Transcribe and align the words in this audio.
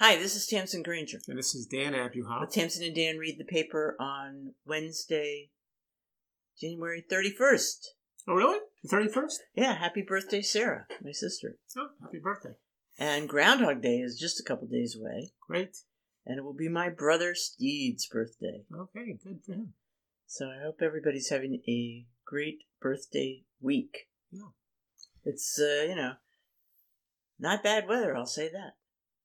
Hi, 0.00 0.16
this 0.16 0.34
is 0.34 0.46
Tamsen 0.46 0.82
Granger. 0.82 1.20
And 1.28 1.36
this 1.36 1.54
is 1.54 1.66
Dan 1.66 1.92
Abuhoff. 1.92 2.40
With 2.40 2.52
Tamsen 2.52 2.86
and 2.86 2.94
Dan 2.96 3.18
read 3.18 3.36
the 3.38 3.44
paper 3.44 3.98
on 4.00 4.54
Wednesday, 4.64 5.50
January 6.58 7.04
31st. 7.12 7.88
Oh, 8.26 8.32
really? 8.32 8.60
The 8.82 8.96
31st? 8.96 9.34
Yeah, 9.54 9.74
happy 9.74 10.00
birthday, 10.00 10.40
Sarah, 10.40 10.86
my 11.04 11.12
sister. 11.12 11.58
Oh, 11.76 11.88
happy 12.00 12.18
birthday. 12.18 12.54
And 12.98 13.28
Groundhog 13.28 13.82
Day 13.82 13.98
is 13.98 14.18
just 14.18 14.40
a 14.40 14.42
couple 14.42 14.66
days 14.68 14.96
away. 14.98 15.32
Great. 15.46 15.76
And 16.24 16.38
it 16.38 16.44
will 16.44 16.56
be 16.56 16.70
my 16.70 16.88
brother 16.88 17.34
Steed's 17.34 18.06
birthday. 18.06 18.62
Okay, 18.74 19.18
good 19.22 19.40
for 19.44 19.52
him. 19.52 19.74
So 20.26 20.46
I 20.46 20.64
hope 20.64 20.78
everybody's 20.80 21.28
having 21.28 21.60
a 21.68 22.06
great 22.24 22.62
birthday 22.80 23.42
week. 23.60 24.08
Yeah. 24.32 24.48
It's, 25.26 25.60
uh, 25.60 25.84
you 25.86 25.94
know, 25.94 26.12
not 27.38 27.62
bad 27.62 27.86
weather, 27.86 28.16
I'll 28.16 28.24
say 28.24 28.48
that. 28.50 28.76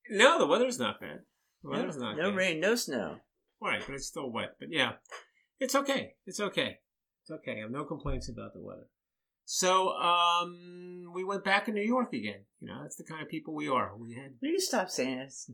No, 0.09 0.37
the 0.39 0.47
weather's 0.47 0.79
not 0.79 0.99
bad. 0.99 1.19
The 1.63 1.69
weather's 1.69 1.97
not 1.97 2.17
No 2.17 2.29
bad. 2.29 2.37
rain, 2.37 2.59
no 2.59 2.75
snow. 2.75 3.17
Right, 3.61 3.81
but 3.85 3.95
it's 3.95 4.05
still 4.07 4.31
wet. 4.31 4.55
But 4.59 4.69
yeah, 4.71 4.93
it's 5.59 5.75
okay. 5.75 6.13
It's 6.25 6.39
okay. 6.39 6.77
It's 7.23 7.31
okay. 7.31 7.57
I 7.57 7.61
have 7.61 7.71
no 7.71 7.85
complaints 7.85 8.29
about 8.29 8.53
the 8.53 8.61
weather. 8.61 8.87
So, 9.47 9.89
um, 9.89 11.11
we 11.13 11.23
went 11.23 11.43
back 11.43 11.67
in 11.67 11.75
New 11.75 11.83
York 11.83 12.13
again. 12.13 12.41
You 12.59 12.67
know, 12.67 12.79
that's 12.81 12.95
the 12.95 13.03
kind 13.03 13.21
of 13.21 13.29
people 13.29 13.53
we 13.53 13.69
are. 13.69 13.95
We 13.95 14.13
had, 14.13 14.31
Will 14.41 14.49
you 14.49 14.59
stop 14.59 14.89
saying 14.89 15.19
this? 15.19 15.49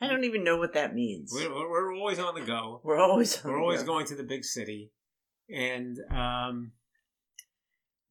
I 0.00 0.08
don't 0.08 0.24
even 0.24 0.44
know 0.44 0.56
what 0.58 0.72
that 0.74 0.94
means. 0.94 1.30
we're, 1.32 1.50
we're 1.52 1.94
always 1.94 2.18
on 2.18 2.34
the 2.34 2.40
go. 2.40 2.80
We're 2.84 2.98
always 2.98 3.42
on 3.44 3.50
We're 3.50 3.60
always 3.60 3.80
go. 3.82 3.86
going 3.86 4.06
to 4.06 4.14
the 4.16 4.22
big 4.24 4.44
city, 4.44 4.90
and 5.48 5.96
um, 6.10 6.72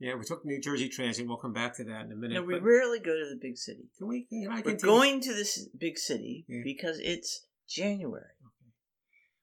yeah, 0.04 0.16
we 0.16 0.26
took 0.26 0.44
New 0.44 0.60
Jersey 0.60 0.90
Transit. 0.90 1.26
We'll 1.26 1.38
come 1.38 1.54
back 1.54 1.78
to 1.78 1.86
that 1.86 2.06
in 2.06 2.12
a 2.12 2.16
minute. 2.16 2.34
No, 2.34 2.42
we 2.44 2.60
rarely 2.60 3.00
go 3.00 3.18
to 3.18 3.30
the 3.30 3.40
big 3.42 3.58
city. 3.58 3.86
can 3.98 4.08
we? 4.08 4.26
Can 4.26 4.50
I 4.52 4.62
We're 4.62 4.76
going 4.76 5.22
to 5.22 5.34
this 5.34 5.66
big 5.80 5.98
city 5.98 6.44
Yeah. 6.50 6.60
because 6.66 7.00
it's 7.00 7.46
January. 7.70 8.26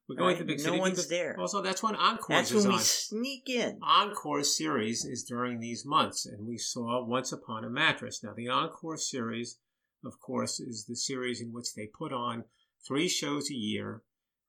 We're 0.06 0.16
going 0.16 0.34
right? 0.34 0.38
to 0.38 0.44
the 0.44 0.48
big 0.48 0.58
No 0.58 0.64
city. 0.64 0.76
No 0.76 0.80
one's 0.82 1.08
there. 1.08 1.40
Also, 1.40 1.62
that's 1.62 1.82
when 1.82 1.96
Encore 1.96 2.36
That's 2.36 2.50
is 2.50 2.66
when 2.66 2.74
we 2.74 2.80
sneak 2.82 3.48
in. 3.48 3.78
Encore 3.82 4.42
series 4.42 5.06
is 5.06 5.24
during 5.24 5.60
these 5.60 5.86
months, 5.86 6.26
and 6.26 6.46
we 6.46 6.58
saw 6.58 7.06
Once 7.06 7.32
Upon 7.32 7.64
a 7.64 7.70
Mattress. 7.70 8.22
Now, 8.22 8.34
the 8.36 8.48
Encore 8.48 8.98
series, 8.98 9.58
of 10.04 10.20
course, 10.20 10.60
is 10.60 10.84
the 10.86 10.96
series 10.96 11.40
in 11.40 11.52
which 11.52 11.74
they 11.74 11.86
put 11.86 12.12
on 12.12 12.44
three 12.86 13.08
shows 13.08 13.50
a 13.50 13.54
year, 13.54 14.02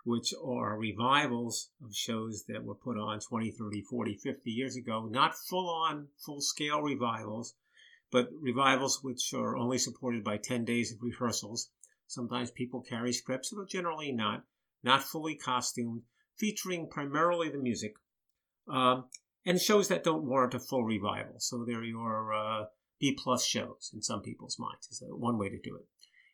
which 0.04 0.34
are 0.44 0.78
revivals 0.78 1.70
of 1.84 1.96
shows 1.96 2.46
that 2.48 2.64
were 2.64 2.76
put 2.76 2.98
on 2.98 3.20
20, 3.20 3.52
30, 3.52 3.82
40, 3.84 4.16
50 4.16 4.52
years 4.52 4.76
ago. 4.76 5.08
Not 5.10 5.36
full 5.36 5.70
on, 5.70 6.08
full 6.26 6.42
scale 6.42 6.82
revivals, 6.82 7.56
but 8.12 8.30
revivals 8.40 9.04
which 9.04 9.34
are 9.34 9.56
only 9.56 9.78
supported 9.78 10.24
by 10.24 10.38
10 10.38 10.66
days 10.66 10.92
of 10.92 11.02
rehearsals. 11.02 11.70
Sometimes 12.08 12.52
people 12.52 12.82
carry 12.82 13.14
scripts, 13.14 13.54
but 13.56 13.70
generally 13.70 14.12
not. 14.12 14.44
Not 14.84 15.04
fully 15.04 15.36
costumed, 15.36 16.02
featuring 16.38 16.90
primarily 16.90 17.50
the 17.50 17.60
music. 17.60 17.94
Um, 18.68 19.06
and 19.46 19.60
shows 19.60 19.88
that 19.88 20.04
don't 20.04 20.26
warrant 20.26 20.54
a 20.54 20.60
full 20.60 20.84
revival. 20.84 21.36
So 21.40 21.64
they're 21.66 21.84
your 21.84 22.34
uh, 22.34 22.66
B 23.00 23.18
plus 23.22 23.46
shows 23.46 23.92
in 23.94 24.02
some 24.02 24.22
people's 24.22 24.58
minds. 24.60 24.88
Is 24.92 25.04
one 25.08 25.38
way 25.38 25.50
to 25.50 25.60
do 25.60 25.76
it. 25.76 25.86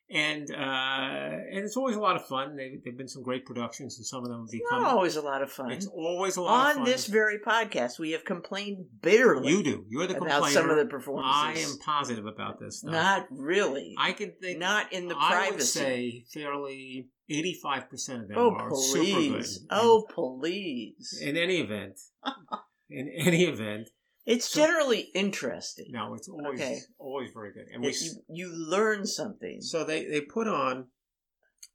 And 0.09 0.49
uh, 0.49 0.55
and 0.57 1.65
it's 1.65 1.75
always 1.75 1.97
a 1.97 1.99
lot 1.99 2.15
of 2.15 2.25
fun. 2.25 2.55
They, 2.55 2.79
they've 2.83 2.97
been 2.97 3.09
some 3.09 3.23
great 3.23 3.45
productions, 3.45 3.97
and 3.97 4.05
some 4.05 4.23
of 4.23 4.29
them 4.29 4.39
have 4.41 4.49
become. 4.49 4.83
Not 4.83 4.93
always 4.93 5.17
a 5.17 5.21
lot 5.21 5.41
of 5.41 5.51
fun. 5.51 5.71
It's 5.71 5.87
always 5.87 6.37
a 6.37 6.41
lot 6.41 6.61
of 6.61 6.67
On 6.69 6.75
fun. 6.75 6.85
this 6.85 7.07
very 7.07 7.39
podcast, 7.39 7.99
we 7.99 8.11
have 8.11 8.23
complained 8.23 8.85
bitterly 9.01 9.51
you 9.51 9.63
do. 9.63 9.85
You're 9.89 10.07
the 10.07 10.15
about 10.15 10.29
complainer. 10.29 10.53
some 10.53 10.69
of 10.69 10.77
the 10.77 10.85
performances. 10.85 11.65
I 11.65 11.69
am 11.69 11.77
positive 11.79 12.25
about 12.25 12.57
this 12.57 12.79
stuff. 12.79 12.93
Not 12.93 13.27
really. 13.31 13.95
I 13.97 14.13
can 14.13 14.31
think. 14.41 14.59
Not 14.59 14.93
in 14.93 15.09
the 15.09 15.15
I 15.17 15.49
would 15.49 15.57
privacy. 15.57 15.79
say 15.79 16.25
fairly 16.33 17.09
eighty-five 17.29 17.89
percent 17.89 18.21
of 18.21 18.27
them 18.29 18.37
oh, 18.37 18.51
are 18.51 18.73
super 18.73 19.03
good. 19.03 19.13
please. 19.13 19.65
Oh, 19.69 20.05
please. 20.09 21.19
In 21.21 21.35
any 21.35 21.57
event, 21.59 21.99
in 22.89 23.11
any 23.13 23.43
event, 23.43 23.89
It's 24.27 24.49
So- 24.49 24.59
generally 24.65 25.09
interesting. 25.15 25.87
no, 25.89 26.13
it's 26.13 26.27
always 26.27 26.59
Okay. 26.61 26.79
always 26.99 27.31
very 27.33 27.53
good. 27.53 27.67
And 27.73 27.81
we 27.81 27.93
you, 27.93 28.11
you 28.29 28.47
learn 28.49 29.05
something. 29.07 29.61
So 29.61 29.83
they, 29.85 30.05
they 30.05 30.21
put 30.21 30.47
on 30.47 30.87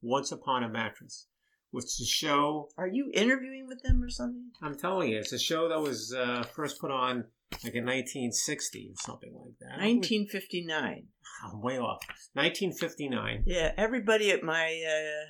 Once 0.02 0.30
Upon 0.32 0.62
a 0.62 0.68
Mattress, 0.68 1.26
which 1.70 1.86
is 1.86 2.00
a 2.02 2.06
show, 2.06 2.68
Are 2.76 2.86
you 2.86 3.10
interviewing 3.14 3.66
with 3.66 3.82
them 3.82 4.02
or 4.02 4.10
something? 4.10 4.50
I'm 4.60 4.76
telling 4.76 5.10
you, 5.10 5.18
it's 5.18 5.32
a 5.32 5.38
show 5.38 5.68
that 5.70 5.80
was 5.80 6.12
uh, 6.12 6.42
first 6.42 6.78
put 6.78 6.90
on 6.90 7.24
like 7.64 7.74
in 7.74 7.84
1960 7.86 8.90
or 8.92 8.96
something 8.96 9.32
like 9.34 9.58
that. 9.60 9.78
1959. 9.78 11.08
I'm 11.44 11.60
way 11.62 11.78
off. 11.78 12.02
1959. 12.34 13.44
Yeah, 13.46 13.72
everybody 13.76 14.30
at 14.30 14.42
my 14.42 14.82
uh, 14.86 15.26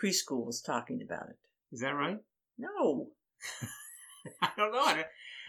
preschool 0.00 0.44
was 0.44 0.60
talking 0.60 1.00
about 1.02 1.30
it. 1.30 1.38
Is 1.72 1.80
that 1.80 1.94
right? 1.94 2.18
No. 2.58 3.08
I 4.42 4.50
don't 4.56 4.72
know. 4.72 5.02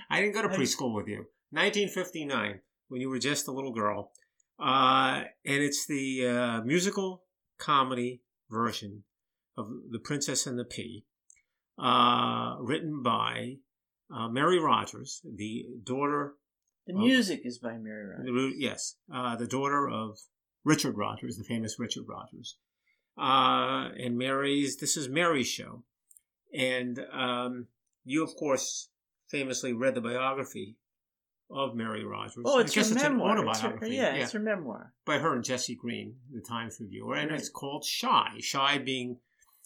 I, 0.09 0.22
didn't 0.22 0.34
go 0.35 0.41
to 0.41 0.50
preschool 0.50 0.94
with 0.94 1.07
you. 1.07 1.25
1959, 1.51 2.59
when 2.90 3.01
you 3.01 3.09
were 3.09 3.19
just 3.19 3.47
a 3.47 3.51
little 3.51 3.73
girl. 3.73 4.12
Uh, 4.59 5.23
and 5.45 5.63
it's 5.63 5.85
the 5.85 6.28
uh, 6.28 6.62
musical 6.63 7.23
comedy 7.57 8.22
version 8.50 9.03
of 9.57 9.68
The 9.91 10.00
Princess 10.00 10.47
and 10.47 10.57
the 10.57 10.66
Pea, 10.66 11.06
uh, 11.79 12.56
written 12.59 13.01
by 13.03 13.57
uh, 14.16 14.28
Mary 14.28 14.59
Rodgers, 14.59 15.22
the 15.23 15.66
daughter, 15.84 16.34
The 16.85 16.94
music 16.94 17.41
is 17.44 17.59
by 17.59 17.78
Mary 17.78 18.06
Rodgers. 18.06 18.25
the 18.25 18.53
yes, 18.57 18.95
uh, 19.13 19.35
the 19.35 19.47
daughter 19.47 19.89
of 19.89 20.18
Richard 20.63 20.97
Rodgers, 20.97 21.38
the 21.38 21.44
famous 21.44 21.79
Richard 21.79 22.06
Rodgers. 22.07 22.57
Uh, 23.18 23.89
and 23.97 24.18
Mary's, 24.18 24.78
this 24.78 24.95
is 24.95 25.09
Mary's 25.09 25.47
show. 25.47 25.84
And 26.53 27.00
um, 27.12 27.68
you, 28.06 28.24
of 28.24 28.35
course, 28.35 28.89
famously 29.30 29.74
read 29.74 29.96
the 29.96 30.02
biography 30.02 30.78
of 31.50 31.76
Mary 31.76 32.04
Rodgers. 32.04 32.44
Oh, 32.46 32.58
I 32.60 32.62
it's 32.62 32.76
guess 32.76 32.90
her 32.90 32.96
it's 32.96 33.04
an 33.04 33.14
memoir. 33.14 33.38
It's 33.50 33.60
her, 33.62 33.68
autobiography. 33.68 33.96
yeah, 33.96 34.14
it's 34.16 34.32
her 34.34 34.40
memoir. 34.40 34.94
by 35.06 35.20
her 35.20 35.34
and 35.34 35.44
Jesse 35.44 35.76
Green, 35.76 36.16
the 36.34 36.42
Times 36.42 36.78
Reviewer, 36.80 37.16
and 37.16 37.32
Right. 37.32 37.40
it's 37.40 37.50
called 37.50 37.86
Shy. 37.86 38.38
Shy 38.42 38.78
being 38.78 39.20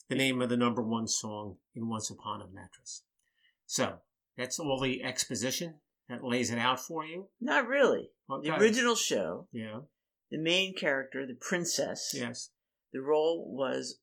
the 0.09 0.15
name 0.15 0.41
of 0.41 0.49
the 0.49 0.57
number 0.57 0.81
one 0.83 1.07
song 1.07 1.57
in 1.73 1.87
Once 1.89 2.09
Upon 2.11 2.41
a 2.41 2.47
Mattress. 2.47 3.03
So 3.65 3.99
that's 4.37 4.59
all 4.59 4.79
the 4.79 5.03
exposition 5.03 5.75
that 6.09 6.23
lays 6.23 6.51
it 6.51 6.59
out 6.59 6.79
for 6.79 7.05
you. 7.05 7.29
Not 7.39 7.67
really. 7.67 8.11
The 8.27 8.55
original 8.59 8.95
show, 8.95 9.47
Yeah. 9.51 9.81
the 10.29 10.37
main 10.37 10.75
character, 10.75 11.25
the 11.25 11.35
princess, 11.35 12.13
Yes. 12.15 12.51
the 12.93 13.01
role 13.01 13.51
was 13.55 13.99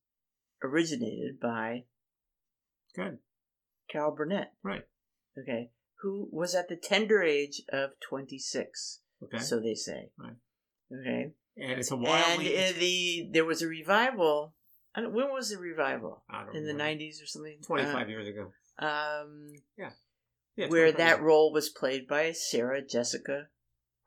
originated 0.63 1.39
by 1.39 1.85
Good. 2.95 3.19
Carol 3.91 4.13
Burnett. 4.13 4.53
Right. 4.63 4.85
Okay. 5.43 5.71
Who 6.03 6.28
was 6.32 6.54
at 6.54 6.69
the 6.69 6.76
tender 6.76 7.22
age 7.22 7.62
of 7.72 7.91
26. 8.09 9.00
Okay. 9.25 9.38
So 9.38 9.60
they 9.60 9.75
say. 9.75 10.10
Right. 10.19 10.37
Okay. 10.93 11.32
and 11.56 11.72
it's 11.81 11.91
a 11.91 11.94
And 11.94 12.03
wildly. 12.04 12.56
in 12.56 12.78
the 12.78 13.28
there 13.32 13.44
was 13.44 13.62
a 13.62 13.69
revival. 13.69 14.54
I 14.94 15.03
don't, 15.03 15.12
when 15.12 15.32
was 15.32 15.50
the 15.50 15.59
revival? 15.59 16.22
I 16.31 16.44
don't 16.44 16.56
In 16.56 16.66
the 16.66 16.72
remember. 16.72 17.04
90s 17.04 17.22
or 17.22 17.26
something? 17.26 17.59
25 17.66 18.09
years 18.09 18.28
ago. 18.28 18.53
Uh, 18.81 18.87
um, 19.22 19.53
Yeah, 19.76 19.91
where 20.69 20.91
that 20.93 21.16
years. 21.19 21.21
role 21.21 21.53
was 21.53 21.69
played 21.69 22.09
by 22.09 22.32
Sarah 22.32 22.81
Jessica 22.84 23.49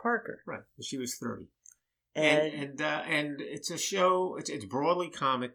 Parker. 0.01 0.41
Right. 0.47 0.61
She 0.81 0.97
was 0.97 1.15
30. 1.17 1.45
And, 2.15 2.25
and 2.41 2.63
and, 2.63 2.81
uh, 2.81 3.03
and 3.07 3.41
it's 3.41 3.69
a 3.71 3.77
show. 3.77 4.35
It's, 4.37 4.49
it's 4.49 4.65
broadly 4.65 5.09
comic, 5.09 5.53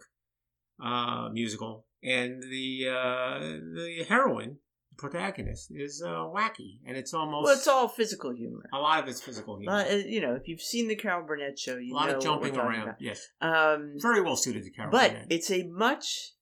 uh, 0.82 1.28
musical, 1.30 1.86
and 2.02 2.42
the 2.42 2.86
uh, 2.88 3.38
the 3.40 4.06
heroine, 4.08 4.58
protagonist, 4.96 5.70
is 5.74 6.02
uh, 6.04 6.08
wacky, 6.08 6.78
and 6.86 6.96
it's 6.96 7.12
almost 7.14 7.44
well, 7.44 7.54
it's 7.54 7.68
all 7.68 7.88
physical 7.88 8.32
humor. 8.32 8.68
a 8.72 8.78
lot 8.78 9.02
of 9.02 9.08
it's 9.08 9.20
physical 9.20 9.58
humor, 9.58 9.72
Uh, 9.72 9.94
you 9.94 10.20
know, 10.20 10.34
if 10.34 10.48
you've 10.48 10.60
seen 10.60 10.88
the 10.88 10.96
Carol 10.96 11.26
Burnett 11.26 11.58
show, 11.58 11.76
you 11.76 11.92
know. 11.92 11.96
a 11.96 11.98
lot 11.98 12.08
know 12.10 12.16
of 12.16 12.22
jumping 12.22 12.54
what 12.54 12.64
we're 12.66 12.72
talking 12.72 12.82
around. 12.88 12.96
Yes. 13.00 13.28
Um, 13.40 13.94
very 13.96 14.20
well 14.22 14.36
suited 14.36 14.64
to 14.64 14.70
Carol. 14.70 14.90
but 14.92 15.10
Burnett. 15.12 15.26
it's 15.30 15.50
a 15.50 15.64
much 15.64 16.32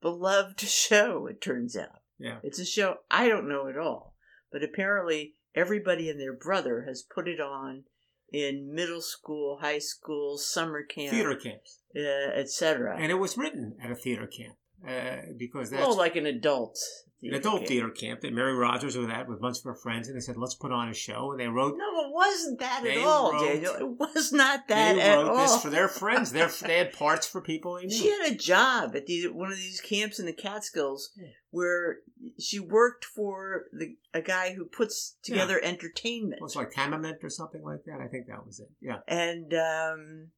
beloved 0.00 0.60
show. 0.68 1.26
It 1.26 1.40
turns 1.40 1.76
out 1.76 2.00
yeah, 2.18 2.36
it's 2.42 2.58
a 2.58 2.64
show 2.64 2.96
I 3.10 3.28
don't 3.28 3.48
know 3.48 3.68
at 3.68 3.78
all, 3.78 4.14
but 4.52 4.62
apparently 4.62 5.34
everybody 5.54 6.08
and 6.10 6.20
their 6.20 6.32
brother 6.34 6.84
has 6.86 7.02
put 7.02 7.26
it 7.28 7.40
on 7.40 7.84
in 8.32 8.72
middle 8.72 9.00
school, 9.00 9.58
high 9.60 9.78
school, 9.80 10.38
summer 10.38 10.82
camp, 10.84 11.10
theater 11.10 11.34
camps, 11.34 11.80
uh, 11.96 12.30
etc. 12.34 12.96
and 12.98 13.10
it 13.10 13.16
was 13.16 13.36
written 13.36 13.76
at 13.82 13.90
a 13.90 13.94
theater 13.96 14.26
camp 14.26 14.54
uh, 14.86 15.16
because 15.36 15.70
that's 15.70 15.80
Well, 15.86 15.96
like 15.96 16.16
an 16.16 16.26
adult, 16.26 16.78
an 17.22 17.34
adult 17.34 17.66
theater 17.68 17.90
camp 17.90 18.20
that 18.22 18.32
Mary 18.32 18.54
Rodgers 18.54 18.96
was 18.96 19.08
at 19.08 19.28
with 19.28 19.38
a 19.38 19.40
bunch 19.40 19.58
of 19.58 19.64
her 19.64 19.74
friends, 19.74 20.08
and 20.08 20.16
they 20.16 20.20
said, 20.20 20.36
"Let's 20.38 20.54
put 20.54 20.72
on 20.72 20.88
a 20.88 20.94
show," 20.94 21.32
and 21.32 21.40
they 21.40 21.48
wrote. 21.48 21.76
No, 21.76 21.84
it 22.06 22.12
wasn't 22.14 22.60
that 22.60 22.84
at 22.86 22.96
all, 22.98 23.32
wrote- 23.32 23.46
Daniel. 23.46 23.74
It 23.74 23.88
was 23.98 24.32
not 24.32 24.68
that 24.68 24.94
they 24.94 25.00
at 25.02 25.16
wrote 25.18 25.28
all. 25.28 25.36
this 25.36 25.62
for 25.62 25.68
their 25.70 25.88
friends. 25.88 26.32
Their, 26.32 26.48
they 26.66 26.78
had 26.78 26.92
parts 26.94 27.26
for 27.26 27.40
people 27.42 27.74
they 27.76 27.86
knew. 27.86 27.94
She 27.94 28.08
had 28.10 28.32
a 28.32 28.34
job 28.34 28.96
at 28.96 29.06
the, 29.06 29.28
one 29.28 29.50
of 29.52 29.58
these 29.58 29.80
camps 29.82 30.18
in 30.18 30.24
the 30.26 30.32
Catskills 30.32 31.10
Yeah. 31.16 31.26
where 31.50 31.98
she 32.38 32.58
worked 32.58 33.04
for 33.04 33.66
the 33.72 33.96
a 34.14 34.22
guy 34.22 34.54
who 34.54 34.64
puts 34.64 35.16
together 35.22 35.60
entertainment. 35.62 36.34
It 36.40 36.42
was 36.42 36.56
like 36.56 36.70
Tamiment 36.72 37.18
or 37.22 37.28
something 37.30 37.62
like 37.62 37.84
that. 37.84 38.00
I 38.00 38.08
think 38.08 38.26
that 38.28 38.46
was 38.46 38.60
it. 38.60 38.70
Yeah. 38.80 38.98
And 39.06 39.52
um 39.54 40.28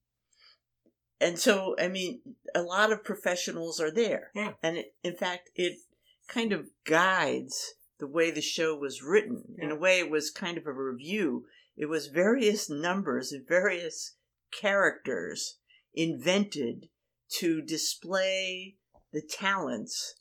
and 1.23 1.39
so 1.39 1.77
I 1.79 1.89
mean 1.89 2.21
a 2.55 2.63
lot 2.63 2.93
of 2.93 3.05
professionals 3.05 3.81
are 3.81 3.91
there. 3.91 4.31
Yeah. 4.35 4.53
And 4.63 4.77
it, 4.77 4.95
in 5.03 5.17
fact, 5.17 5.51
it 5.55 5.79
kind 6.29 6.53
of 6.53 6.67
guides 6.85 7.75
the 7.99 8.07
way 8.07 8.31
the 8.31 8.43
show 8.43 8.77
was 8.77 9.03
written. 9.03 9.45
In 9.59 9.71
a 9.71 9.77
way, 9.77 9.99
it 10.01 10.11
was 10.11 10.31
kind 10.31 10.59
of 10.59 10.67
a 10.67 10.73
review. 10.73 11.45
It 11.77 11.87
was 11.87 12.09
various 12.09 12.69
numbers 12.69 13.33
and 13.33 13.47
various 13.47 14.17
characters 14.51 15.59
invented 15.95 16.89
to 17.39 17.63
display 17.63 18.77
the 19.13 19.23
talents 19.23 20.15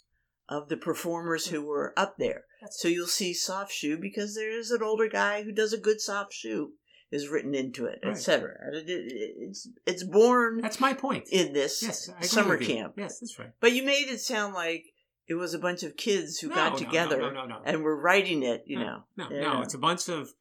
of 0.48 0.70
the 0.70 0.78
performers 0.78 1.48
who 1.48 1.66
were 1.66 1.94
up 1.98 2.16
there. 2.18 2.44
So 2.70 2.88
you'll 2.88 3.08
see 3.08 3.34
soft 3.34 3.72
shoe 3.72 3.98
because 3.98 4.36
there's 4.36 4.70
an 4.70 4.84
older 4.84 5.08
guy 5.08 5.44
who 5.44 5.52
does 5.52 5.74
a 5.74 5.80
good 5.80 6.00
soft 6.00 6.34
shoe 6.34 6.74
is 7.12 7.28
written 7.30 7.54
into 7.54 7.86
it, 7.86 8.00
Right. 8.04 8.12
etc. 8.12 8.56
It, 8.74 8.90
it, 8.90 9.36
it's 9.40 9.68
it's 9.86 10.04
born 10.04 10.62
That's 10.62 10.80
my 10.80 10.94
point. 10.94 11.28
in 11.30 11.54
this 11.54 11.84
yes, 11.84 12.10
summer 12.22 12.58
camp. 12.58 12.94
Yes, 12.98 13.20
that's 13.20 13.38
right. 13.38 13.52
But 13.60 13.74
you 13.74 13.84
made 13.84 14.08
it 14.10 14.22
sound 14.22 14.54
like 14.54 14.86
it 15.28 15.36
was 15.36 15.54
a 15.54 15.60
bunch 15.60 15.84
of 15.84 15.98
kids 15.98 16.40
who 16.40 16.50
No, 16.50 16.56
got 16.56 16.78
together 16.78 17.32
No, 17.32 17.46
no, 17.46 17.62
and 17.66 17.84
were 17.84 17.96
writing 18.00 18.44
it, 18.44 18.64
you 18.66 18.80
No, 18.80 18.86
know. 18.86 19.04
No, 19.18 19.30
Yeah. 19.30 19.42
no, 19.42 19.62
it's 19.62 19.74
a 19.74 19.78
bunch 19.78 20.08
of 20.10 20.34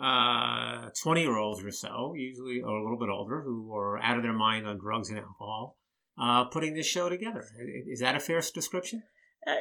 uh, 0.00 0.90
20 1.02 1.22
year 1.22 1.36
olds 1.36 1.62
or 1.64 1.70
so, 1.72 2.14
usually 2.16 2.60
or 2.60 2.76
a 2.76 2.82
little 2.82 2.98
bit 2.98 3.08
older, 3.08 3.40
who 3.42 3.74
are 3.74 3.98
out 4.00 4.16
of 4.16 4.22
their 4.22 4.32
mind 4.32 4.66
on 4.66 4.78
drugs 4.78 5.08
and 5.10 5.18
alcohol, 5.18 5.76
uh, 6.20 6.44
putting 6.44 6.74
this 6.74 6.86
show 6.86 7.08
together. 7.08 7.44
Is 7.86 8.00
that 8.00 8.14
a 8.14 8.20
fair 8.20 8.40
description? 8.40 9.02
I, 9.46 9.56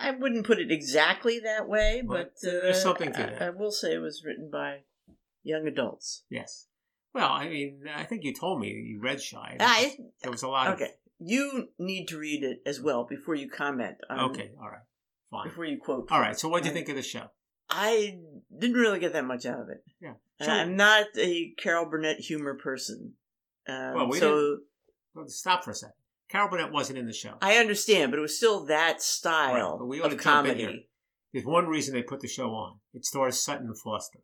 I, 0.00 0.10
wouldn't 0.12 0.46
put 0.46 0.58
it 0.60 0.70
exactly 0.70 1.40
that 1.40 1.68
way, 1.68 2.02
Well, 2.04 2.18
but 2.18 2.34
there's 2.42 2.76
uh, 2.76 2.80
something 2.80 3.12
to 3.12 3.42
I. 3.42 3.46
I 3.46 3.50
will 3.50 3.72
say 3.72 3.94
it 3.94 3.98
was 3.98 4.22
written 4.24 4.50
by 4.50 4.80
young 5.50 5.66
adults. 5.66 6.24
Yes. 6.30 6.66
Well, 7.12 7.30
I 7.30 7.48
mean, 7.48 7.82
I 7.94 8.04
think 8.04 8.22
you 8.24 8.32
told 8.32 8.60
me 8.60 8.68
you 8.68 9.00
read 9.00 9.20
Shy. 9.20 9.56
I, 9.58 9.96
there 10.22 10.30
was 10.30 10.42
a 10.42 10.48
lot 10.48 10.68
okay, 10.74 10.90
you 11.18 11.68
need 11.78 12.06
to 12.08 12.18
read 12.18 12.44
it 12.44 12.62
as 12.64 12.80
well 12.80 13.04
before 13.04 13.34
you 13.34 13.48
comment. 13.50 13.96
On, 14.08 14.30
Okay, 14.30 14.52
all 14.60 14.68
right. 14.68 14.82
Fine. 15.30 15.48
Before 15.48 15.64
you 15.64 15.78
quote. 15.78 16.08
All 16.10 16.20
right, 16.20 16.38
so 16.38 16.48
what 16.48 16.62
do 16.62 16.68
you 16.68 16.74
think 16.74 16.88
of 16.88 16.96
the 16.96 17.02
show? 17.02 17.30
I 17.68 18.18
didn't 18.56 18.76
really 18.76 18.98
get 18.98 19.12
that 19.12 19.24
much 19.24 19.46
out 19.46 19.60
of 19.60 19.68
it. 19.68 19.84
Yeah. 20.00 20.14
And 20.40 20.46
So- 20.46 20.52
I'm 20.52 20.76
not 20.76 21.06
a 21.16 21.52
Carol 21.58 21.86
Burnett 21.86 22.18
humor 22.18 22.54
person. 22.54 23.14
Um, 23.68 23.94
Well, 23.94 24.08
we 24.08 24.18
so 24.18 24.58
Well, 25.14 25.28
Stop 25.28 25.64
for 25.64 25.70
a 25.70 25.74
second. 25.74 25.94
Carol 26.28 26.48
Burnett 26.48 26.72
wasn't 26.72 26.98
in 26.98 27.06
the 27.06 27.12
show. 27.12 27.34
I 27.42 27.56
understand, 27.56 28.10
but 28.12 28.18
it 28.18 28.22
was 28.22 28.36
still 28.36 28.64
that 28.66 29.02
style 29.02 29.54
Right, 29.54 29.78
but 29.78 29.86
we 29.86 30.00
ought 30.00 30.12
of 30.12 30.18
to 30.18 30.24
jump 30.24 30.48
in 30.48 30.58
here. 30.58 30.74
There's 31.32 31.44
one 31.44 31.66
reason 31.66 31.94
they 31.94 32.02
put 32.02 32.20
the 32.20 32.28
show 32.28 32.50
on. 32.50 32.78
It 32.94 33.04
stars 33.04 33.40
Sutton 33.40 33.72
Foster. 33.74 34.20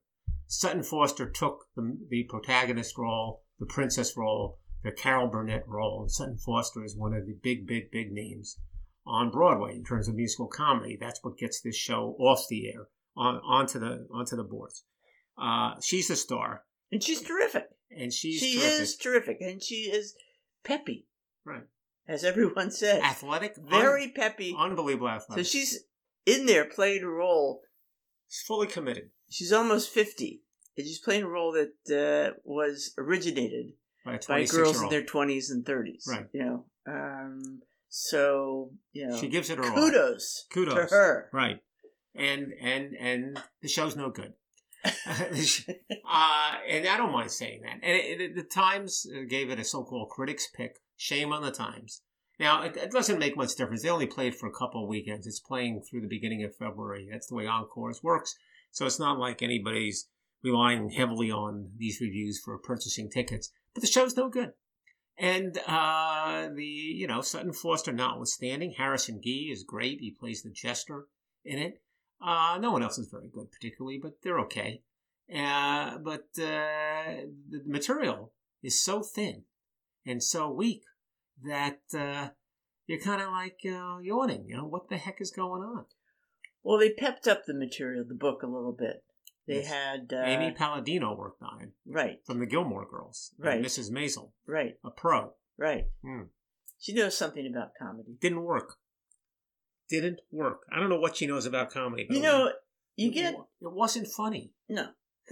Sutton 0.46 0.82
Foster 0.82 1.28
took 1.28 1.66
the, 1.74 1.96
the 2.08 2.24
protagonist 2.24 2.96
role, 2.98 3.42
the 3.58 3.66
princess 3.66 4.16
role, 4.16 4.58
the 4.84 4.92
Carol 4.92 5.28
Burnett 5.28 5.64
role. 5.66 6.02
And 6.02 6.10
Sutton 6.10 6.36
Foster 6.38 6.84
is 6.84 6.96
one 6.96 7.14
of 7.14 7.26
the 7.26 7.36
big, 7.42 7.66
big, 7.66 7.90
big 7.90 8.12
names 8.12 8.58
on 9.06 9.30
Broadway 9.30 9.74
in 9.74 9.84
terms 9.84 10.08
of 10.08 10.14
musical 10.14 10.46
comedy. 10.48 10.96
That's 11.00 11.20
what 11.22 11.38
gets 11.38 11.60
this 11.60 11.76
show 11.76 12.16
off 12.18 12.44
the 12.48 12.68
air, 12.68 12.86
on 13.16 13.36
onto 13.44 13.78
the 13.78 14.06
onto 14.12 14.36
the 14.36 14.44
boards. 14.44 14.84
Uh, 15.40 15.74
she's 15.82 16.08
the 16.08 16.16
star, 16.16 16.62
And 16.90 17.02
she's 17.02 17.20
terrific. 17.20 17.64
and 17.90 18.12
she's 18.12 18.40
she 18.40 18.58
terrific. 18.58 18.80
is 18.80 18.96
terrific, 18.96 19.36
and 19.40 19.62
she 19.62 19.74
is 19.92 20.14
peppy, 20.64 21.06
right, 21.44 21.64
as 22.08 22.24
everyone 22.24 22.70
says. 22.70 23.02
athletic, 23.02 23.54
Very 23.58 24.08
peppy. 24.12 24.54
un- 24.58 24.70
unbelievable 24.70 25.18
So 25.34 25.42
she's 25.42 25.84
in 26.24 26.46
there 26.46 26.64
playing 26.64 27.02
a 27.02 27.08
role. 27.08 27.60
She's 28.28 28.42
fully 28.46 28.66
committed 28.66 29.10
She's 29.28 29.52
almost 29.52 29.90
fifty, 29.90 30.42
and 30.76 30.86
she's 30.86 30.98
playing 30.98 31.24
a 31.24 31.28
role 31.28 31.52
that 31.52 31.72
uh, 31.94 32.38
was 32.44 32.92
originated 32.98 33.72
by 34.04 34.18
by 34.28 34.44
girls 34.44 34.80
in 34.82 34.88
their 34.88 35.04
twenties 35.04 35.50
and 35.50 35.64
thirties. 35.64 36.06
Right. 36.08 36.26
You 36.32 36.44
know. 36.44 36.64
Um, 36.86 37.62
so 37.88 38.70
you 38.92 39.08
know. 39.08 39.16
She 39.18 39.28
gives 39.28 39.50
it 39.50 39.58
her 39.58 39.64
all. 39.64 39.74
kudos, 39.74 40.46
Kudos. 40.52 40.74
to 40.74 40.94
her. 40.94 41.28
Right. 41.32 41.60
And 42.14 42.52
and 42.60 42.94
and 42.98 43.40
the 43.62 43.68
show's 43.68 43.96
no 43.96 44.10
good. 44.10 44.34
uh, 44.84 46.52
and 46.68 46.86
I 46.86 46.96
don't 46.96 47.12
mind 47.12 47.30
saying 47.30 47.62
that. 47.62 47.80
And 47.82 47.96
it, 47.96 48.20
it, 48.20 48.36
the 48.36 48.42
Times 48.44 49.06
uh, 49.12 49.22
gave 49.28 49.50
it 49.50 49.58
a 49.58 49.64
so-called 49.64 50.10
critics 50.10 50.48
pick. 50.54 50.78
Shame 50.96 51.32
on 51.32 51.42
the 51.42 51.50
Times. 51.50 52.02
Now 52.38 52.62
it, 52.62 52.76
it 52.76 52.90
doesn't 52.90 53.18
make 53.18 53.36
much 53.36 53.56
difference. 53.56 53.82
They 53.82 53.88
only 53.88 54.06
played 54.06 54.34
for 54.34 54.46
a 54.46 54.52
couple 54.52 54.82
of 54.82 54.88
weekends. 54.88 55.26
It's 55.26 55.40
playing 55.40 55.82
through 55.82 56.02
the 56.02 56.08
beginning 56.08 56.44
of 56.44 56.54
February. 56.54 57.08
That's 57.10 57.26
the 57.26 57.34
way 57.34 57.46
Encores 57.46 58.02
works. 58.02 58.36
So 58.76 58.84
it's 58.84 59.00
not 59.00 59.18
like 59.18 59.40
anybody's 59.40 60.06
relying 60.44 60.90
heavily 60.90 61.30
on 61.30 61.70
these 61.78 61.98
reviews 61.98 62.38
for 62.44 62.58
purchasing 62.58 63.08
tickets. 63.08 63.50
But 63.72 63.80
the 63.80 63.86
show's 63.86 64.14
no 64.18 64.28
good. 64.28 64.52
And 65.16 65.56
uh, 65.66 66.50
the 66.54 66.62
you 66.62 67.06
know 67.06 67.22
Sutton 67.22 67.54
Foster 67.54 67.90
notwithstanding, 67.90 68.74
Harrison 68.76 69.18
Ghee 69.22 69.48
is 69.50 69.64
great. 69.64 70.00
He 70.00 70.10
plays 70.10 70.42
the 70.42 70.50
jester 70.50 71.06
in 71.42 71.58
it. 71.58 71.80
Uh, 72.20 72.58
no 72.60 72.70
one 72.70 72.82
else 72.82 72.98
is 72.98 73.08
very 73.08 73.30
good, 73.32 73.50
particularly, 73.50 73.98
but 73.98 74.18
they're 74.22 74.40
okay. 74.40 74.82
Uh, 75.34 75.96
but 75.96 76.28
uh, 76.38 77.24
the 77.48 77.62
material 77.64 78.34
is 78.62 78.82
so 78.82 79.00
thin 79.02 79.44
and 80.04 80.22
so 80.22 80.50
weak 80.50 80.82
that 81.42 81.80
uh, 81.96 82.28
you're 82.86 83.00
kind 83.00 83.22
of 83.22 83.30
like 83.30 83.60
uh, 83.64 84.00
yawning. 84.02 84.44
You 84.46 84.58
know 84.58 84.66
what 84.66 84.90
the 84.90 84.98
heck 84.98 85.22
is 85.22 85.30
going 85.30 85.62
on? 85.62 85.86
Well, 86.66 86.78
they 86.78 86.90
pepped 86.90 87.28
up 87.28 87.44
the 87.46 87.54
material, 87.54 88.04
the 88.06 88.14
book, 88.16 88.42
a 88.42 88.46
little 88.48 88.72
bit. 88.76 89.04
They 89.46 89.58
Yes. 89.60 89.68
had 89.68 90.12
uh, 90.12 90.16
Amy 90.24 90.50
Palladino 90.52 91.14
worked 91.14 91.40
on 91.40 91.62
it 91.62 91.70
right, 91.86 92.18
from 92.26 92.40
the 92.40 92.46
Gilmore 92.46 92.84
Girls. 92.90 93.32
and 93.38 93.46
Right. 93.46 93.62
Mrs. 93.62 93.92
Maisel, 93.92 94.32
right, 94.46 94.76
a 94.84 94.90
pro. 94.90 95.34
right. 95.56 95.84
Hmm. 96.02 96.22
She 96.80 96.92
knows 96.92 97.16
something 97.16 97.46
about 97.46 97.70
comedy. 97.78 98.16
Didn't 98.20 98.42
work. 98.42 98.78
Didn't 99.88 100.20
work. 100.32 100.62
I 100.72 100.80
don't 100.80 100.88
know 100.88 100.98
what 100.98 101.16
she 101.16 101.28
knows 101.28 101.46
about 101.46 101.70
comedy. 101.70 102.06
but 102.08 102.16
You 102.16 102.22
know, 102.22 102.52
you 102.96 103.10
it 103.10 103.14
get 103.14 103.34
it 103.34 103.44
wasn't 103.60 104.08
funny. 104.08 104.52
no, 104.68 104.88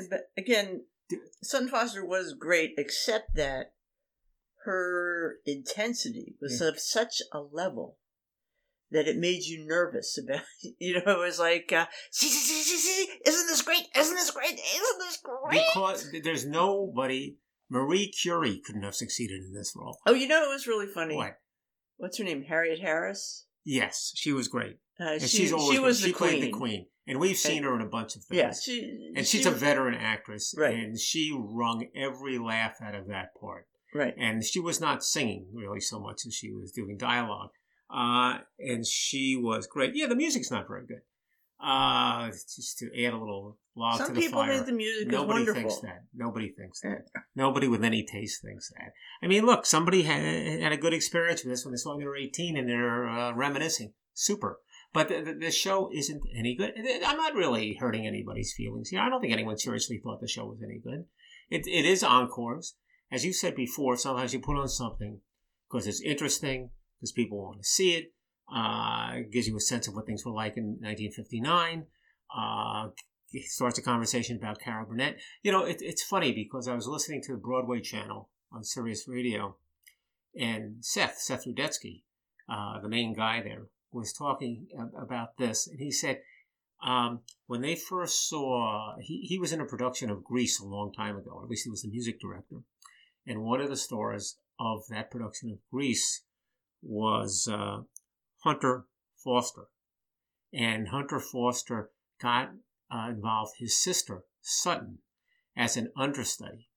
but 0.09 0.31
again, 0.37 0.85
Sutton 1.43 1.67
Foster 1.69 2.07
was 2.07 2.33
great, 2.35 2.75
except 2.79 3.35
that 3.35 3.75
her 4.65 5.41
intensity 5.45 6.37
was 6.41 6.61
Yeah. 6.61 6.69
of 6.69 6.79
such 6.79 7.21
a 7.33 7.41
level 7.41 7.99
that 8.94 9.06
it 9.06 9.17
made 9.19 9.43
you 9.44 9.67
nervous 9.67 10.19
about. 10.19 10.43
You 10.79 10.94
know, 10.94 11.12
it 11.12 11.19
was 11.19 11.38
like, 11.38 11.70
uh, 11.73 11.87
see, 12.11 12.26
see, 12.29 12.55
see, 12.55 12.62
see, 12.62 12.76
see, 13.06 13.12
isn't 13.26 13.46
this 13.46 13.61
great? 13.62 13.87
Isn't 13.96 14.14
this 14.17 14.31
great? 14.31 14.52
Isn't 14.58 14.99
this 15.00 15.19
great? 15.23 15.61
Because 15.75 16.11
there's 16.25 16.46
nobody. 16.46 17.37
Marie 17.70 18.08
Curie 18.11 18.61
couldn't 18.64 18.82
have 18.82 18.94
succeeded 18.94 19.43
in 19.43 19.52
this 19.55 19.75
role. 19.76 19.99
oh, 20.06 20.14
you 20.14 20.26
know, 20.29 20.43
it 20.44 20.49
was 20.49 20.67
really 20.67 20.87
funny. 20.87 21.17
What? 21.17 21.38
What's 21.96 22.19
her 22.19 22.25
name? 22.25 22.43
Harriet 22.49 22.81
Harris. 22.81 23.46
Yes, 23.65 24.13
she 24.15 24.32
was 24.32 24.48
great, 24.48 24.77
Uh, 25.01 25.13
and 25.13 25.22
she, 25.22 25.39
she's 25.39 25.53
always 25.53 25.70
she 25.77 25.79
was 25.79 26.01
she 26.01 26.08
the 26.08 26.13
played 26.13 26.31
queen. 26.41 26.41
the 26.43 26.51
queen, 26.58 26.86
and 27.06 27.19
we've 27.19 27.36
seen 27.39 27.58
And- 27.58 27.67
her 27.67 27.74
in 27.77 27.81
a 27.81 27.89
bunch 27.89 28.15
of 28.17 28.22
things. 28.24 28.39
Yeah, 28.39 28.53
she, 28.53 29.10
and 29.17 29.27
she 29.27 29.39
she's 29.39 29.46
a 29.46 29.51
was- 29.53 29.60
veteran 29.60 29.94
actress, 29.94 30.55
Right. 30.58 30.74
and 30.74 30.98
she 31.01 31.34
wrung 31.34 31.86
every 31.96 32.36
laugh 32.39 32.77
out 32.82 32.94
of 32.94 33.06
that 33.08 33.29
part. 33.41 33.67
right. 33.94 34.15
And 34.19 34.44
she 34.44 34.60
was 34.60 34.81
not 34.82 35.03
singing 35.03 35.46
really 35.55 35.81
so 35.81 35.98
much 35.98 36.27
as 36.27 36.34
she 36.34 36.53
was 36.53 36.72
doing 36.72 36.96
dialogue, 36.98 37.51
uh, 37.94 38.39
and 38.58 38.84
she 38.86 39.36
was 39.36 39.67
great. 39.67 39.93
Yeah, 39.94 40.06
the 40.06 40.17
music's 40.17 40.51
not 40.51 40.67
very 40.67 40.86
good. 40.86 41.03
Uh, 41.63 42.29
just 42.31 42.79
to 42.79 42.86
add 43.05 43.15
a 43.15 43.19
little 43.19 43.56
log 43.77 43.98
Some 43.98 44.08
to 44.08 44.13
the 44.15 44.20
people 44.20 44.43
fire. 44.43 44.53
think 44.55 44.67
the 44.67 44.72
music 44.72 45.08
Nobody 45.08 45.43
is 45.43 45.46
wonderful. 45.46 45.70
thinks 45.70 45.79
that. 45.82 46.05
Nobody 46.15 46.48
thinks 46.51 46.81
that. 46.81 47.06
Nobody 47.36 47.69
with 47.69 47.84
any 47.84 48.05
taste 48.05 48.43
thinks 48.43 48.70
that. 48.70 48.93
I 49.22 49.29
mean, 49.29 49.46
look, 49.46 49.65
somebody 49.65 50.03
had, 50.03 50.60
had 50.60 50.72
a 50.72 50.77
good 50.77 50.93
experience 50.93 51.44
with 51.44 51.53
this 51.53 51.65
when 51.65 51.72
they 51.72 51.79
saw 51.79 51.96
they 51.96 52.05
were 52.05 52.17
18 52.17 52.56
and 52.56 52.69
they're 52.69 53.08
uh, 53.08 53.32
reminiscing. 53.34 53.93
Super. 54.13 54.60
But 54.93 55.08
the, 55.08 55.22
the, 55.22 55.34
the 55.34 55.51
show 55.51 55.91
isn't 55.94 56.22
any 56.36 56.55
good. 56.55 56.72
I'm 57.05 57.17
not 57.17 57.34
really 57.34 57.74
hurting 57.74 58.06
anybody's 58.06 58.53
feelings 58.56 58.91
here. 58.91 59.01
I 59.01 59.08
don't 59.08 59.20
think 59.20 59.32
anyone 59.32 59.56
seriously 59.56 60.01
thought 60.03 60.20
the 60.20 60.29
show 60.29 60.46
was 60.46 60.63
any 60.63 60.79
good. 60.79 61.06
It, 61.51 61.67
it 61.67 61.84
is 61.84 62.03
encores. 62.03 62.74
As 63.10 63.24
you 63.24 63.32
said 63.32 63.55
before, 63.55 63.96
sometimes 63.96 64.34
you 64.34 64.41
put 64.41 64.56
on 64.56 64.69
something 64.69 65.20
because 65.70 65.86
it's 65.86 66.01
interesting, 66.01 66.70
because 67.05 67.13
people 67.13 67.43
want 67.43 67.58
to 67.58 67.69
see 67.69 67.93
it. 67.93 68.13
Uh, 68.55 69.20
gives 69.31 69.46
you 69.46 69.56
a 69.56 69.61
sense 69.61 69.89
of 69.89 69.94
what 69.94 70.06
things 70.06 70.25
were 70.25 70.32
like 70.32 70.56
in 70.56 70.65
1959. 70.81 71.84
Uh, 72.34 72.89
starts 73.46 73.79
a 73.79 73.82
conversation 73.82 74.37
about 74.37 74.61
Carol 74.61 74.87
Burnett. 74.87 75.19
You 75.43 75.53
know, 75.53 75.65
it, 75.65 75.79
it's 75.81 76.03
funny 76.03 76.32
because 76.32 76.67
I 76.67 76.75
was 76.75 76.87
listening 76.87 77.20
to 77.23 77.32
the 77.32 77.39
Broadway 77.39 77.81
channel 77.81 78.31
on 78.53 78.65
Sirius 78.65 79.06
Radio, 79.06 79.56
and 80.39 80.77
Seth, 80.81 81.19
Seth 81.19 81.44
Rudetsky, 81.46 82.03
uh, 82.49 82.81
the 82.81 82.89
main 82.89 83.13
guy 83.13 83.43
there, 83.43 83.67
was 83.93 84.13
talking 84.13 84.67
about 84.96 85.37
this, 85.37 85.67
and 85.67 85.81
he 85.81 85.91
said 85.91 86.20
um, 86.82 87.20
when 87.46 87.61
they 87.61 87.75
first 87.75 88.29
saw, 88.29 88.94
he, 89.01 89.23
he 89.23 89.39
was 89.39 89.53
in 89.53 89.61
a 89.61 89.67
production 89.67 90.11
of 90.11 90.25
Grease 90.25 90.61
a 90.61 90.67
long 90.67 90.93
time 90.93 91.17
ago, 91.17 91.32
or 91.34 91.44
at 91.44 91.51
least 91.51 91.65
he 91.65 91.70
was 91.70 91.82
the 91.82 91.91
music 91.91 92.20
director, 92.20 92.56
and 93.27 93.43
one 93.43 93.61
of 93.61 93.69
the 93.69 93.77
stars 93.77 94.39
of 94.61 94.82
that 94.91 95.11
production 95.11 95.51
of 95.51 95.58
Grease 95.70 96.24
was 96.84 97.48
uh, 97.50 97.82
Hunter 98.44 98.86
Foster, 99.17 99.69
and 100.53 100.88
Hunter 100.88 101.19
Foster 101.20 101.91
got 102.20 102.50
uh, 102.94 103.08
involved 103.10 103.55
his 103.58 103.76
sister 103.82 104.24
Sutton 104.41 104.98
as 105.56 105.76
an 105.76 105.91
understudy 105.96 106.69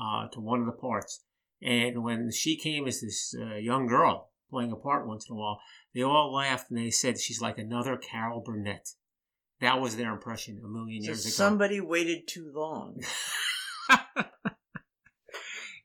uh, 0.00 0.28
to 0.28 0.40
one 0.40 0.60
of 0.60 0.66
the 0.66 0.72
parts, 0.72 1.24
And 1.62 2.02
when 2.02 2.30
she 2.30 2.56
came 2.56 2.86
as 2.86 3.00
this 3.00 3.34
uh, 3.38 3.56
young 3.56 3.86
girl 3.86 4.30
playing 4.50 4.72
a 4.72 4.76
part 4.76 5.06
once 5.06 5.26
in 5.28 5.34
a 5.34 5.38
while, 5.38 5.60
they 5.94 6.02
all 6.02 6.32
laughed 6.32 6.70
and 6.70 6.78
they 6.78 6.90
said 6.90 7.18
she's 7.18 7.40
like 7.40 7.58
another 7.58 7.96
Carol 7.96 8.40
Burnett. 8.40 8.90
That 9.60 9.80
was 9.80 9.96
their 9.96 10.12
impression 10.12 10.60
a 10.64 10.68
million 10.68 11.02
So 11.02 11.08
years 11.08 11.24
ago. 11.26 11.30
somebody 11.32 11.80
waited 11.80 12.26
too 12.26 12.50
long. 12.54 13.02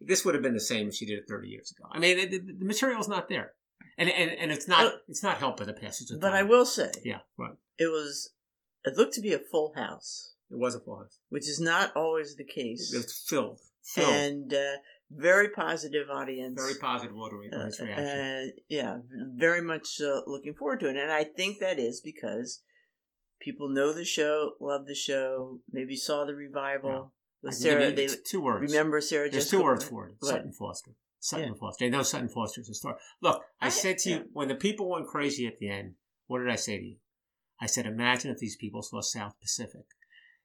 this 0.08 0.24
would 0.26 0.34
have 0.36 0.44
been 0.44 0.54
the 0.54 0.60
same 0.60 0.88
if 0.90 0.96
she 0.96 1.06
did 1.06 1.20
it 1.20 1.26
30 1.28 1.48
years 1.50 1.72
ago. 1.72 1.90
I 1.92 2.00
mean, 2.00 2.18
the, 2.18 2.38
the, 2.38 2.54
the 2.60 2.66
material's 2.66 3.08
not 3.08 3.28
there. 3.30 3.54
And, 3.98 4.10
and, 4.10 4.32
and 4.32 4.52
it's 4.52 4.68
not 4.68 4.86
Uh, 4.86 4.98
it's 5.08 5.24
not 5.24 5.38
helped 5.38 5.60
by 5.60 5.66
the 5.66 5.74
passage 5.74 6.12
of 6.12 6.20
But 6.20 6.34
I 6.34 6.44
will 6.44 6.66
say, 6.66 6.92
Yeah, 7.04 7.20
right. 7.38 7.54
it 7.78 7.88
was 7.88 8.32
it 8.84 8.98
looked 8.98 9.14
to 9.16 9.22
be 9.22 9.34
a 9.34 9.40
full 9.40 9.74
house, 9.76 10.34
It 10.52 10.58
was 10.60 10.76
a 10.76 10.80
full 10.80 10.98
house, 10.98 11.20
which 11.30 11.48
is 11.48 11.60
not 11.60 11.96
always 11.96 12.36
the 12.36 12.44
case, 12.44 12.94
It 12.94 12.98
was 12.98 13.24
filled. 13.28 13.60
Filled. 13.84 14.10
and 14.10 14.54
uh, 14.54 14.74
very 15.12 15.50
positive 15.50 16.10
audience. 16.10 16.60
Very 16.62 16.76
positive 16.76 17.16
audience 17.16 17.80
Uh, 17.80 17.86
reaction. 17.86 18.08
uh, 18.20 18.46
yeah, 18.68 18.98
very 19.48 19.62
much 19.62 20.02
uh, 20.02 20.22
looking 20.28 20.54
forward 20.56 20.80
to 20.82 20.90
it, 20.90 20.98
and 20.98 21.12
I 21.12 21.24
think 21.24 21.60
that 21.60 21.78
is 21.80 22.02
because 22.02 22.62
people 23.40 23.70
know 23.70 23.94
the 23.94 24.06
show, 24.06 24.54
love 24.60 24.88
the 24.88 24.96
show, 24.96 25.60
maybe 25.72 25.96
saw 25.96 26.26
the 26.26 26.36
revival 26.36 26.92
I 26.92 27.25
with 27.46 27.56
Sarah. 27.56 27.92
They 27.92 28.08
two 28.26 28.42
words. 28.42 28.72
remember 28.74 29.02
Sarah. 29.02 29.30
There's 29.30 29.46
Jessica 29.46 29.58
two 29.58 29.64
words 29.64 29.86
for 29.86 30.08
it. 30.08 30.16
What? 30.20 30.30
Sutton 30.30 30.52
Foster. 30.52 30.92
Sutton 31.20 31.50
Yeah. 31.50 31.60
Foster. 31.60 31.86
They 31.86 31.90
know 31.90 32.04
Sutton 32.04 32.30
Foster's 32.30 32.70
a 32.70 32.74
star. 32.74 32.98
Look, 33.22 33.42
I, 33.62 33.68
I- 33.68 33.70
said 33.70 33.98
to 34.00 34.10
you 34.10 34.26
when 34.34 34.48
the 34.48 34.56
people 34.56 34.90
went 34.90 35.08
crazy 35.08 35.48
at 35.48 35.58
the 35.58 35.70
end. 35.70 35.94
What 36.28 36.40
did 36.40 36.50
I 36.50 36.56
say 36.56 36.78
to 36.78 36.84
you? 36.84 36.98
I 37.62 37.68
said, 37.68 37.86
imagine 37.86 38.32
if 38.32 38.40
these 38.40 38.56
people 38.58 38.82
saw 38.82 39.00
South 39.02 39.34
Pacific, 39.40 39.86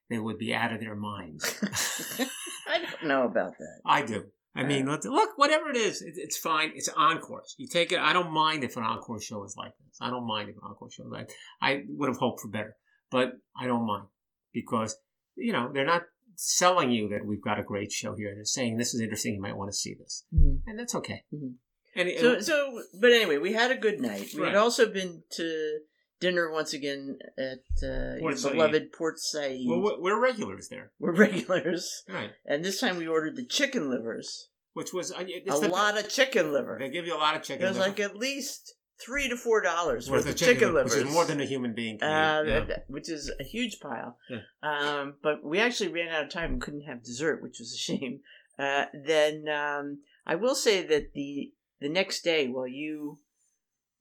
they 0.09 0.19
would 0.19 0.37
be 0.37 0.53
out 0.53 0.71
of 0.71 0.79
their 0.79 0.95
minds. 0.95 1.43
I 2.67 2.79
don't 2.79 3.05
know 3.05 3.23
about 3.23 3.57
that. 3.57 3.81
I 3.85 4.03
do. 4.03 4.25
I 4.55 4.63
mean, 4.63 4.87
uh. 4.87 4.91
look, 4.91 5.05
look, 5.05 5.37
whatever 5.37 5.69
it 5.69 5.77
is, 5.77 6.01
it, 6.01 6.13
it's 6.17 6.37
fine. 6.37 6.71
It's 6.75 6.89
encores. 6.89 7.55
You 7.57 7.67
take 7.67 7.91
it. 7.91 7.99
I 7.99 8.13
don't 8.13 8.31
mind 8.31 8.63
if 8.63 8.75
an 8.77 8.83
encore 8.83 9.21
show 9.21 9.43
is 9.43 9.55
like 9.57 9.73
this. 9.85 9.97
I 10.01 10.09
don't 10.09 10.27
mind 10.27 10.49
if 10.49 10.55
an 10.55 10.61
encore 10.65 10.91
show 10.91 11.05
is 11.05 11.11
like. 11.11 11.31
I 11.61 11.83
would 11.87 12.09
have 12.09 12.17
hoped 12.17 12.41
for 12.41 12.49
better, 12.49 12.75
but 13.09 13.33
I 13.59 13.65
don't 13.65 13.85
mind 13.85 14.05
because 14.53 14.95
you 15.35 15.53
know 15.53 15.71
they're 15.73 15.85
not 15.85 16.03
selling 16.43 16.91
you 16.91 17.07
that 17.09 17.25
we've 17.25 17.41
got 17.41 17.59
a 17.59 17.63
great 17.63 17.91
show 17.91 18.15
here. 18.15 18.33
They're 18.33 18.45
saying 18.45 18.77
this 18.77 18.93
is 18.93 19.01
interesting. 19.01 19.35
You 19.35 19.41
might 19.41 19.55
want 19.57 19.71
to 19.71 19.77
see 19.77 19.93
this, 19.93 20.25
and 20.31 20.77
that's 20.79 20.95
okay. 20.95 21.23
Mhm. 21.33 21.55
And, 21.95 22.09
So, 22.19 22.39
so, 22.39 22.81
but 22.99 23.11
anyway, 23.11 23.37
we 23.37 23.53
had 23.53 23.69
a 23.69 23.75
good 23.77 23.99
night. 23.99 24.29
We 24.33 24.41
Right. 24.41 24.47
had 24.53 24.57
also 24.57 24.89
been 24.91 25.23
to 25.31 25.79
dinner 26.21 26.49
once 26.51 26.73
again 26.73 27.19
at 27.37 27.59
uh, 27.87 28.17
Port 28.19 28.41
beloved 28.41 28.91
Port 28.93 29.19
Said. 29.19 29.59
well, 29.67 29.99
we're- 29.99 30.19
regulars 30.19 30.69
there, 30.69 30.91
We're 30.99 31.13
regulars, 31.15 32.03
right? 32.07 32.31
and 32.45 32.63
this 32.63 32.79
time 32.79 32.97
we 32.97 33.07
ordered 33.07 33.35
the 33.35 33.45
chicken 33.45 33.89
livers. 33.89 34.47
Which 34.73 34.93
was 34.93 35.11
uh, 35.11 35.17
a 35.25 35.41
the- 35.59 35.67
lot 35.67 35.97
of 35.99 36.07
chicken 36.07 36.53
liver. 36.53 36.77
They 36.79 36.89
give 36.89 37.05
you 37.05 37.13
a 37.13 37.19
lot 37.19 37.35
of 37.35 37.43
chicken. 37.43 37.65
It 37.65 37.69
was 37.69 37.77
liver 37.77 37.89
like 37.89 37.99
at 37.99 38.15
least 38.15 38.73
three 39.05 39.29
to 39.29 39.35
four 39.37 39.61
dollars 39.61 40.09
worth 40.09 40.27
of 40.27 40.35
chicken, 40.35 40.73
liver, 40.73 40.73
livers, 40.73 40.95
which 40.95 41.05
is 41.05 41.13
more 41.13 41.25
than 41.25 41.41
a 41.41 41.45
human 41.45 41.73
being 41.73 41.97
can 41.99 42.09
uh, 42.09 42.43
eat. 42.43 42.67
Yeah. 42.69 42.77
which 42.87 43.09
is 43.09 43.31
a 43.39 43.43
huge 43.43 43.79
pile. 43.79 44.17
Yeah. 44.29 44.39
Um, 44.63 45.15
but 45.23 45.43
we 45.43 45.59
actually 45.59 45.91
ran 45.91 46.09
out 46.09 46.23
of 46.23 46.29
time 46.29 46.53
and 46.53 46.61
couldn't 46.61 46.81
have 46.83 47.03
dessert, 47.03 47.41
which 47.41 47.57
was 47.59 47.73
a 47.73 47.77
shame. 47.77 48.19
Uh, 48.59 48.85
then 49.05 49.45
um, 49.47 49.99
I 50.25 50.35
will 50.35 50.55
say 50.55 50.85
that 50.85 51.13
the 51.13 51.51
the 51.79 51.89
next 51.89 52.21
day, 52.23 52.47
while 52.47 52.67
you 52.67 53.19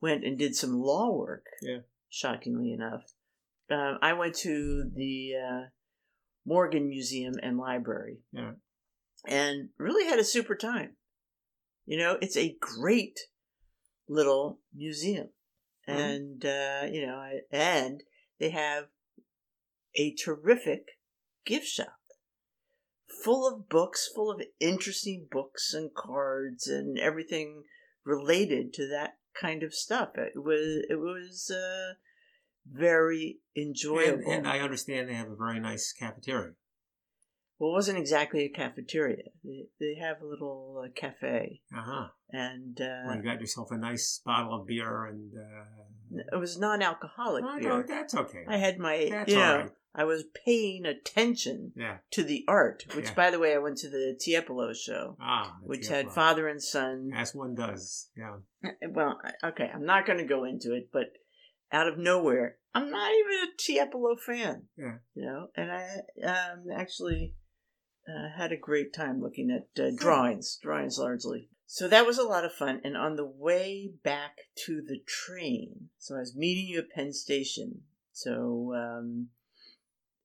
went 0.01 0.25
and 0.25 0.39
did 0.39 0.55
some 0.55 0.75
law 0.75 1.11
work, 1.11 1.45
Yeah. 1.63 1.79
shockingly 2.11 2.73
enough, 2.73 3.05
um, 3.71 3.99
I 4.03 4.13
went 4.15 4.35
to 4.37 4.91
the 4.95 5.33
uh, 5.37 5.63
Morgan 6.45 6.89
Museum 6.89 7.35
and 7.43 7.57
Library, 7.59 8.19
Yeah. 8.33 8.53
and 9.27 9.69
really 9.79 10.07
had 10.07 10.19
a 10.19 10.25
super 10.25 10.55
time. 10.57 10.97
You 11.87 11.99
know, 11.99 12.19
it's 12.21 12.37
a 12.37 12.57
great 12.61 13.19
little 14.11 14.59
museum, 14.75 15.31
Mhm. 15.89 15.95
and 15.97 16.45
uh, 16.45 16.89
you 16.91 17.07
know, 17.07 17.41
and 17.51 18.03
they 18.39 18.51
have 18.51 18.89
a 19.95 20.15
terrific 20.15 20.99
gift 21.45 21.67
shop 21.67 22.01
full 23.25 23.47
of 23.47 23.69
books, 23.69 24.09
full 24.15 24.31
of 24.31 24.43
interesting 24.59 25.29
books 25.31 25.75
and 25.75 25.95
cards 25.95 26.67
and 26.67 26.99
everything 26.99 27.65
related 28.05 28.73
to 28.75 28.89
that 28.89 29.19
kind 29.35 29.63
of 29.63 29.75
stuff. 29.75 30.17
It 30.17 30.43
was 30.43 30.85
it 30.89 30.99
was 30.99 31.51
uh, 31.51 31.95
very 32.67 33.39
enjoyable. 33.57 34.31
And, 34.31 34.47
and 34.47 34.49
I 34.49 34.61
understand 34.61 35.09
they 35.09 35.15
have 35.15 35.31
a 35.31 35.37
very 35.37 35.61
nice 35.61 35.93
cafeteria. 35.93 36.55
Well, 37.61 37.71
it 37.71 37.75
wasn't 37.75 37.99
exactly 37.99 38.45
a 38.45 38.49
cafeteria. 38.49 39.23
They, 39.45 39.67
they 39.79 39.95
have 40.01 40.21
a 40.23 40.27
little 40.27 40.83
uh, 40.85 40.89
cafe, 40.97 41.61
Uh 41.73 41.83
huh. 41.83 42.09
and 42.31 42.77
Well, 42.81 43.11
uh, 43.11 43.15
you 43.17 43.23
got 43.23 43.41
yourself 43.41 43.71
a 43.71 43.77
nice 43.77 44.21
bottle 44.25 44.55
of 44.61 44.67
beer 44.67 45.05
and. 45.07 45.33
Uh, 45.37 46.23
it 46.33 46.41
was 46.41 46.59
non-alcoholic 46.59 47.45
I 47.45 47.61
beer. 47.61 47.69
know, 47.69 47.83
that's 47.87 48.15
okay. 48.17 48.45
I 48.49 48.57
had 48.57 48.79
my, 48.81 49.07
That's 49.11 49.31
you 49.31 49.39
all 49.39 49.43
know, 49.47 49.59
right. 49.59 49.71
I 49.95 50.05
was 50.05 50.25
paying 50.45 50.85
attention 50.87 51.73
Yeah. 51.77 51.99
to 52.13 52.23
the 52.25 52.45
art, 52.49 52.85
which, 52.95 53.07
Yeah. 53.07 53.15
by 53.15 53.31
the 53.31 53.39
way, 53.39 53.55
I 53.55 53.59
went 53.59 53.77
to 53.79 53.91
the 53.91 54.19
Tiepolo 54.21 54.75
show, 54.75 55.17
Ah. 55.21 55.57
that's 55.61 55.69
which 55.69 55.89
the 55.89 55.95
had 55.95 56.11
father 56.11 56.49
and 56.49 56.63
son. 56.63 57.11
As 57.15 57.35
one 57.35 57.55
does. 57.55 58.09
Yeah. 58.17 58.39
Well, 58.89 59.21
okay, 59.45 59.71
I'm 59.73 59.85
not 59.85 60.07
going 60.07 60.19
to 60.19 60.25
go 60.25 60.45
into 60.45 60.75
it, 60.75 60.91
but 60.93 61.13
out 61.73 61.87
of 61.89 61.99
nowhere, 61.99 62.57
I'm 62.75 62.91
not 62.91 63.13
even 63.13 63.49
a 63.49 63.57
Tiepolo 63.57 64.19
fan. 64.19 64.65
Yeah. 64.77 64.99
You 65.15 65.27
know, 65.27 65.49
and 65.57 65.71
I 65.73 65.87
um, 66.25 66.65
actually 66.75 67.35
uh, 68.11 68.29
had 68.37 68.53
a 68.53 68.57
great 68.57 68.93
time 68.93 69.21
looking 69.23 69.51
at 69.51 69.83
uh, 69.83 69.91
drawings, 69.95 70.59
drawings 70.63 70.99
largely. 70.99 71.49
So 71.67 71.87
that 71.87 72.07
was 72.07 72.19
a 72.19 72.25
lot 72.25 72.45
of 72.45 72.53
fun. 72.53 72.81
And 72.83 72.97
on 72.97 73.15
the 73.17 73.25
way 73.25 73.93
back 74.03 74.37
to 74.67 74.83
the 74.83 75.01
train, 75.07 75.91
so 75.99 76.17
I 76.17 76.21
was 76.21 76.35
meeting 76.35 76.67
you 76.67 76.81
at 76.81 76.91
Penn 76.91 77.13
Station. 77.13 77.83
So 78.13 78.73
um, 78.75 79.29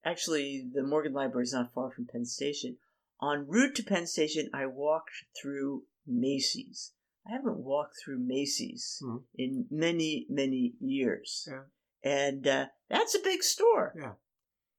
actually, 0.04 0.68
the 0.74 0.84
Morgan 0.84 1.14
Library 1.14 1.44
is 1.44 1.54
not 1.54 1.74
far 1.74 1.92
from 1.92 2.08
Penn 2.08 2.26
Station. 2.26 2.78
En 3.22 3.46
route 3.48 3.76
to 3.76 3.84
Penn 3.84 4.08
Station, 4.08 4.50
I 4.54 4.66
walked 4.66 5.12
through 5.40 5.84
Macy's. 6.08 6.92
I 7.28 7.32
haven't 7.32 7.58
walked 7.58 7.96
through 8.04 8.20
Macy's 8.20 9.02
Mhm. 9.04 9.24
in 9.36 9.68
many, 9.72 10.26
many 10.30 10.74
years. 10.80 11.48
Yeah. 11.50 11.64
And 12.04 12.48
uh, 12.48 12.68
that's 12.90 13.16
a 13.16 13.20
big 13.20 13.42
store. 13.44 13.94
Yeah. 13.96 14.14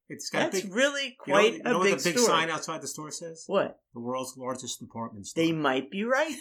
It's 0.09 0.31
got 0.31 0.53
That's 0.53 0.65
a 0.65 0.67
big. 0.67 0.75
really 0.75 1.05
you 1.27 1.33
know, 1.33 1.35
quite 1.35 1.53
you 1.55 1.63
know 1.65 1.81
a 1.81 1.85
big 1.85 1.99
the 1.99 2.05
big 2.11 2.19
store. 2.19 2.29
sign 2.29 2.51
outside 2.51 2.81
the 2.81 2.87
store 2.89 3.11
says? 3.11 3.45
What? 3.47 3.81
The 3.95 4.01
world's 4.01 4.37
largest 4.37 4.79
department 4.81 5.27
store. 5.27 5.43
They 5.45 5.53
might 5.53 5.91
be 5.91 6.05
right. 6.05 6.37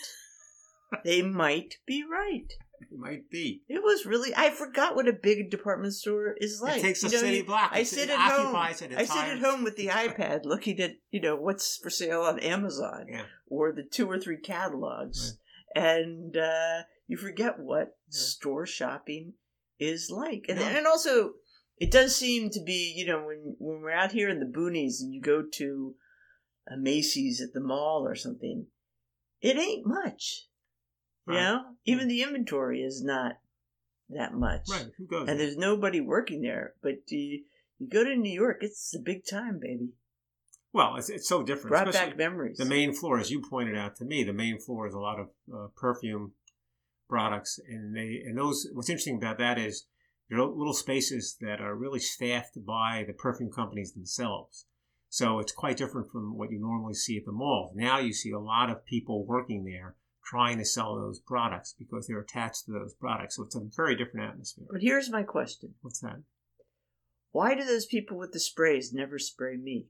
they 1.04 1.22
might 1.22 1.76
be 1.88 2.04
right. 2.10 2.46
It 2.82 2.88
might 2.98 3.30
be. 3.32 3.64
It 3.68 3.82
was 3.82 4.06
really. 4.06 4.34
I 4.36 4.50
forgot 4.52 4.96
what 4.96 5.08
a 5.08 5.14
big 5.14 5.50
department 5.50 5.94
store 5.94 6.36
is 6.40 6.62
like. 6.62 6.78
it 6.80 6.82
takes 6.82 7.04
a 7.04 7.10
know, 7.10 7.18
city 7.18 7.38
you- 7.38 7.46
block. 7.46 7.72
I 7.74 7.84
sit 7.84 8.10
at 8.10 8.20
home. 8.20 8.56
I 8.56 8.74
sit 8.74 8.92
at 8.92 9.40
home 9.40 9.64
with 9.64 9.78
the 9.78 9.88
iPad 9.88 10.42
looking 10.46 10.80
at 10.80 10.92
you 11.10 11.22
know 11.22 11.36
what's 11.36 11.78
for 11.78 11.90
sale 11.90 12.22
on 12.22 12.40
Amazon 12.40 13.06
Yeah. 13.10 13.24
or 13.48 13.72
the 13.72 13.84
two 13.84 14.10
or 14.10 14.20
three 14.20 14.38
catalogs, 14.38 15.40
and 15.74 16.36
uh, 16.38 16.84
you 17.08 17.18
forget 17.18 17.60
what 17.60 17.98
Yeah. 18.12 18.20
store 18.20 18.66
shopping 18.66 19.34
is 19.80 20.10
like. 20.12 20.46
And, 20.50 20.60
Yeah. 20.60 20.68
and 20.78 20.86
also, 20.88 21.32
it 21.77 21.91
does 21.91 22.15
seem 22.15 22.50
to 22.51 22.62
be 22.62 22.94
you 22.96 23.05
know 23.05 23.25
when 23.25 23.55
when 23.60 23.82
we're 23.82 23.91
out 23.91 24.12
here 24.12 24.29
in 24.29 24.39
the 24.39 24.46
boonies 24.46 25.01
and 25.01 25.13
you 25.13 25.22
go 25.22 25.41
to 25.41 25.96
a 26.67 26.77
Macy's 26.77 27.41
at 27.41 27.53
the 27.53 27.60
mall 27.60 28.08
or 28.08 28.15
something, 28.15 28.67
it 29.41 29.58
ain't 29.58 29.86
much. 29.86 30.48
You 31.27 31.36
Right. 31.36 31.41
know, 31.41 31.62
even 31.86 32.08
the 32.08 32.22
inventory 32.24 32.82
is 32.82 33.03
not 33.03 33.38
that 34.10 34.34
much 34.34 34.67
Right. 34.70 34.91
Who 34.98 35.05
goes? 35.05 35.27
and 35.29 35.39
there's 35.39 35.58
nobody 35.58 36.00
working 36.01 36.41
there. 36.41 36.74
But 36.82 37.10
you, 37.10 37.44
you 37.79 37.88
go 37.88 38.03
to 38.03 38.15
New 38.15 38.32
York, 38.32 38.58
it's 38.62 38.91
the 38.91 39.00
big 39.00 39.25
time, 39.25 39.60
baby. 39.60 39.89
Well, 40.74 40.98
it's, 40.98 41.10
it's 41.10 41.27
so 41.27 41.41
different. 41.41 41.70
Brought 41.70 41.88
especially 41.88 42.10
back 42.12 42.17
memories. 42.17 42.58
The 42.58 42.65
main 42.65 42.94
floor, 42.94 43.17
as 43.20 43.32
you 43.32 43.41
pointed 43.41 43.77
out 43.77 43.96
to 43.98 44.05
me, 44.05 44.24
the 44.24 44.34
main 44.34 44.60
floor 44.60 44.88
is 44.88 44.94
a 44.94 45.00
lot 45.00 45.20
of 45.20 45.29
uh, 45.53 45.67
perfume 45.75 46.34
products, 47.08 47.60
and 47.67 47.96
they 47.96 48.22
and 48.25 48.38
those. 48.38 48.67
What's 48.74 48.89
interesting 48.89 49.17
about 49.17 49.38
that 49.38 49.58
is 49.58 49.86
there 50.29 50.39
are 50.39 50.46
little 50.46 50.74
spaces 50.74 51.38
that 51.41 51.62
are 51.62 51.75
really 51.75 52.00
staffed 52.00 52.65
by 52.65 53.03
the 53.05 53.13
perfume 53.13 53.51
companies 53.51 53.94
themselves. 53.94 54.65
So 55.10 55.39
it's 55.39 55.51
quite 55.51 55.77
different 55.77 56.12
from 56.12 56.38
what 56.38 56.51
you 56.51 56.60
normally 56.60 56.96
see 56.96 57.17
at 57.17 57.25
the 57.25 57.32
malls. 57.32 57.74
Now 57.75 58.00
you 58.00 58.12
see 58.12 58.32
a 58.32 58.39
lot 58.39 58.70
of 58.70 58.86
people 58.86 59.25
working 59.25 59.63
there 59.63 59.96
trying 60.25 60.58
to 60.58 60.65
sell 60.65 60.96
those 60.96 61.20
products 61.20 61.75
because 61.77 62.08
they're 62.08 62.20
attached 62.20 62.65
to 62.65 62.72
those 62.72 62.94
products. 62.96 63.36
So 63.36 63.44
it's 63.44 63.55
a 63.55 63.62
very 63.75 63.96
different 63.96 64.29
atmosphere. 64.29 64.65
But 64.70 64.82
here's 64.82 65.10
my 65.10 65.24
question: 65.24 65.75
What's 65.82 66.00
that? 66.00 66.22
Why 67.32 67.53
do 67.53 67.63
those 67.63 67.86
people 67.86 68.17
with 68.17 68.32
the 68.32 68.39
sprays 68.39 68.94
never 68.94 69.20
spray 69.20 69.58
me? 69.58 69.88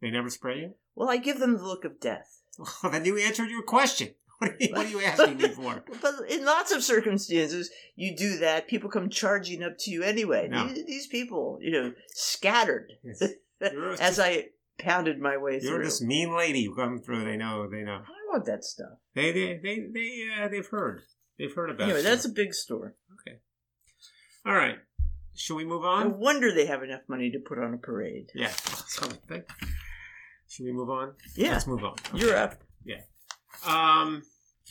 They 0.00 0.10
never 0.10 0.30
spray 0.30 0.60
you? 0.60 0.74
Well, 0.94 1.10
I 1.10 1.16
give 1.16 1.40
them 1.40 1.56
the 1.56 1.64
look 1.64 1.84
of 1.84 2.00
death. 2.00 2.40
Well, 2.82 2.92
then 2.92 3.04
you 3.04 3.18
answered 3.18 3.50
your 3.50 3.64
question. 3.64 4.14
What 4.38 4.50
are 4.50 4.56
you, 4.58 4.68
what 4.72 4.86
are 4.86 4.90
you 4.90 5.00
asking 5.04 5.36
me 5.38 5.48
for? 5.48 5.84
But 6.02 6.14
in 6.28 6.44
lots 6.44 6.72
of 6.72 6.82
circumstances, 6.82 7.70
you 7.96 8.16
do 8.16 8.38
that. 8.38 8.68
People 8.68 8.90
come 8.90 9.08
charging 9.08 9.62
up 9.62 9.78
to 9.80 9.90
you 9.90 10.02
anyway. 10.02 10.48
No. 10.50 10.66
These, 10.68 10.86
these 10.86 11.06
people, 11.06 11.58
you 11.60 11.70
know, 11.70 11.92
scattered 12.08 12.92
Yes. 13.02 13.22
As 14.00 14.18
I 14.18 14.46
pounded 14.78 15.20
my 15.20 15.36
way 15.36 15.60
through. 15.60 15.70
You're 15.70 15.84
this 15.84 16.02
mean 16.02 16.36
lady 16.36 16.64
who 16.64 16.74
come 16.74 16.98
through. 16.98 17.24
They 17.24 17.36
know. 17.36 17.68
They 17.70 17.82
know. 17.82 18.02
I 18.04 18.32
want 18.32 18.44
that 18.46 18.64
stuff. 18.64 18.98
They 19.14 19.32
they 19.32 19.58
they 19.62 19.86
they 19.92 20.28
uh, 20.42 20.48
they've 20.48 20.66
heard. 20.66 21.02
They've 21.38 21.54
heard 21.54 21.70
about. 21.70 21.82
It. 21.88 21.92
Anyway, 21.92 22.00
it. 22.00 22.02
that's 22.02 22.24
a 22.24 22.30
big 22.30 22.52
store. 22.52 22.96
okay. 23.26 23.38
All 24.44 24.54
right. 24.54 24.76
Shall 25.36 25.56
we 25.56 25.64
move 25.64 25.84
on? 25.84 26.08
No 26.08 26.14
on? 26.14 26.20
wonder 26.20 26.52
they 26.52 26.66
have 26.66 26.82
enough 26.82 27.02
money 27.08 27.30
to 27.30 27.38
put 27.38 27.58
on 27.58 27.74
a 27.74 27.78
parade. 27.78 28.30
Yeah. 28.34 28.52
Should 30.48 30.66
we 30.66 30.72
move 30.72 30.90
on? 30.90 31.14
Yeah, 31.34 31.52
Let's 31.52 31.66
move 31.66 31.82
on. 31.82 31.96
you're 32.14 32.36
up. 32.36 32.62
Um. 33.66 34.22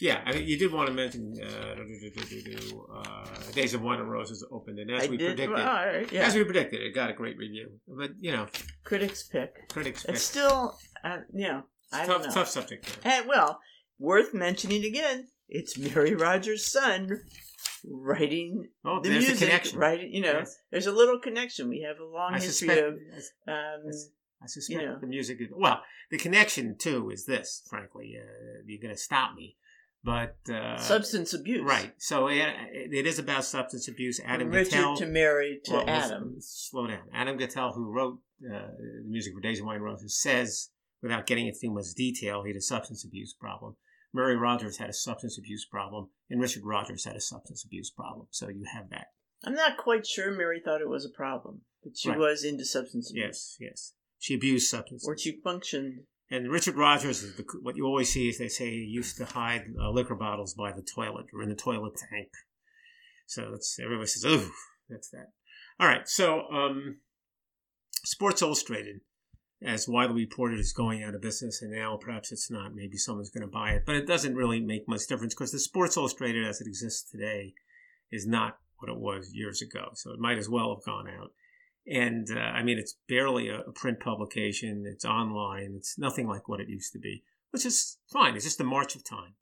Yeah, 0.01 0.21
I 0.25 0.33
mean, 0.33 0.47
you 0.47 0.57
did 0.57 0.71
want 0.73 0.87
to 0.87 0.93
mention 0.93 1.35
uh, 1.39 1.75
do, 1.75 1.85
do, 1.85 2.09
do, 2.25 2.41
do, 2.41 2.55
do, 2.57 2.87
uh, 2.95 3.25
Days 3.53 3.75
of 3.75 3.83
and 3.85 4.09
Roses 4.09 4.43
opened, 4.51 4.79
and 4.79 4.89
as 4.89 5.03
I 5.03 5.07
we 5.07 5.17
did. 5.17 5.35
predicted, 5.37 5.51
well, 5.55 5.65
right, 5.67 6.11
yeah. 6.11 6.23
as 6.25 6.33
we 6.33 6.43
predicted, 6.43 6.81
it 6.81 6.95
got 6.95 7.11
a 7.11 7.13
great 7.13 7.37
review. 7.37 7.69
But 7.87 8.11
you 8.19 8.31
know, 8.31 8.47
Critics 8.83 9.21
pick. 9.27 9.69
critics 9.69 10.03
Pick. 10.03 10.15
It's 10.15 10.23
still, 10.23 10.75
uh, 11.03 11.17
you 11.31 11.47
know, 11.47 11.63
I 11.91 11.99
tough, 12.07 12.07
don't 12.07 12.27
know. 12.27 12.33
tough 12.33 12.49
subject. 12.49 12.97
And 13.03 13.27
well, 13.27 13.59
worth 13.99 14.33
mentioning 14.33 14.83
again, 14.83 15.27
it's 15.47 15.77
Mary 15.77 16.15
Rodgers' 16.15 16.65
son 16.71 17.21
writing 17.85 18.69
Oh, 18.83 18.99
the 18.99 19.09
music. 19.09 19.35
the 19.37 19.45
connection. 19.45 19.77
Writing, 19.77 20.09
you 20.11 20.21
know, 20.21 20.39
Yes. 20.39 20.57
there's 20.71 20.87
a 20.87 20.91
little 20.91 21.19
connection. 21.19 21.69
We 21.69 21.81
have 21.87 21.99
a 21.99 22.05
long 22.05 22.33
I 22.33 22.39
history 22.39 22.67
suspect. 22.69 22.81
of. 22.87 22.93
Um, 23.47 23.91
I 24.43 24.47
suspect 24.47 24.83
know. 24.83 24.97
the 24.99 25.07
music 25.07 25.37
is 25.39 25.47
well. 25.55 25.81
The 26.11 26.17
connection 26.17 26.77
too 26.77 27.09
is 27.09 27.25
this. 27.25 27.63
Frankly, 27.69 28.15
uh, 28.19 28.61
you're 28.65 28.81
going 28.81 28.93
to 28.93 28.99
stop 29.01 29.35
me, 29.35 29.55
but 30.03 30.35
uh, 30.53 30.77
substance 30.77 31.33
abuse. 31.33 31.63
right. 31.65 31.93
So 31.97 32.27
it, 32.27 32.43
it 32.73 33.07
is 33.07 33.19
about 33.19 33.45
substance 33.45 33.87
abuse. 33.87 34.19
Adam 34.25 34.47
From 34.49 34.55
Richard 34.57 34.73
Gattell 34.73 34.97
to 34.97 35.05
Mary 35.05 35.61
to 35.65 35.71
well, 35.73 35.89
Adam. 35.89 36.35
slow 36.39 36.87
down. 36.87 37.03
Adam 37.13 37.37
Guettel, 37.37 37.73
who 37.73 37.89
wrote 37.91 38.19
uh, 38.45 38.67
the 38.77 39.03
music 39.07 39.33
for 39.33 39.39
Days 39.41 39.59
of 39.61 39.65
Wine 39.65 39.79
Roses, 39.79 40.21
says, 40.21 40.69
without 41.01 41.25
getting 41.25 41.47
into 41.47 41.59
too 41.61 41.71
much 41.71 41.93
detail, 41.95 42.43
he 42.43 42.49
had 42.49 42.57
a 42.57 42.61
substance 42.61 43.05
abuse 43.05 43.33
problem. 43.33 43.75
Murray 44.13 44.35
Rodgers 44.35 44.77
had 44.77 44.89
a 44.89 44.93
substance 44.93 45.37
abuse 45.39 45.65
problem, 45.65 46.09
and 46.29 46.39
Richard 46.41 46.63
Rodgers 46.65 47.05
had 47.05 47.15
a 47.15 47.21
substance 47.21 47.63
abuse 47.65 47.89
problem. 47.89 48.27
So 48.29 48.47
you 48.49 48.65
have 48.71 48.89
that. 48.91 49.07
I'm 49.45 49.55
not 49.55 49.77
quite 49.77 50.05
sure 50.05 50.31
Mary 50.31 50.61
thought 50.63 50.81
it 50.81 50.87
was 50.89 51.03
a 51.05 51.09
problem, 51.09 51.61
but 51.83 51.97
she 51.97 52.09
Right. 52.09 52.19
was 52.19 52.43
into 52.43 52.63
substance 52.63 53.09
abuse. 53.09 53.25
Yes, 53.25 53.57
yes. 53.59 53.93
She 54.23 54.35
abused 54.35 54.69
substances. 54.69 55.05
Or 55.05 55.17
she 55.17 55.41
functioned. 55.43 56.03
And 56.31 56.49
Richard 56.49 56.77
Rodgers 56.77 57.23
is 57.23 57.35
the, 57.35 57.43
what 57.61 57.75
you 57.75 57.85
always 57.85 58.13
see 58.13 58.29
is 58.29 58.37
they 58.37 58.47
say 58.47 58.69
he 58.69 58.85
used 58.85 59.17
to 59.17 59.25
hide 59.25 59.65
uh, 59.77 59.89
liquor 59.89 60.15
bottles 60.15 60.53
by 60.53 60.71
the 60.71 60.81
toilet 60.81 61.25
or 61.33 61.43
in 61.43 61.49
the 61.49 61.55
toilet 61.55 61.97
tank. 61.97 62.29
So 63.27 63.51
that's 63.51 63.77
everybody 63.83 64.07
says, 64.07 64.23
"Oh, 64.25 64.49
that's 64.89 65.09
that." 65.09 65.33
All 65.77 65.89
right, 65.89 66.07
so 66.07 66.47
um, 66.47 66.99
Sports 68.05 68.41
Illustrated, 68.41 69.01
as 69.61 69.89
widely 69.89 70.21
reported, 70.21 70.57
is 70.57 70.71
going 70.71 71.03
out 71.03 71.15
of 71.15 71.21
business, 71.21 71.61
and 71.61 71.73
now 71.73 71.97
perhaps 71.97 72.31
it's 72.31 72.49
not. 72.49 72.73
Maybe 72.73 72.95
someone's 72.95 73.29
going 73.29 73.45
to 73.45 73.51
buy 73.51 73.71
it, 73.71 73.83
but 73.85 73.95
it 73.95 74.07
doesn't 74.07 74.35
really 74.35 74.61
make 74.61 74.87
much 74.87 75.05
difference 75.05 75.33
because 75.33 75.51
the 75.51 75.59
Sports 75.59 75.97
Illustrated, 75.97 76.47
as 76.47 76.61
it 76.61 76.67
exists 76.67 77.11
today, 77.11 77.55
is 78.09 78.25
not 78.25 78.57
what 78.77 78.89
it 78.89 78.97
was 78.97 79.33
years 79.33 79.61
ago. 79.61 79.89
So 79.95 80.11
it 80.11 80.19
might 80.19 80.37
as 80.37 80.47
well 80.47 80.73
have 80.73 80.85
gone 80.85 81.09
out. 81.09 81.31
And 81.85 82.27
uh, 82.31 82.39
I 82.39 82.63
mean, 82.63 82.79
it's 82.79 82.95
barely 83.09 83.49
a, 83.49 83.59
a 83.59 83.71
print 83.71 83.99
publication. 83.99 84.85
It's 84.87 85.05
online. 85.05 85.73
It's 85.75 85.97
nothing 85.97 86.27
like 86.27 86.47
what 86.47 86.59
it 86.59 86.69
used 86.69 86.93
to 86.93 86.99
be, 86.99 87.23
which 87.51 87.65
is 87.65 87.97
fine. 88.11 88.35
It's 88.35 88.45
just 88.45 88.61
a 88.61 88.65
march 88.65 88.95
of 88.95 89.03
time. 89.03 89.33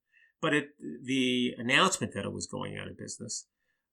But 0.41 0.53
it, 0.53 0.69
the 1.03 1.53
announcement 1.57 2.13
that 2.13 2.25
it 2.25 2.33
was 2.33 2.47
going 2.47 2.77
out 2.77 2.87
of 2.87 2.97
business, 2.97 3.45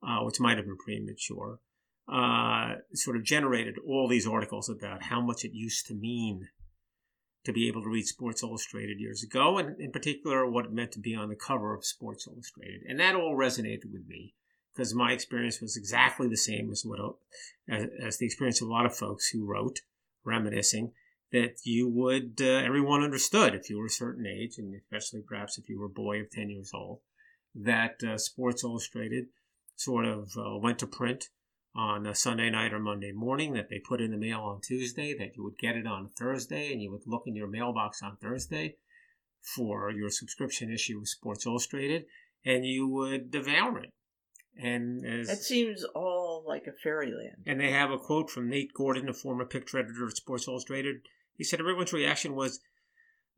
uh, 0.03 0.21
which 0.21 0.41
might 0.41 0.57
have 0.57 0.65
been 0.65 0.79
premature, 0.79 1.61
uh, 2.11 2.77
sort 2.95 3.17
of 3.17 3.25
generated 3.25 3.77
all 3.87 4.09
these 4.09 4.27
articles 4.27 4.71
about 4.71 5.03
how 5.05 5.21
much 5.21 5.45
it 5.45 5.53
used 5.53 5.87
to 5.87 5.95
mean 5.95 6.49
to 7.45 7.53
be 7.53 7.69
able 7.69 7.83
to 7.83 7.89
read 7.89 8.07
Sports 8.07 8.43
Illustrated 8.43 8.99
years 8.99 9.23
ago, 9.23 9.59
and 9.59 9.79
in 9.81 9.93
particular, 9.93 10.49
what 10.49 10.65
it 10.65 10.73
meant 10.73 10.93
to 10.93 11.01
be 11.01 11.15
on 11.15 11.29
the 11.29 11.37
cover 11.37 11.75
of 11.75 11.85
Sports 11.85 12.27
Illustrated. 12.27 12.81
And 12.89 12.99
that 12.99 13.15
all 13.15 13.37
resonated 13.37 13.93
with 13.93 14.07
me 14.07 14.35
because 14.79 14.95
my 14.95 15.11
experience 15.11 15.61
was 15.61 15.77
exactly 15.77 16.29
the 16.29 16.37
same 16.37 16.71
as 16.71 16.85
what 16.85 17.01
as, 17.69 17.89
as 18.01 18.19
the 18.19 18.27
experience 18.27 18.63
of 18.63 18.69
a 18.69 18.71
lot 18.71 18.87
of 18.87 18.95
folks 18.95 19.29
who 19.29 19.45
wrote, 19.45 19.81
reminiscing 20.25 20.93
that 21.33 21.57
you 21.65 21.89
would 21.89 22.41
uh, 22.41 22.45
everyone 22.45 23.03
understood 23.03 23.55
if 23.55 23.69
you 23.69 23.77
were 23.77 23.87
a 23.87 23.91
certain 23.91 24.25
age, 24.25 24.55
and 24.57 24.73
especially 24.75 25.21
perhaps 25.21 25.59
if 25.59 25.69
you 25.69 25.79
were 25.79 25.87
a 25.87 25.91
boy 25.91 26.21
of 26.21 26.31
ten 26.31 26.49
years 26.49 26.71
old, 26.73 27.01
that 27.55 27.97
uh, 28.09 28.17
Sports 28.17 28.63
Illustrated 28.63 29.27
sort 29.75 30.07
of 30.07 30.31
uh, 30.39 30.57
went 30.57 30.79
to 30.79 30.87
print 30.87 31.25
on 31.75 32.07
a 32.07 32.15
Sunday 32.15 32.49
night 32.49 32.73
or 32.73 32.79
Monday 32.79 33.13
morning, 33.13 33.55
that 33.55 33.69
they 33.69 33.81
put 33.81 34.01
in 34.01 34.13
the 34.13 34.17
mail 34.17 34.41
on 34.41 34.61
Tuesday, 34.61 35.13
that 35.19 35.37
you 35.37 35.43
would 35.43 35.59
get 35.59 35.77
it 35.77 35.87
on 35.87 36.09
Thursday, 36.09 36.73
and 36.73 36.81
you 36.81 36.91
would 36.91 37.03
look 37.07 37.25
in 37.27 37.37
your 37.37 37.49
mailbox 37.49 38.01
on 38.03 38.17
Thursday 38.17 38.77
for 39.41 39.91
your 39.91 40.09
subscription 40.09 40.73
issue 40.73 40.99
of 40.99 41.09
Sports 41.09 41.47
Illustrated, 41.47 42.05
and 42.45 42.65
you 42.65 42.89
would 42.89 43.31
devour 43.31 43.81
it. 43.81 43.91
And 44.61 45.07
as 45.07 45.29
That 45.29 45.37
seems 45.39 45.85
all 45.95 46.45
like 46.47 46.67
a 46.67 46.73
fairyland. 46.83 47.45
and 47.47 47.61
they 47.61 47.71
have 47.71 47.91
a 47.91 47.99
quote 47.99 48.29
from 48.31 48.49
Nate 48.51 48.75
Gordon, 48.75 49.09
a 49.09 49.15
former 49.15 49.45
picture 49.45 49.79
editor 49.79 50.05
of 50.05 50.17
Sports 50.17 50.49
Illustrated. 50.49 50.97
He 51.37 51.45
said 51.45 51.61
everyone's 51.61 51.93
reaction 51.93 52.35
was, 52.35 52.59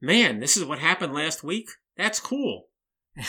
"Man, 0.00 0.40
this 0.40 0.56
is 0.56 0.64
what 0.64 0.78
happened 0.78 1.12
last 1.12 1.44
week. 1.44 1.68
That's 1.96 2.20
cool," 2.20 2.68
which 3.14 3.26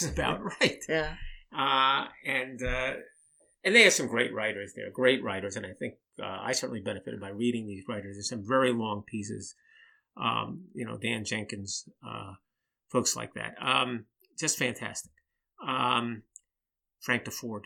is 0.00 0.08
about 0.10 0.40
right. 0.60 0.82
Yeah. 0.88 1.16
Uh, 1.54 2.06
and 2.24 2.62
uh, 2.62 2.94
and 3.62 3.74
they 3.74 3.82
have 3.82 3.92
some 3.92 4.06
great 4.08 4.32
writers 4.32 4.72
there, 4.74 4.90
great 4.90 5.22
writers, 5.22 5.56
and 5.56 5.66
I 5.66 5.72
think 5.78 5.94
uh, 6.22 6.38
I 6.42 6.52
certainly 6.52 6.80
benefited 6.80 7.20
by 7.20 7.28
reading 7.30 7.66
these 7.66 7.84
writers. 7.88 8.16
There's 8.16 8.28
some 8.30 8.44
very 8.48 8.72
long 8.72 9.02
pieces, 9.06 9.54
um, 10.16 10.64
you 10.74 10.86
know, 10.86 10.96
Dan 10.96 11.24
Jenkins, 11.24 11.88
uh, 12.06 12.32
folks 12.90 13.14
like 13.14 13.34
that, 13.34 13.54
um, 13.60 14.06
just 14.38 14.58
fantastic. 14.58 15.12
Um, 15.66 16.22
Frank 17.04 17.24
Deford. 17.24 17.64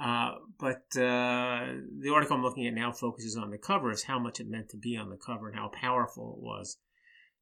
Uh, 0.00 0.36
but 0.58 0.84
uh, 0.96 1.66
the 2.00 2.10
article 2.12 2.36
I'm 2.36 2.42
looking 2.42 2.66
at 2.66 2.72
now 2.72 2.92
focuses 2.92 3.36
on 3.36 3.50
the 3.50 3.58
cover, 3.58 3.90
is 3.90 4.04
how 4.04 4.18
much 4.18 4.40
it 4.40 4.48
meant 4.48 4.70
to 4.70 4.78
be 4.78 4.96
on 4.96 5.10
the 5.10 5.18
cover 5.18 5.48
and 5.48 5.56
how 5.56 5.68
powerful 5.68 6.34
it 6.38 6.42
was 6.42 6.78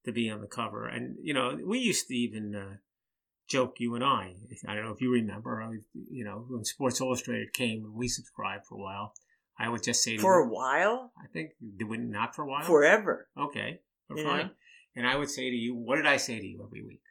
to 0.05 0.13
be 0.13 0.29
on 0.29 0.41
the 0.41 0.49
cover. 0.49 0.89
And 0.89 1.17
you 1.23 1.33
know, 1.33 1.57
we 1.65 1.79
used 1.79 2.09
to 2.09 2.15
even 2.15 2.57
uh, 2.57 2.77
joke, 3.49 3.77
you 3.79 3.95
and 3.95 4.03
I. 4.03 4.35
I 4.67 4.75
don't 4.75 4.85
know 4.85 4.93
if 4.93 5.01
you 5.01 5.13
remember, 5.13 5.63
I, 5.63 5.77
you 6.11 6.25
know, 6.25 6.45
when 6.49 6.65
Sports 6.65 7.01
Illustrated 7.01 7.53
came 7.53 7.85
and 7.85 7.95
we 7.95 8.09
subscribed 8.09 8.67
for 8.67 8.75
a 8.75 8.83
while. 8.83 9.15
I 9.59 9.69
would 9.69 9.83
just 9.83 10.03
say 10.03 10.17
For 10.17 10.39
a 10.39 10.49
while? 10.49 11.13
I 11.23 11.27
think 11.33 11.51
did 11.77 11.87
not 11.89 12.35
for 12.35 12.43
a 12.43 12.47
while? 12.47 12.65
Forever. 12.65 13.29
okay, 13.39 13.81
You 14.09 14.25
fine. 14.25 14.51
And 14.97 15.07
I 15.07 15.17
would 15.17 15.31
say 15.31 15.51
to 15.51 15.57
you, 15.57 15.75
what 15.75 15.97
did 15.97 16.07
I 16.07 16.17
say 16.17 16.41
to 16.41 16.47
you 16.47 16.65
every 16.67 16.83
week? 16.83 17.03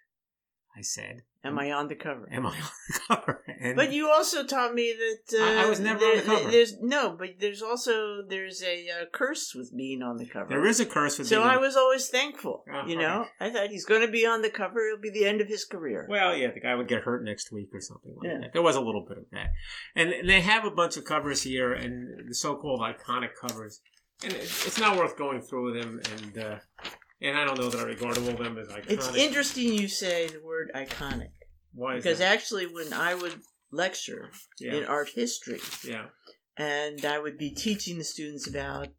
I 0.76 0.82
said, 0.82 1.22
Am 1.42 1.58
I 1.58 1.72
on 1.72 1.88
the 1.88 1.96
cover? 1.96 2.28
"Am 2.34 2.46
I 2.46 2.50
on 2.60 2.70
the 2.90 3.00
cover?" 3.08 3.44
And 3.62 3.76
But 3.78 3.94
you 3.94 4.10
also 4.10 4.44
taught 4.46 4.74
me 4.74 4.94
that 4.94 5.40
uh, 5.40 5.44
I- 5.62 5.64
I 5.64 5.70
was 5.70 5.80
never 5.80 6.04
on 6.04 6.18
the 6.18 6.22
cover. 6.24 6.52
There's 6.52 6.74
no, 6.82 7.16
but 7.18 7.30
there's 7.40 7.62
also 7.62 8.24
there's 8.28 8.62
a 8.62 8.88
uh, 8.90 9.06
curse 9.14 9.54
with 9.56 9.72
being 9.76 10.02
on 10.02 10.18
the 10.18 10.26
cover. 10.26 10.48
there 10.50 10.66
is 10.66 10.82
a 10.82 10.86
curse 10.86 11.18
with 11.18 11.30
being 11.30 11.42
so 11.42 11.48
I 11.48 11.56
on- 11.56 11.62
was 11.62 11.78
always 11.78 12.10
thankful. 12.10 12.66
Oh, 12.74 12.86
you 12.86 12.98
know, 12.98 13.26
I 13.40 13.50
thought 13.52 13.70
he's 13.70 13.86
going 13.86 14.02
to 14.06 14.12
be 14.12 14.26
on 14.26 14.42
the 14.42 14.50
cover. 14.50 14.86
It'll 14.88 15.02
be 15.02 15.12
the 15.12 15.26
end 15.26 15.40
of 15.40 15.48
his 15.48 15.64
career. 15.64 16.06
Well, 16.10 16.36
yeah, 16.36 16.52
the 16.52 16.60
guy 16.60 16.76
would 16.76 16.90
get 16.90 17.04
hurt 17.04 17.24
next 17.24 17.54
week 17.54 17.70
or 17.74 17.80
something 17.80 18.14
like 18.18 18.28
Yeah. 18.30 18.40
that. 18.42 18.54
There 18.54 18.62
was 18.62 18.76
a 18.76 18.82
little 18.82 19.06
bit 19.08 19.18
of 19.20 19.26
that, 19.32 19.52
and, 19.96 20.10
and 20.12 20.30
they 20.30 20.42
have 20.42 20.66
a 20.66 20.72
bunch 20.72 20.98
of 20.98 21.06
covers 21.06 21.44
here, 21.44 21.72
and 21.72 22.28
the 22.30 22.36
so-called 22.36 22.82
iconic 22.82 23.30
covers, 23.40 23.80
and 24.24 24.34
it, 24.34 24.42
it's 24.42 24.78
not 24.80 24.98
worth 24.98 25.18
going 25.18 25.42
through 25.42 25.80
them. 25.80 26.02
And 26.18 26.38
uh, 26.38 26.56
and 27.22 27.38
I 27.38 27.46
don't 27.46 27.60
know 27.60 27.70
that 27.70 27.80
I 27.80 27.84
regard 27.84 28.18
all 28.18 28.30
of 28.30 28.38
them 28.38 28.58
as 28.58 28.68
iconic. 28.68 28.90
it's 28.92 29.16
interesting 29.16 29.74
you 29.74 29.88
say 29.88 30.28
the 30.28 30.42
word 30.44 30.72
iconic 30.76 31.32
Why 31.74 31.96
is 31.96 32.04
because 32.04 32.20
that? 32.20 32.34
actually, 32.34 32.66
when 32.68 32.94
I 32.94 33.16
would 33.16 33.40
lecture 33.72 34.32
yeah, 34.60 34.76
in 34.76 34.86
art 34.86 35.10
history, 35.16 35.60
yeah, 35.86 36.06
and 36.58 37.04
I 37.06 37.20
would 37.20 37.38
be 37.38 37.52
teaching 37.52 37.98
the 37.98 38.04
students 38.04 38.48
about 38.48 38.90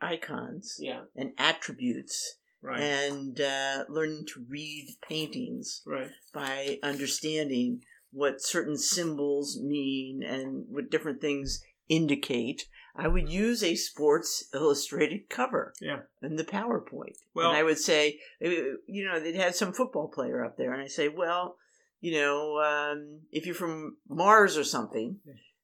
icons 0.00 0.76
yeah, 0.78 1.02
and 1.16 1.32
attributes 1.38 2.38
right, 2.62 2.80
and 2.80 3.40
uh, 3.40 3.84
learning 3.88 4.24
to 4.34 4.44
read 4.48 4.96
paintings 5.08 5.82
right, 5.86 6.10
by 6.32 6.78
understanding 6.82 7.80
what 8.12 8.42
certain 8.42 8.76
symbols 8.76 9.58
mean 9.62 10.22
and 10.24 10.64
what 10.68 10.90
different 10.90 11.20
things 11.20 11.62
indicate. 11.88 12.64
I 12.96 13.08
would 13.08 13.28
use 13.28 13.62
a 13.62 13.74
Sports 13.76 14.48
Illustrated 14.52 15.28
cover 15.28 15.72
yeah, 15.80 16.00
in 16.22 16.36
the 16.36 16.44
PowerPoint. 16.44 17.16
Well- 17.34 17.50
and 17.50 17.56
I 17.56 17.62
would 17.62 17.78
say, 17.78 18.18
uh, 18.44 18.48
you 18.86 19.04
know, 19.04 19.20
they'd 19.20 19.36
have 19.36 19.54
some 19.54 19.72
football 19.72 20.08
player 20.08 20.44
up 20.44 20.56
there, 20.56 20.72
and 20.72 20.82
I 20.82 20.86
say, 20.86 21.08
well, 21.08 21.56
you 22.00 22.12
know, 22.12 22.58
um, 22.58 23.20
if 23.30 23.46
you're 23.46 23.54
from 23.54 23.96
Mars 24.08 24.56
or 24.56 24.64
something, 24.64 25.18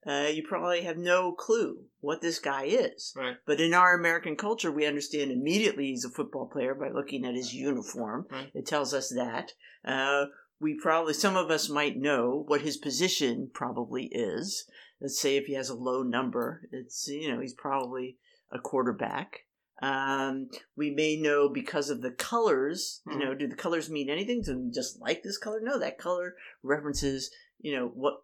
uh, 0.06 0.28
you 0.32 0.42
probably 0.46 0.82
have 0.82 0.96
no 0.98 1.32
clue 1.32 1.78
what 2.00 2.20
this 2.20 2.38
guy 2.38 2.64
is. 2.64 3.12
right, 3.16 3.36
But 3.46 3.60
in 3.60 3.74
our 3.74 3.94
American 3.98 4.36
culture, 4.36 4.70
we 4.70 4.86
understand 4.86 5.30
immediately 5.32 5.86
he's 5.86 6.04
a 6.04 6.10
football 6.10 6.46
player 6.46 6.74
by 6.74 6.90
looking 6.90 7.24
at 7.24 7.34
his 7.34 7.52
uniform. 7.54 8.26
Right. 8.30 8.50
It 8.54 8.66
tells 8.66 8.94
us 8.94 9.08
that. 9.10 9.52
Uh, 9.84 10.26
we 10.60 10.78
probably, 10.80 11.12
some 11.12 11.36
of 11.36 11.50
us 11.50 11.68
might 11.68 11.96
know 11.96 12.44
what 12.46 12.62
his 12.62 12.76
position 12.76 13.50
probably 13.52 14.08
is. 14.12 14.66
Let's 15.00 15.20
say 15.20 15.37
if 15.37 15.46
he 15.46 15.54
has 15.54 15.68
a 15.68 15.74
low 15.74 16.02
number, 16.02 16.62
it's, 16.72 17.06
you 17.09 17.30
know, 17.30 17.40
he's 17.40 17.54
probably 17.54 18.16
a 18.50 18.59
quarterback. 18.59 19.40
Um, 19.82 20.48
we 20.74 20.90
may 20.90 21.16
know 21.16 21.50
because 21.50 21.90
of 21.90 22.00
the 22.00 22.12
colors. 22.12 23.02
You 23.06 23.18
know, 23.18 23.35
do 23.35 23.46
the 23.46 23.56
colors 23.56 23.90
mean 23.90 24.09
anything? 24.09 24.40
Do 24.42 24.59
we 24.59 24.70
just 24.70 25.00
like 25.00 25.22
this 25.22 25.37
color? 25.37 25.61
No, 25.62 25.78
that 25.78 25.98
color 25.98 26.35
references 26.62 27.30
you 27.61 27.76
know 27.76 27.90
what 27.94 28.22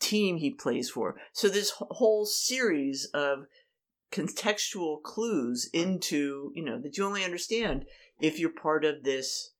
team 0.00 0.38
he 0.38 0.50
plays 0.50 0.90
for. 0.90 1.16
So 1.32 1.48
this 1.48 1.72
whole 1.76 2.26
series 2.26 3.08
of 3.14 3.46
contextual 4.10 5.02
clues 5.02 5.68
into 5.72 6.52
you 6.54 6.64
know 6.64 6.80
that 6.80 6.96
you 6.96 7.04
only 7.04 7.24
understand 7.24 7.84
if 8.20 8.38
you're 8.38 8.50
part 8.50 8.84
of 8.84 9.02
this 9.04 9.52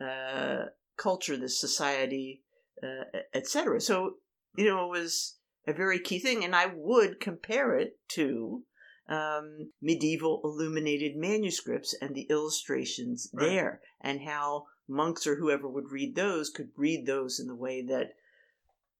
uh, 0.00 0.66
culture, 0.96 1.36
this 1.36 1.60
society, 1.60 2.42
uh, 2.82 3.18
etc. 3.34 3.80
So 3.80 4.14
you 4.56 4.64
know 4.64 4.86
it 4.86 4.98
was 4.98 5.36
a 5.70 5.74
very 5.74 5.98
key 5.98 6.18
thing, 6.18 6.44
and 6.44 6.54
I 6.54 6.66
would 6.74 7.20
compare 7.20 7.76
it 7.78 7.98
to 8.10 8.62
um, 9.08 9.70
medieval 9.82 10.40
illuminated 10.44 11.16
manuscripts 11.16 11.94
and 12.00 12.14
the 12.14 12.26
illustrations 12.30 13.28
Right. 13.32 13.46
there, 13.46 13.80
and 14.00 14.20
how 14.20 14.66
monks 14.86 15.26
or 15.26 15.36
whoever 15.36 15.68
would 15.68 15.90
read 15.90 16.14
those 16.14 16.50
could 16.50 16.70
read 16.76 17.06
those 17.06 17.40
in 17.40 17.46
the 17.46 17.54
way 17.56 17.82
that 17.86 18.10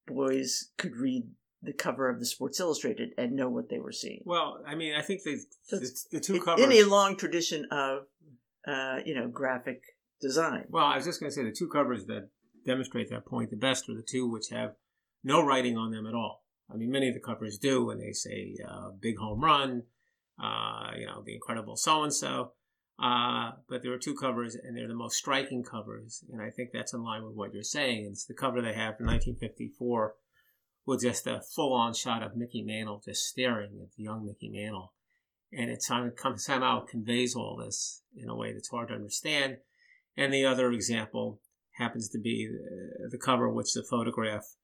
boys 0.07 0.71
could 0.77 0.97
read 0.97 1.25
the 1.63 1.73
cover 1.73 2.09
of 2.09 2.19
the 2.19 2.27
Sports 2.27 2.59
Illustrated 2.59 3.11
and 3.19 3.33
know 3.33 3.49
what 3.51 3.69
they 3.69 3.79
were 3.79 3.93
seeing. 3.93 4.23
Well, 4.25 4.63
I 4.67 4.75
mean, 4.75 4.95
I 4.95 5.03
think 5.03 5.23
the 5.25 5.39
So 5.63 5.79
the, 5.79 5.91
the 6.13 6.21
two 6.21 6.37
In- 6.37 6.43
covers. 6.43 6.65
in 6.65 6.73
a 6.73 6.83
long 6.85 7.17
tradition 7.17 7.67
of, 7.71 8.07
uh, 8.67 9.01
you 9.05 9.15
know, 9.15 9.29
graphic 9.29 9.83
design. 10.21 10.65
Well, 10.71 10.87
I 10.87 10.97
was 10.97 11.05
just 11.05 11.21
going 11.21 11.31
to 11.31 11.35
say 11.35 11.45
the 11.45 11.53
two 11.53 11.69
covers 11.69 12.07
that 12.07 12.29
demonstrate 12.67 13.11
that 13.11 13.27
point 13.27 13.51
the 13.51 13.57
best 13.57 13.89
are 13.89 13.95
the 13.95 14.03
two 14.03 14.27
which 14.29 14.49
have 14.51 14.75
no 15.23 15.45
writing 15.45 15.77
on 15.77 15.91
them 15.91 16.07
at 16.07 16.15
all. 16.15 16.40
I 16.73 16.77
mean, 16.77 16.91
many 16.91 17.09
of 17.09 17.15
the 17.15 17.21
covers 17.21 17.59
do, 17.59 17.91
and 17.91 18.01
they 18.01 18.13
say 18.13 18.57
uh, 18.67 18.91
"big 18.91 19.19
home 19.19 19.41
run," 19.45 19.85
uh, 20.43 20.91
you 20.99 21.07
know, 21.07 21.23
"the 21.25 21.35
incredible 21.35 21.77
so 21.77 22.03
and 22.03 22.15
so." 22.15 22.53
But 22.99 23.83
there 23.83 23.93
are 23.93 23.99
two 23.99 24.15
covers, 24.15 24.55
and 24.55 24.77
they're 24.77 24.89
the 24.89 24.95
most 24.95 25.17
striking 25.17 25.63
covers, 25.63 26.25
and 26.31 26.43
I 26.43 26.51
think 26.51 26.71
that's 26.73 26.93
in 26.93 27.03
line 27.03 27.25
with 27.25 27.35
what 27.35 27.55
you're 27.55 27.63
saying. 27.63 28.09
It's 28.11 28.25
the 28.25 28.35
cover 28.35 28.61
they 28.61 28.75
have 28.75 29.01
in 29.01 29.07
1954 29.07 30.15
with 30.87 31.03
just 31.03 31.27
a 31.27 31.41
full-on 31.41 31.95
shot 31.95 32.23
of 32.23 32.37
Mickey 32.37 32.63
Mantle 32.63 33.03
just 33.05 33.27
staring 33.27 33.79
at 33.83 33.93
the 33.97 34.03
young 34.03 34.27
Mickey 34.27 34.51
Mantle, 34.51 34.93
and 35.53 35.71
it 35.71 35.83
somehow 35.83 36.85
conveys 36.85 37.35
all 37.35 37.57
this 37.57 38.03
in 38.17 38.29
a 38.29 38.37
way 38.37 38.53
that's 38.53 38.71
hard 38.71 38.89
to 38.89 38.95
understand. 38.95 39.59
And 40.17 40.33
the 40.33 40.45
other 40.45 40.73
example 40.73 41.41
happens 41.79 42.09
to 42.11 42.19
be 42.19 42.49
the, 42.51 43.09
the 43.11 43.19
cover, 43.19 43.49
which 43.49 43.77
a 43.77 43.83
photograph 43.83 44.57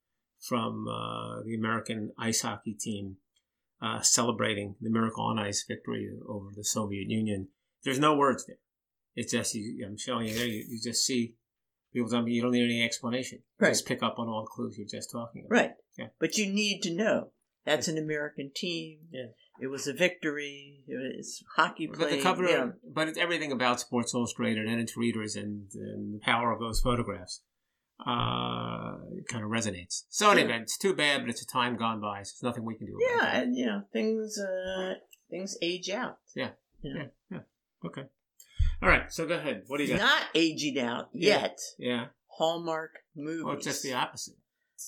from 0.48 0.86
uh, 0.88 1.42
the 1.44 1.54
American 1.54 2.12
ice 2.18 2.42
hockey 2.42 2.74
team 2.74 3.16
uh, 3.82 4.00
celebrating 4.00 4.76
the 4.80 4.90
Miracle 4.90 5.24
on 5.24 5.38
Ice 5.38 5.64
victory 5.68 6.08
over 6.28 6.48
the 6.54 6.64
Soviet 6.64 7.08
Union. 7.08 7.48
There's 7.84 7.98
no 7.98 8.16
words 8.16 8.46
there. 8.46 8.56
It's 9.14 9.32
just, 9.32 9.54
you, 9.54 9.84
I'm 9.86 9.98
showing 9.98 10.28
you 10.28 10.34
there, 10.34 10.46
you, 10.46 10.64
you 10.68 10.80
just 10.82 11.04
see 11.04 11.34
people 11.92 12.08
tell 12.08 12.22
me 12.22 12.32
you 12.32 12.42
don't 12.42 12.52
need 12.52 12.64
any 12.64 12.84
explanation. 12.84 13.40
Right. 13.58 13.70
Just 13.70 13.86
pick 13.86 14.02
up 14.02 14.18
on 14.18 14.28
all 14.28 14.42
the 14.42 14.50
clues 14.54 14.76
you're 14.76 14.86
just 14.86 15.10
talking 15.10 15.44
about. 15.46 15.56
Right. 15.56 15.70
Yeah. 15.98 16.06
But 16.20 16.36
you 16.36 16.52
need 16.52 16.80
to 16.82 16.94
know 16.94 17.32
that's 17.64 17.88
an 17.88 17.98
American 17.98 18.50
team. 18.54 18.98
Yeah. 19.10 19.26
It 19.60 19.68
was 19.68 19.86
a 19.86 19.94
victory. 19.94 20.84
It 20.86 21.16
was 21.16 21.42
hockey 21.56 21.86
But 21.86 22.10
the 22.10 22.20
cover, 22.20 22.44
yeah. 22.44 22.66
but 22.92 23.08
it's 23.08 23.18
everything 23.18 23.52
about 23.52 23.80
Sports 23.80 24.12
Illustrated 24.14 24.66
and 24.66 24.80
its 24.80 24.96
readers 24.96 25.34
and, 25.34 25.70
and 25.74 26.14
the 26.14 26.20
power 26.22 26.52
of 26.52 26.60
those 26.60 26.80
photographs 26.80 27.40
uh, 28.00 28.98
kind 29.28 29.44
of 29.44 29.50
resonates. 29.50 30.04
So 30.08 30.26
Yeah. 30.32 30.38
anyway, 30.40 30.58
it's 30.62 30.76
too 30.76 30.94
bad, 30.94 31.22
but 31.22 31.30
it's 31.30 31.42
a 31.42 31.46
time 31.46 31.76
gone 31.76 32.00
by. 32.00 32.22
So 32.22 32.32
there's 32.34 32.42
nothing 32.50 32.64
we 32.64 32.74
can 32.76 32.86
do 32.86 32.96
about 32.96 33.24
Yeah, 33.24 33.38
it. 33.38 33.42
and 33.44 33.56
you 33.56 33.66
know 33.66 33.82
things 33.92 34.38
uh, 34.38 34.94
things 35.30 35.56
age 35.62 35.88
out. 35.90 36.18
Yeah. 36.34 36.50
Know? 36.82 36.90
Yeah. 37.00 37.06
Yeah. 37.30 37.38
Okay. 37.84 38.04
All 38.82 38.88
right. 38.88 39.10
So 39.12 39.26
go 39.26 39.36
ahead. 39.36 39.64
What 39.66 39.78
do 39.78 39.84
you 39.84 39.90
got? 39.96 39.98
Not 40.00 40.22
aging 40.34 40.78
out 40.78 41.08
yet. 41.12 41.58
yeah. 41.78 42.06
Hallmark 42.28 42.98
movies. 43.14 43.44
Well, 43.44 43.54
it's 43.54 43.64
just 43.64 43.82
the 43.82 43.94
opposite. 43.94 44.36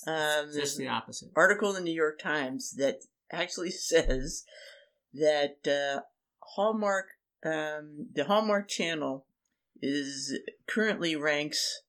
Um, 0.07 0.49
It's 0.49 0.55
just 0.57 0.77
the 0.77 0.89
opposite. 0.89 1.31
article 1.35 1.71
in 1.71 1.77
the 1.77 1.81
New 1.81 1.95
York 1.95 2.19
Times 2.19 2.73
that 2.77 3.05
actually 3.33 3.71
says 3.91 4.45
that 5.15 5.67
uh, 5.67 6.03
Hallmark, 6.41 7.07
um, 7.43 8.09
the 8.13 8.25
Hallmark 8.25 8.69
Channel, 8.69 9.25
is 9.81 10.39
currently 10.67 11.17
ranks 11.17 11.83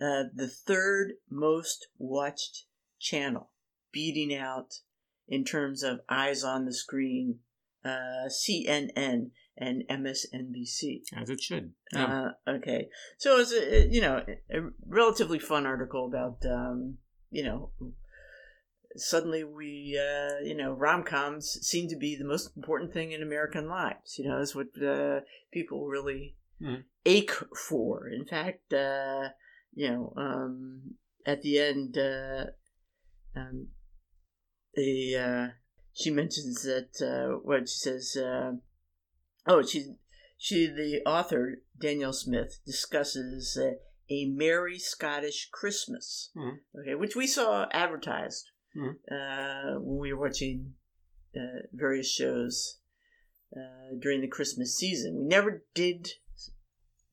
uh, 0.00 0.24
the 0.34 0.48
third 0.48 1.12
most 1.30 1.88
watched 1.98 2.64
channel, 2.98 3.50
beating 3.92 4.34
out 4.34 4.80
in 5.28 5.44
terms 5.44 5.82
of 5.82 6.00
eyes 6.08 6.42
on 6.42 6.64
the 6.64 6.72
screen, 6.72 7.40
uh, 7.84 8.28
CNN 8.28 9.30
and 9.56 9.84
MSNBC. 9.88 11.02
As 11.16 11.28
it 11.30 11.40
should. 11.40 11.72
Yeah. 11.92 12.32
Uh, 12.46 12.50
okay, 12.50 12.88
so 13.18 13.38
it's 13.38 13.52
a 13.52 13.88
you 13.88 14.00
know 14.00 14.24
a 14.50 14.60
relatively 14.86 15.38
fun 15.38 15.66
article 15.66 16.06
about 16.06 16.38
um, 16.50 16.98
you 17.30 17.44
know 17.44 17.72
suddenly 18.96 19.44
we 19.44 19.98
uh, 19.98 20.40
you 20.42 20.54
know 20.54 20.72
rom 20.72 21.02
coms 21.04 21.58
seem 21.62 21.88
to 21.88 21.96
be 21.96 22.16
the 22.16 22.24
most 22.24 22.56
important 22.56 22.92
thing 22.92 23.12
in 23.12 23.22
American 23.22 23.68
lives. 23.68 24.18
You 24.18 24.28
know, 24.28 24.38
that's 24.38 24.54
what 24.54 24.68
uh, 24.82 25.20
people 25.52 25.86
really 25.86 26.36
Mhm. 26.60 26.84
ache 27.06 27.32
for. 27.56 28.08
In 28.08 28.26
fact, 28.26 28.72
uh, 28.74 29.30
you 29.74 29.90
know, 29.90 30.12
um, 30.16 30.94
at 31.26 31.42
the 31.42 31.58
end, 31.58 31.96
uh, 31.98 32.46
um, 33.36 33.68
the 34.74 35.16
uh, 35.16 35.48
she 35.92 36.10
mentions 36.10 36.62
that 36.62 37.00
uh, 37.02 37.38
what 37.38 37.68
she 37.68 37.78
says. 37.78 38.16
Uh, 38.16 38.52
oh, 39.46 39.62
she 39.62 39.94
she 40.38 40.66
the 40.66 41.02
author 41.06 41.62
Daniel 41.78 42.12
Smith 42.12 42.60
discusses 42.64 43.58
uh, 43.60 43.72
a 44.08 44.26
merry 44.26 44.78
Scottish 44.78 45.48
Christmas, 45.52 46.30
Mhm. 46.36 46.58
okay, 46.80 46.94
which 46.94 47.14
we 47.16 47.26
saw 47.26 47.68
advertised 47.72 48.50
Mhm. 48.76 48.96
uh, 49.10 49.80
when 49.80 49.98
we 49.98 50.12
were 50.12 50.20
watching 50.28 50.74
uh, 51.36 51.62
various 51.72 52.10
shows 52.10 52.78
uh, 53.56 53.94
during 53.98 54.20
the 54.20 54.28
Christmas 54.28 54.76
season. 54.76 55.16
We 55.16 55.24
never 55.24 55.64
did 55.74 56.08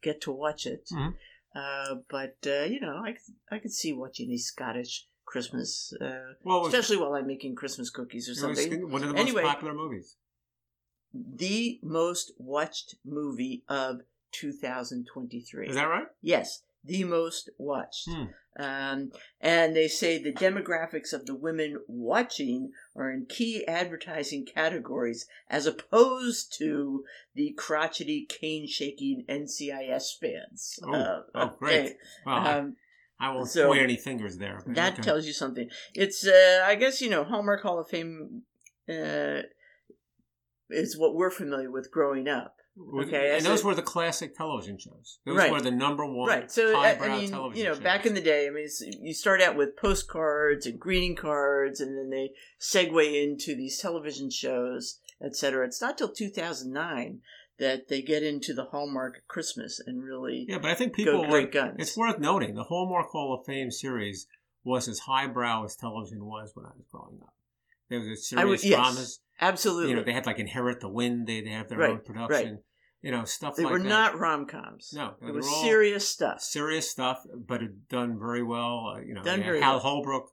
get 0.02 0.22
to 0.22 0.32
watch 0.32 0.66
it, 0.66 0.88
Mhm. 0.92 1.16
Uh, 1.62 1.96
but 2.16 2.38
uh, 2.46 2.64
you 2.74 2.80
know, 2.86 2.98
I 3.08 3.12
could- 3.14 3.36
I 3.56 3.58
could 3.62 3.74
see 3.82 3.92
watching 4.04 4.30
a 4.32 4.38
Scottish 4.38 4.94
Christmas, 5.32 5.94
uh, 6.00 6.34
well, 6.44 6.62
was, 6.62 6.74
especially 6.74 6.98
while 7.02 7.14
I'm 7.18 7.28
making 7.28 7.56
Christmas 7.62 7.90
cookies 7.90 8.26
or 8.30 8.36
something. 8.36 8.90
one 8.96 9.04
of 9.04 9.10
the 9.14 9.18
Anyway. 9.20 9.44
most 9.44 9.52
popular 9.54 9.74
movies. 9.84 10.16
the 11.14 11.80
most 11.82 12.32
watched 12.38 12.90
movie 13.06 13.64
of 13.68 14.02
2023. 14.32 15.68
Is 15.70 15.76
that 15.76 15.84
right? 15.86 16.08
Yes, 16.22 16.64
the 16.88 17.04
most 17.04 17.50
watched. 17.58 18.08
Hmm. 18.10 18.24
Um, 18.60 19.12
and 19.40 19.76
they 19.76 19.88
say 19.88 20.18
the 20.22 20.34
demographics 20.34 21.14
of 21.14 21.28
the 21.28 21.36
women 21.36 21.78
watching 21.88 22.72
are 22.96 23.12
in 23.12 23.28
key 23.30 23.64
advertising 23.68 24.48
categories 24.52 25.28
as 25.48 25.68
opposed 25.68 26.56
to 26.58 27.04
the 27.36 27.54
crotchety, 27.56 28.26
cane 28.28 28.68
shaking 28.68 29.26
NCIS 29.30 30.18
fans. 30.20 30.80
Oh, 30.84 30.92
Uh, 30.94 31.22
oh, 31.36 31.56
great. 31.60 31.80
okay. 31.86 31.96
I- 32.26 32.58
Um, 32.58 32.78
I 33.20 33.34
won't 33.36 33.48
so- 33.50 33.68
point 33.68 33.82
any 33.82 33.96
fingers 33.98 34.38
there. 34.40 34.64
that 34.68 34.94
okay. 34.94 35.02
tells 35.04 35.28
you 35.28 35.34
something. 35.34 35.70
It's, 35.94 36.26
uh, 36.26 36.64
I 36.66 36.76
guess, 36.76 37.00
you 37.02 37.10
know, 37.12 37.24
Hallmark 37.24 37.62
Hall 37.62 37.80
of 37.80 37.88
Fame 37.90 38.44
uh, 38.90 39.42
is 40.70 40.98
what 40.98 41.14
we're 41.16 41.30
familiar 41.32 41.70
with 41.72 41.92
growing 41.92 42.28
up. 42.28 42.57
Okay, 43.02 43.36
and 43.38 43.46
those 43.46 43.64
were 43.64 43.74
the 43.76 43.82
classic 43.82 44.36
television 44.36 44.78
shows. 44.78 45.20
Those 45.26 45.38
Right. 45.38 45.52
were 45.52 45.62
the 45.62 45.72
number 45.72 46.06
one 46.06 46.30
Right. 46.30 46.52
So 46.52 46.78
I, 46.78 46.90
highbrow 46.94 47.08
I 47.16 47.20
mean, 47.20 47.30
television 47.30 47.58
you 47.58 47.70
know, 47.70 47.74
shows. 47.76 47.84
back 47.84 48.06
in 48.06 48.14
the 48.14 48.22
day, 48.22 48.48
I 48.48 48.50
mean, 48.52 48.68
you 49.02 49.14
start 49.14 49.42
out 49.42 49.56
with 49.56 49.76
postcards 49.78 50.66
and 50.66 50.80
greeting 50.80 51.16
cards, 51.16 51.80
and 51.82 51.98
then 51.98 52.10
they 52.10 52.32
segue 52.60 53.24
into 53.24 53.56
these 53.56 53.80
television 53.80 54.30
shows, 54.30 55.00
etc. 55.24 55.66
It's 55.66 55.82
not 55.82 55.98
till 55.98 56.12
2009 56.12 57.22
that 57.60 57.88
they 57.88 58.02
get 58.04 58.22
into 58.22 58.54
the 58.54 58.66
Hallmark 58.66 59.24
Christmas 59.28 59.80
and 59.84 60.04
really 60.04 60.46
yeah, 60.48 60.60
but 60.60 60.70
I 60.70 60.76
think 60.76 60.94
people 60.94 61.26
great 61.26 61.52
guns. 61.52 61.76
It's 61.80 61.98
worth 61.98 62.20
noting 62.20 62.54
the 62.54 62.64
Hallmark 62.66 63.08
Hall 63.08 63.34
of 63.34 63.46
Fame 63.48 63.72
series 63.72 64.28
was 64.64 64.88
as 64.88 65.00
highbrow 65.00 65.64
as 65.66 65.76
television 65.76 66.26
was 66.26 66.52
when 66.54 66.66
I 66.66 66.72
was 66.78 66.86
growing 66.92 67.20
up. 67.24 67.34
There 67.90 68.00
was 68.00 68.08
a 68.34 68.40
I 68.40 68.46
would- 68.46 68.60
serious 68.60 68.66
yes, 68.66 68.76
dramas. 68.94 69.20
Absolutely. 69.40 69.92
You 69.92 69.96
know, 69.98 70.04
they 70.04 70.14
had 70.14 70.26
like 70.26 70.40
Inherit 70.40 70.80
the 70.80 70.90
Wind. 70.90 71.28
They 71.28 71.42
they 71.42 71.52
have 71.52 71.68
their 71.70 71.78
Right, 71.80 71.92
own 71.92 72.02
production. 72.02 72.60
You 73.02 73.12
know, 73.12 73.26
stuff 73.26 73.56
they 73.56 73.64
like 73.64 73.72
were 73.74 73.80
that. 73.80 73.88
not 73.88 74.20
rom 74.20 74.48
coms. 74.48 74.92
No, 74.94 75.14
it 75.26 75.32
was 75.32 75.48
serious 75.62 76.08
stuff. 76.08 76.42
serious 76.42 76.90
stuff, 76.90 77.24
but 77.36 77.62
it 77.62 77.88
done 77.90 78.18
very 78.20 78.42
well. 78.44 78.94
Uh, 78.96 79.00
you 79.02 79.14
know, 79.14 79.22
Done 79.24 79.44
very 79.44 79.62
Hal 79.62 79.74
well. 79.76 79.80
Holbrook, 79.82 80.32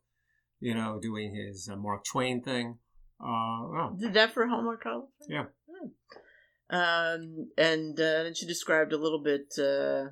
you 0.61 0.75
know, 0.75 0.99
doing 1.01 1.35
his 1.35 1.69
uh, 1.71 1.77
Mark 1.77 2.05
Twain 2.05 2.43
thing. 2.43 2.79
Uh, 3.21 3.69
well, 3.71 3.97
Did 4.01 4.15
that 4.15 4.33
for 4.33 4.47
Hallmark 4.47 4.83
Hall? 4.83 5.11
of 5.21 5.27
Yeah. 5.29 5.45
Hmm. 5.71 5.89
Um, 6.71 7.51
and 7.59 8.01
uh, 8.01 8.23
then 8.25 8.35
she 8.35 8.47
described 8.47 8.93
a 8.93 8.99
little 8.99 9.23
bit 9.23 9.55
uh, 9.59 10.07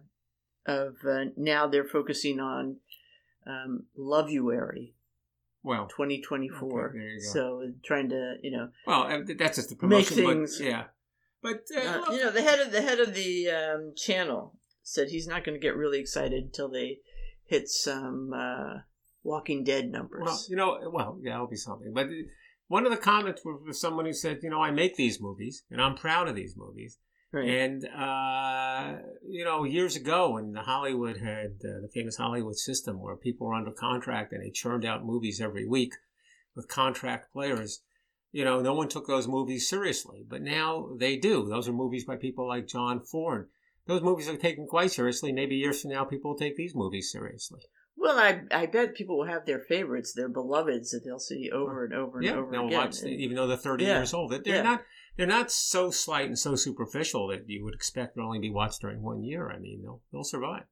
of 0.67 0.97
uh, 1.09 1.25
now 1.37 1.67
they're 1.67 1.89
focusing 1.89 2.39
on 2.39 2.77
um, 3.47 3.87
Loveuary 3.99 4.93
well, 5.63 5.87
2024. 5.89 6.89
Okay, 6.89 6.99
there 6.99 7.09
you 7.09 7.21
go. 7.23 7.29
So 7.33 7.73
trying 7.85 8.09
to, 8.11 8.37
you 8.43 8.51
know, 8.51 8.69
well, 8.87 9.03
uh, 9.05 9.21
that's 9.39 9.57
just 9.57 9.69
the 9.71 9.87
Make 9.87 10.09
promotion. 10.09 10.43
but- 10.45 10.65
yeah, 10.65 10.85
But 11.43 11.63
uh, 11.77 12.03
Uh, 12.09 12.13
you 12.13 12.21
know, 12.21 12.31
the 12.31 12.43
head 12.43 12.61
of 12.61 12.73
the 12.73 12.83
head 12.83 13.01
of 13.01 13.15
the 13.15 13.49
um, 13.51 13.93
channel 13.97 14.57
said 14.83 15.09
he's 15.09 15.27
not 15.27 15.45
going 15.45 15.55
to 15.55 15.61
get 15.63 15.77
really 15.77 16.01
excited 16.01 16.43
until 16.45 16.69
they 16.69 16.99
hit 17.45 17.69
some 17.69 18.33
uh, 18.35 18.81
Walking 19.23 19.63
Dead 19.65 19.91
numbers. 19.91 20.23
well, 20.25 20.41
you 20.49 20.57
know, 20.57 20.91
well, 20.93 21.19
yeah, 21.23 21.35
it'll 21.35 21.47
be 21.47 21.57
something. 21.57 21.93
But 21.93 22.09
one 22.69 22.85
of 22.87 22.91
the 22.91 22.99
comments 22.99 23.43
was 23.45 23.63
was 23.67 23.81
someone 23.81 24.07
who 24.07 24.13
said, 24.13 24.41
you 24.43 24.51
know, 24.51 24.61
I 24.61 24.71
make 24.71 24.97
these 24.97 25.21
movies 25.21 25.63
and 25.71 25.81
I'm 25.81 25.95
proud 25.95 26.29
of 26.29 26.35
these 26.35 26.57
movies. 26.57 26.99
Right. 27.33 27.49
And 27.49 27.87
uh, 27.89 28.99
you 29.29 29.45
know, 29.45 29.65
years 29.65 29.97
ago, 29.97 30.31
when 30.33 30.55
Hollywood 30.55 31.17
had 31.19 31.53
uh, 31.65 31.81
the 31.83 31.91
famous 31.93 32.17
Hollywood 32.17 32.57
system, 32.57 33.01
where 33.01 33.17
people 33.17 33.47
were 33.47 33.55
under 33.55 33.71
contract 33.73 34.33
and 34.33 34.43
they 34.43 34.51
churned 34.51 34.85
out 34.85 35.05
movies 35.05 35.41
every 35.41 35.67
week 35.67 35.95
with 36.55 36.69
contract 36.69 37.33
players, 37.33 37.81
you 38.33 38.45
know, 38.45 38.61
no 38.61 38.75
one 38.75 38.89
took 38.89 39.07
those 39.07 39.27
movies 39.29 39.69
seriously. 39.69 40.25
But 40.29 40.43
now 40.43 40.89
they 40.99 41.17
do. 41.17 41.49
Those 41.49 41.69
are 41.69 41.73
movies 41.73 42.05
by 42.05 42.17
people 42.17 42.47
like 42.47 42.67
John 42.69 43.01
Ford. 43.01 43.49
Those 43.87 44.03
movies 44.03 44.29
are 44.29 44.37
taken 44.37 44.67
quite 44.67 44.93
seriously. 44.93 45.33
Maybe 45.33 45.57
years 45.57 45.83
from 45.83 45.91
now, 45.91 46.05
people 46.05 46.31
will 46.33 46.39
take 46.39 46.57
these 46.57 46.75
movies 46.75 47.11
seriously. 47.11 47.61
Well, 47.97 48.19
I 48.19 48.43
I 48.51 48.67
bet 48.67 48.95
people 48.95 49.19
will 49.19 49.27
have 49.27 49.45
their 49.47 49.59
favorites, 49.61 50.13
their 50.15 50.29
beloveds 50.29 50.91
that 50.91 51.03
they'll 51.05 51.19
see 51.19 51.51
over 51.53 51.85
and 51.85 51.95
over 51.95 52.19
and 52.19 52.27
yeah, 52.27 52.35
over 52.35 52.51
they'll 52.51 52.67
again. 52.67 52.79
watch, 52.79 53.01
And- 53.03 53.11
even 53.11 53.37
though 53.37 53.47
they're 53.47 53.57
thirty 53.57 53.85
Yeah. 53.85 53.99
years 53.99 54.15
old. 54.15 54.33
They're 54.33 54.41
they're 54.41 54.57
Yeah. 54.57 54.63
not. 54.63 54.83
They're 55.17 55.27
not 55.27 55.51
so 55.51 55.91
slight 55.91 56.27
and 56.27 56.39
so 56.39 56.55
superficial 56.55 57.29
that 57.29 57.49
you 57.49 57.65
would 57.65 57.75
expect 57.75 58.17
to 58.17 58.23
only 58.23 58.39
be 58.39 58.51
watched 58.51 58.81
during 58.81 59.03
one 59.03 59.23
year. 59.23 59.51
I 59.51 59.59
mean, 59.59 59.83
they'll 59.83 60.01
they'll 60.13 60.25
survive. 60.25 60.65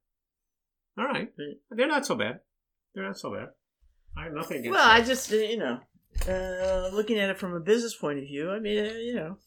All 0.97 1.05
right, 1.05 1.31
they're 1.69 1.87
not 1.87 2.05
so 2.05 2.15
bad. 2.15 2.39
They're 2.93 3.05
not 3.05 3.17
so 3.17 3.33
bad. 3.33 3.49
I 4.17 4.23
have 4.25 4.33
nothing 4.33 4.57
against. 4.57 4.73
well, 4.77 4.87
them. 4.87 5.01
I 5.01 5.05
just 5.05 5.31
uh, 5.31 5.35
you 5.37 5.57
know, 5.57 5.79
uh, 6.27 6.89
looking 6.93 7.17
at 7.19 7.29
it 7.29 7.37
from 7.37 7.53
a 7.53 7.59
business 7.59 7.95
point 7.95 8.19
of 8.19 8.25
view, 8.25 8.51
I 8.51 8.59
mean, 8.59 8.85
uh, 8.85 8.93
you 8.93 9.15
know, 9.15 9.37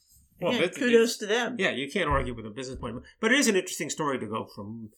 Well, 0.41 0.59
but- 0.59 0.75
kudos 0.75 1.19
to 1.19 1.27
them. 1.27 1.57
Yeah, 1.59 1.71
you 1.71 1.91
can't 1.91 2.09
argue 2.09 2.35
with 2.35 2.47
a 2.47 2.51
business 2.51 2.79
point, 2.79 2.97
but 3.21 3.33
it 3.33 3.39
is 3.39 3.49
an 3.49 3.57
interesting 3.57 3.91
story 3.91 4.19
to 4.21 4.27
go 4.27 4.47
from 4.55 4.91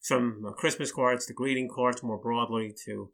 some 0.00 0.44
uh, 0.46 0.52
Christmas 0.52 0.92
cards 0.92 1.26
to 1.26 1.32
greeting 1.32 1.68
cards 1.68 2.02
more 2.02 2.18
broadly 2.18 2.74
to 2.84 3.10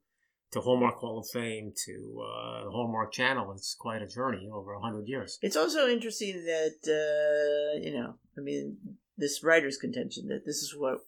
to 0.52 0.60
Hallmark 0.60 0.96
Hall 0.96 1.18
of 1.18 1.26
Fame 1.32 1.72
to 1.86 2.22
uh, 2.22 2.64
the 2.64 2.70
Hallmark 2.70 3.12
Channel. 3.12 3.52
It's 3.52 3.74
quite 3.78 4.02
a 4.02 4.06
journey 4.06 4.48
over 4.52 4.72
a 4.74 4.80
hundred 4.80 5.08
years. 5.08 5.38
It's 5.42 5.56
also 5.56 5.88
interesting 5.88 6.44
that 6.44 6.78
uh, 6.86 7.80
you 7.82 7.92
know, 7.94 8.14
I 8.38 8.40
mean, 8.40 8.76
this 9.16 9.42
writer's 9.42 9.76
contention 9.76 10.28
that 10.28 10.44
this 10.46 10.56
is 10.56 10.74
what 10.76 10.98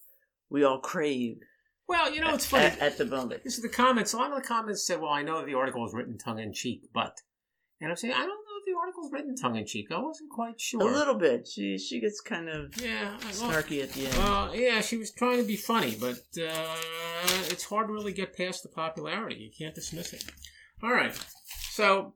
we 0.50 0.64
all 0.64 0.80
crave 0.80 1.38
Well, 1.86 2.12
you 2.12 2.20
know, 2.20 2.34
it's 2.34 2.46
funny. 2.46 2.66
at, 2.66 2.78
at 2.80 2.98
the 2.98 3.04
moment. 3.04 3.44
This 3.44 3.56
is 3.56 3.62
the 3.62 3.68
comments. 3.68 4.12
A 4.12 4.16
lot 4.16 4.32
of 4.32 4.42
the 4.42 4.48
comments 4.48 4.86
said, 4.86 5.00
"Well, 5.00 5.10
I 5.12 5.22
know 5.22 5.44
the 5.44 5.54
article 5.54 5.86
is 5.86 5.94
written 5.94 6.18
tongue 6.18 6.38
in 6.40 6.52
cheek, 6.52 6.82
but," 6.92 7.16
and 7.80 7.90
I'm 7.90 7.96
saying, 7.96 8.14
I 8.14 8.18
don't 8.20 8.28
know 8.28 8.34
if 8.60 8.64
the 8.66 8.78
article's 8.78 9.12
written 9.12 9.36
tongue 9.36 9.56
in 9.56 9.66
cheek. 9.66 9.86
I 9.90 10.00
wasn't 10.00 10.30
quite 10.30 10.60
sure. 10.60 10.80
A 10.80 10.84
little 10.84 11.14
bit. 11.14 11.46
She 11.46 11.78
she 11.78 12.00
gets 12.00 12.20
kind 12.20 12.48
of 12.48 12.74
yeah, 12.82 13.16
snarky 13.30 13.82
at 13.82 13.92
the 13.92 14.06
end. 14.06 14.16
Well, 14.18 14.54
yeah, 14.54 14.80
she 14.80 14.96
was 14.96 15.12
trying 15.12 15.38
to 15.38 15.46
be 15.46 15.56
funny, 15.56 15.96
but 15.98 16.18
uh, 16.42 16.76
it's 17.50 17.64
hard 17.64 17.88
to 17.88 17.92
really 17.92 18.12
get 18.12 18.36
past 18.36 18.62
the 18.62 18.68
popularity. 18.68 19.36
You 19.36 19.50
can't 19.56 19.74
dismiss 19.74 20.12
it. 20.12 20.24
All 20.82 20.92
right, 20.92 21.18
so 21.70 22.14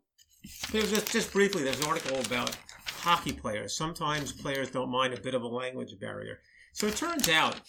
there's 0.71 0.91
just, 0.91 1.13
just 1.13 1.33
briefly, 1.33 1.63
there's 1.63 1.81
an 1.81 1.87
article 1.87 2.21
about 2.21 2.57
hockey 2.87 3.33
players. 3.33 3.77
Sometimes 3.77 4.33
players 4.33 4.71
don't 4.71 4.91
mind 4.91 5.15
a 5.15 5.21
bit 5.21 5.35
of 5.35 5.43
a 5.43 5.49
language 5.49 5.99
barrier. 6.01 6.41
So 6.73 6.87
it 6.87 6.97
turns 6.97 7.29
out 7.29 7.61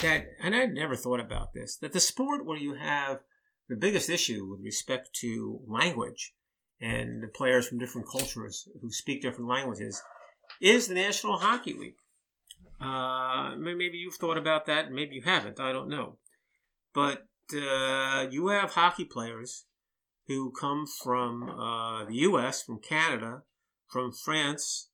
that, 0.00 0.26
and 0.42 0.54
I 0.54 0.66
never 0.66 0.96
thought 0.96 1.20
about 1.20 1.52
this, 1.54 1.76
that 1.76 1.92
the 1.92 2.00
sport 2.00 2.44
where 2.44 2.58
you 2.58 2.74
have 2.74 3.20
the 3.68 3.76
biggest 3.76 4.10
issue 4.10 4.46
with 4.46 4.60
respect 4.62 5.10
to 5.20 5.60
language 5.66 6.34
and 6.80 7.22
the 7.22 7.28
players 7.28 7.68
from 7.68 7.78
different 7.78 8.08
cultures 8.08 8.68
who 8.80 8.90
speak 8.90 9.22
different 9.22 9.48
languages 9.48 10.02
is 10.60 10.88
the 10.88 10.94
National 10.94 11.38
Hockey 11.38 11.74
League. 11.74 11.96
Uh, 12.80 13.54
maybe 13.56 13.96
you've 13.96 14.16
thought 14.16 14.36
about 14.36 14.66
that, 14.66 14.90
maybe 14.90 15.14
you 15.14 15.22
haven't. 15.22 15.60
I 15.60 15.72
don't 15.72 15.88
know. 15.88 16.16
But 16.94 17.26
uh, 17.52 18.26
you 18.30 18.48
have 18.48 18.72
hockey 18.72 19.04
players 19.04 19.66
who 20.26 20.52
come 20.52 20.86
from 20.86 21.50
uh, 21.50 22.04
the 22.04 22.14
U.S., 22.14 22.62
from 22.62 22.78
Canada, 22.78 23.42
from 23.88 24.12
France, 24.12 24.88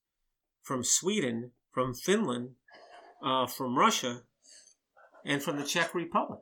from 0.63 0.83
Sweden, 0.83 1.53
from 1.73 1.95
Finland, 1.95 2.51
uh, 3.25 3.47
from 3.47 3.79
Russia, 3.79 4.23
and 5.25 5.43
from 5.43 5.59
the 5.59 5.65
Czech 5.65 5.95
Republic. 5.95 6.41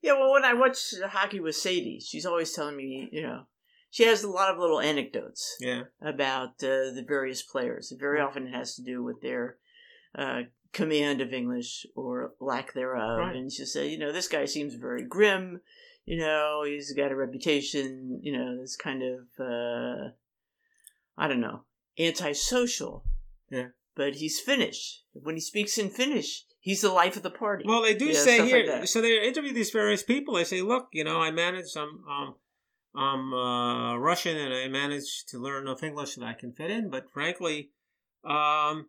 Yeah, 0.00 0.12
well, 0.12 0.32
when 0.32 0.44
I 0.44 0.54
watch 0.54 0.94
hockey 1.10 1.40
with 1.40 1.56
Sadie, 1.56 2.00
she's 2.00 2.26
always 2.26 2.52
telling 2.52 2.76
me, 2.76 3.08
you 3.10 3.22
know, 3.22 3.46
she 3.90 4.04
has 4.04 4.22
a 4.22 4.30
lot 4.30 4.50
of 4.50 4.58
little 4.58 4.80
anecdotes 4.80 5.56
Yeah, 5.60 5.84
about 6.00 6.62
uh, 6.62 6.92
the 6.94 7.04
various 7.06 7.42
players. 7.42 7.90
It 7.90 7.98
very 7.98 8.20
often 8.20 8.46
it 8.46 8.54
has 8.54 8.74
to 8.76 8.82
do 8.82 9.02
with 9.02 9.20
their 9.22 9.56
uh, 10.16 10.42
command 10.72 11.20
of 11.20 11.32
English 11.32 11.86
or 11.94 12.34
lack 12.40 12.74
thereof. 12.74 13.18
Right. 13.18 13.36
And 13.36 13.52
she 13.52 13.64
said, 13.64 13.90
you 13.90 13.98
know, 13.98 14.12
this 14.12 14.28
guy 14.28 14.44
seems 14.44 14.74
very 14.74 15.02
grim. 15.04 15.60
You 16.04 16.18
know, 16.18 16.62
he's 16.64 16.92
got 16.94 17.12
a 17.12 17.16
reputation, 17.16 18.20
you 18.22 18.32
know, 18.32 18.58
this 18.60 18.76
kind 18.76 19.02
of, 19.02 19.18
uh, 19.38 20.10
I 21.16 21.28
don't 21.28 21.40
know, 21.40 21.62
antisocial. 21.98 23.04
Yeah. 23.50 23.68
But 23.94 24.14
he's 24.14 24.40
Finnish. 24.40 25.02
When 25.12 25.34
he 25.34 25.40
speaks 25.40 25.76
in 25.76 25.90
Finnish, 25.90 26.44
he's 26.60 26.82
the 26.82 26.90
life 26.92 27.16
of 27.16 27.22
the 27.22 27.30
party. 27.30 27.64
Well, 27.66 27.82
they 27.82 27.94
do 27.94 28.06
Yeah, 28.06 28.12
say 28.20 28.36
stuff 28.36 28.52
like 28.52 28.64
here. 28.64 28.86
so 28.86 29.00
they 29.00 29.26
interview 29.26 29.52
these 29.52 29.70
various 29.70 30.02
people. 30.02 30.34
They 30.34 30.44
say, 30.44 30.62
"Look, 30.62 30.88
you 30.92 31.02
know, 31.04 31.20
I 31.20 31.30
managed. 31.30 31.76
I'm, 31.76 32.04
um, 32.08 32.34
I'm 32.94 33.34
uh, 33.34 33.96
Russian, 33.98 34.36
and 34.36 34.54
I 34.54 34.68
managed 34.68 35.28
to 35.30 35.38
learn 35.38 35.62
enough 35.66 35.82
English 35.82 36.14
that 36.14 36.24
I 36.24 36.32
can 36.32 36.52
fit 36.52 36.70
in. 36.70 36.90
But 36.90 37.10
frankly, 37.10 37.70
um, 38.24 38.88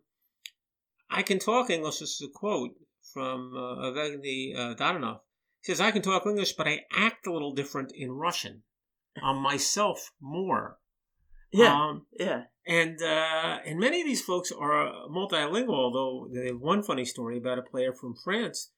I 1.10 1.22
can 1.22 1.38
talk 1.38 1.70
English." 1.70 1.98
This 1.98 2.20
is 2.20 2.28
a 2.28 2.38
quote 2.38 2.74
from 3.12 3.52
uh, 3.56 3.86
Evgeny 3.90 4.54
uh, 4.56 4.74
Dadonov. 4.74 5.20
He 5.60 5.72
says, 5.72 5.80
"I 5.80 5.90
can 5.90 6.02
talk 6.02 6.26
English, 6.26 6.52
but 6.54 6.68
I 6.68 6.84
act 6.92 7.26
a 7.26 7.32
little 7.32 7.52
different 7.54 7.92
in 7.94 8.12
Russian. 8.12 8.62
I'm 9.22 9.36
myself 9.38 10.12
more." 10.20 10.78
yeah, 11.52 11.74
Um, 11.74 12.06
yeah. 12.18 12.44
and 12.66 13.02
uh, 13.02 13.58
and 13.66 13.78
many 13.80 14.00
of 14.02 14.06
these 14.06 14.22
folks 14.22 14.52
are 14.52 14.92
multilingual. 15.10 15.74
Although 15.74 16.28
they 16.32 16.46
have 16.46 16.60
one 16.60 16.82
funny 16.82 17.04
story 17.04 17.38
about 17.38 17.58
a 17.58 17.62
player 17.62 17.92
from 17.92 18.14
France 18.14 18.70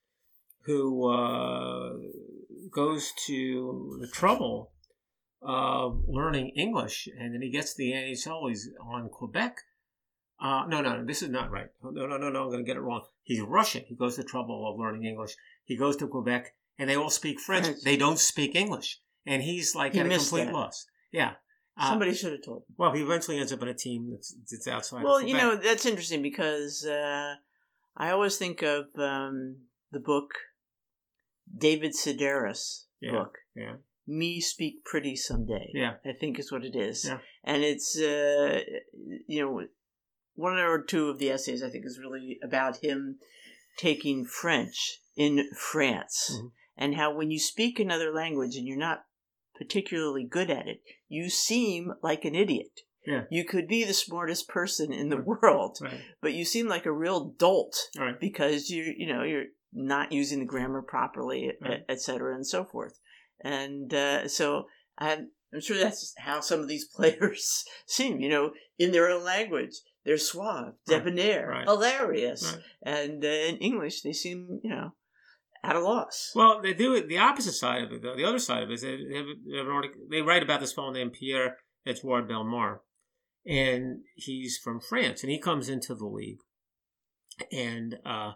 who 0.65 1.09
uh, 1.11 1.91
goes 2.71 3.13
to 3.27 3.99
the 4.01 4.07
trouble 4.09 4.73
of 5.43 6.05
learning 6.07 6.53
English, 6.57 7.09
and 7.19 7.35
then 7.35 7.43
he 7.43 7.51
gets 7.51 7.75
to 7.75 7.79
the 7.83 7.93
NHL. 7.93 8.49
He's 8.49 8.71
on 8.81 9.09
Quebec. 9.09 9.57
Uh, 10.43 10.67
no, 10.67 10.81
no, 10.81 11.05
this 11.05 11.23
is 11.23 11.29
not 11.31 11.51
right. 11.53 11.69
No, 11.85 12.07
no, 12.07 12.17
no, 12.17 12.29
no. 12.29 12.43
I'm 12.45 12.51
going 12.51 12.65
to 12.65 12.67
get 12.67 12.77
it 12.77 12.81
wrong. 12.81 13.03
He's 13.23 13.41
Russian. 13.41 13.85
He 13.87 13.95
goes 13.95 14.17
to 14.17 14.25
trouble 14.25 14.69
of 14.69 14.79
learning 14.81 15.05
English. 15.05 15.37
He 15.65 15.77
goes 15.77 15.97
to 15.99 16.09
Quebec, 16.09 16.55
and 16.79 16.91
they 16.91 16.97
all 16.97 17.11
speak 17.11 17.39
French. 17.39 17.67
They 17.85 17.97
don't 17.97 18.19
speak 18.19 18.57
English, 18.57 18.99
and 19.25 19.43
he's 19.43 19.75
like 19.77 19.93
He 19.93 20.01
at 20.01 20.07
a 20.07 20.09
complete 20.09 20.47
that. 20.47 20.53
loss. 20.55 20.87
Yeah. 21.13 21.35
Uh, 21.79 21.91
Somebody 21.91 22.13
should 22.15 22.33
have 22.33 22.45
told 22.45 22.63
him. 22.69 22.75
well, 22.77 22.93
he 22.93 23.01
eventually 23.03 23.39
ends 23.39 23.53
up 23.53 23.63
in 23.63 23.69
a 23.69 23.75
team 23.75 24.11
that's, 24.11 24.35
that's 24.51 24.67
outside. 24.69 25.05
Well, 25.05 25.23
you 25.23 25.35
know 25.35 25.57
that's 25.57 25.87
interesting 25.87 26.21
because 26.23 26.85
uh, 26.85 27.35
I 27.97 28.11
always 28.11 28.37
think 28.37 28.63
of 28.63 28.87
um, 28.99 29.57
the 29.91 30.01
book 30.01 30.33
David 31.57 31.93
Sedaris 31.95 32.85
Yeah. 33.01 33.13
book. 33.13 33.39
Yeah. 33.55 33.75
Me 34.07 34.41
speak 34.41 34.85
pretty 34.85 35.15
someday. 35.17 35.71
Yeah. 35.73 35.95
I 36.05 36.13
think 36.19 36.39
is 36.39 36.51
what 36.53 36.65
it 36.65 36.75
is, 36.77 37.05
Yeah. 37.07 37.19
and 37.45 37.63
it's 37.63 37.97
uh, 37.99 38.61
you 39.27 39.41
know 39.43 39.61
one 40.35 40.59
or 40.59 40.83
two 40.83 41.09
of 41.09 41.19
the 41.19 41.31
essays 41.31 41.63
I 41.63 41.71
think 41.71 41.85
is 41.87 41.99
really 41.99 42.39
about 42.43 42.79
him 42.79 43.19
taking 43.79 44.25
French 44.25 45.01
in 45.17 45.49
France 45.57 46.31
Mhm. 46.35 46.53
and 46.77 46.95
how 46.95 47.15
when 47.15 47.31
you 47.31 47.39
speak 47.39 47.79
another 47.79 48.13
language 48.13 48.57
and 48.57 48.67
you're 48.67 48.77
not 48.79 49.05
particularly 49.55 50.25
good 50.25 50.51
at 50.51 50.67
it, 50.67 50.83
you 51.09 51.29
seem 51.31 51.93
like 52.03 52.25
an 52.25 52.35
idiot. 52.35 52.81
Yeah. 53.07 53.25
You 53.31 53.45
could 53.45 53.67
be 53.69 53.85
the 53.85 53.95
smartest 53.95 54.49
person 54.49 54.93
in 54.93 55.09
the 55.09 55.17
world, 55.21 55.79
Right. 55.81 56.01
but 56.21 56.35
you 56.35 56.45
seem 56.45 56.69
like 56.69 56.87
a 56.87 56.93
real 56.93 57.31
dolt 57.39 57.77
right. 57.99 58.19
because 58.19 58.71
you 58.71 58.95
you 58.97 59.07
know 59.07 59.23
you're 59.25 59.47
not 59.73 60.13
using 60.13 60.39
the 60.39 60.45
grammar 60.45 60.83
properly, 60.83 61.49
et- 61.49 61.57
Right. 61.61 61.85
et 61.89 62.01
cetera, 62.01 62.35
and 62.35 62.47
so 62.47 62.65
forth. 62.65 62.99
And 63.41 63.93
uh, 63.93 64.29
so 64.29 64.69
I'm, 64.99 65.31
I'm 65.53 65.61
sure 65.61 65.79
that's 65.79 66.15
how 66.19 66.41
some 66.41 66.61
of 66.61 66.69
these 66.69 66.87
players 66.95 67.65
seem. 67.87 68.21
You 68.21 68.29
know, 68.29 68.53
in 68.79 68.93
their 68.93 69.09
own 69.11 69.25
language, 69.25 69.75
they're 70.05 70.19
suave, 70.19 70.75
debonair, 70.87 71.49
Right. 71.49 71.65
hilarious, 71.67 72.43
Right. 72.55 72.63
and 72.83 73.25
uh, 73.25 73.29
in 73.29 73.57
English, 73.59 74.03
they 74.03 74.13
seem 74.13 74.61
you 74.63 74.71
know 74.71 74.93
at 75.65 75.77
a 75.77 75.81
loss. 75.81 76.33
Well, 76.35 76.61
they 76.61 76.75
do 76.75 76.95
it. 76.95 77.09
The 77.09 77.19
opposite 77.19 77.53
side 77.53 77.83
of 77.85 77.93
it, 77.93 78.03
though, 78.03 78.17
the 78.17 78.25
other 78.25 78.41
side 78.41 78.65
of 78.65 78.71
it 78.71 78.75
is 78.75 78.83
they 78.83 78.91
have, 78.93 79.27
they 79.47 79.57
have. 79.59 79.85
They 80.11 80.23
write 80.23 80.43
about 80.43 80.61
this 80.61 80.73
fellow 80.73 80.91
named 80.91 81.13
Pierre 81.13 81.59
Edouard 81.87 82.29
Bellemare, 82.29 82.79
and 83.47 84.03
he's 84.17 84.59
from 84.59 84.81
France, 84.81 85.23
and 85.23 85.31
he 85.31 85.39
comes 85.39 85.69
into 85.69 85.95
the 85.95 86.07
league, 86.07 86.39
and 87.51 87.99
uh, 88.05 88.33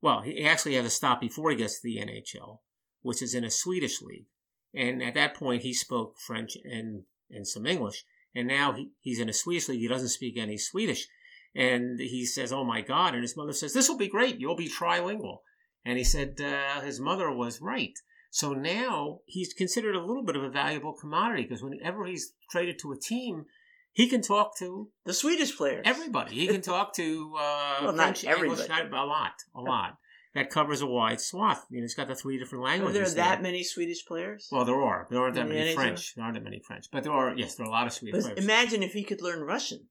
well, 0.00 0.20
he 0.22 0.44
actually 0.44 0.74
had 0.74 0.84
to 0.84 0.90
stop 0.90 1.20
before 1.20 1.50
he 1.50 1.56
gets 1.56 1.80
to 1.80 1.84
the 1.84 1.98
NHL, 1.98 2.58
which 3.00 3.22
is 3.22 3.34
in 3.34 3.44
a 3.44 3.50
Swedish 3.50 4.00
league, 4.02 4.26
and 4.74 5.02
at 5.02 5.14
that 5.14 5.34
point 5.34 5.62
he 5.62 5.72
spoke 5.72 6.18
French 6.18 6.56
and 6.64 7.04
and 7.30 7.46
some 7.48 7.64
English, 7.66 8.04
and 8.34 8.48
now 8.48 8.72
he, 8.72 8.90
he's 9.00 9.20
in 9.20 9.28
a 9.28 9.32
Swedish 9.32 9.68
league. 9.68 9.80
He 9.80 9.88
doesn't 9.88 10.08
speak 10.08 10.36
any 10.38 10.56
Swedish. 10.58 11.06
And 11.54 12.00
he 12.00 12.24
says, 12.24 12.52
"Oh 12.52 12.64
my 12.64 12.80
God!" 12.80 13.12
And 13.14 13.22
his 13.22 13.36
mother 13.36 13.52
says, 13.52 13.72
"This 13.74 13.88
will 13.88 13.98
be 13.98 14.08
great. 14.08 14.38
You'll 14.40 14.56
be 14.56 14.68
trilingual." 14.70 15.38
And 15.84 15.98
he 15.98 16.04
said 16.04 16.40
uh, 16.40 16.80
his 16.80 16.98
mother 17.00 17.30
was 17.30 17.60
right. 17.60 17.92
So 18.30 18.54
now 18.54 19.18
he's 19.26 19.52
considered 19.52 19.94
a 19.94 20.00
little 20.04 20.24
bit 20.24 20.36
of 20.36 20.42
a 20.44 20.48
valuable 20.48 20.94
commodity 20.94 21.42
because 21.42 21.62
whenever 21.62 22.06
he's 22.06 22.32
traded 22.50 22.78
to 22.80 22.92
a 22.92 22.96
team, 22.98 23.44
he 23.92 24.08
can 24.08 24.22
talk 24.22 24.56
to 24.60 24.88
The 25.04 25.12
Swedish 25.12 25.54
players. 25.54 25.82
everybody. 25.84 26.36
He 26.36 26.46
can 26.46 26.62
talk 26.62 26.94
to 26.94 27.34
uh, 27.38 27.78
Well, 27.82 27.94
French, 27.94 28.24
English, 28.24 28.36
everybody. 28.38 28.68
not- 28.68 28.92
a 28.92 29.04
lot, 29.04 29.32
a 29.54 29.60
lot. 29.60 29.98
That 30.34 30.48
covers 30.48 30.80
a 30.80 30.86
wide 30.86 31.20
swath. 31.20 31.66
You 31.68 31.80
know, 31.80 31.84
it's 31.84 31.94
got 31.94 32.08
the 32.08 32.14
three 32.14 32.38
different 32.38 32.64
languages. 32.64 32.96
Are 32.96 33.00
languages. 33.00 33.14
there 33.14 33.24
that 33.24 33.34
there. 33.34 33.42
many 33.42 33.62
Swedish 33.62 34.06
players? 34.06 34.48
Well, 34.50 34.64
there 34.64 34.80
are. 34.80 35.06
There 35.10 35.20
aren't 35.20 35.34
that 35.34 35.46
Yeah, 35.46 35.54
many 35.54 35.74
French. 35.74 36.14
There 36.14 36.24
aren't 36.24 36.34
that 36.36 36.44
many 36.44 36.60
French, 36.66 36.86
but 36.90 37.02
there 37.02 37.12
are. 37.12 37.34
Yes, 37.36 37.54
there 37.56 37.66
are 37.66 37.68
a 37.68 37.72
lot 37.72 37.86
of 37.86 37.92
Swedish 37.92 38.24
But 38.24 38.32
players. 38.32 38.44
imagine 38.44 38.82
if 38.82 38.92
he 38.92 39.04
could 39.04 39.20
learn 39.20 39.42
Russian. 39.42 39.88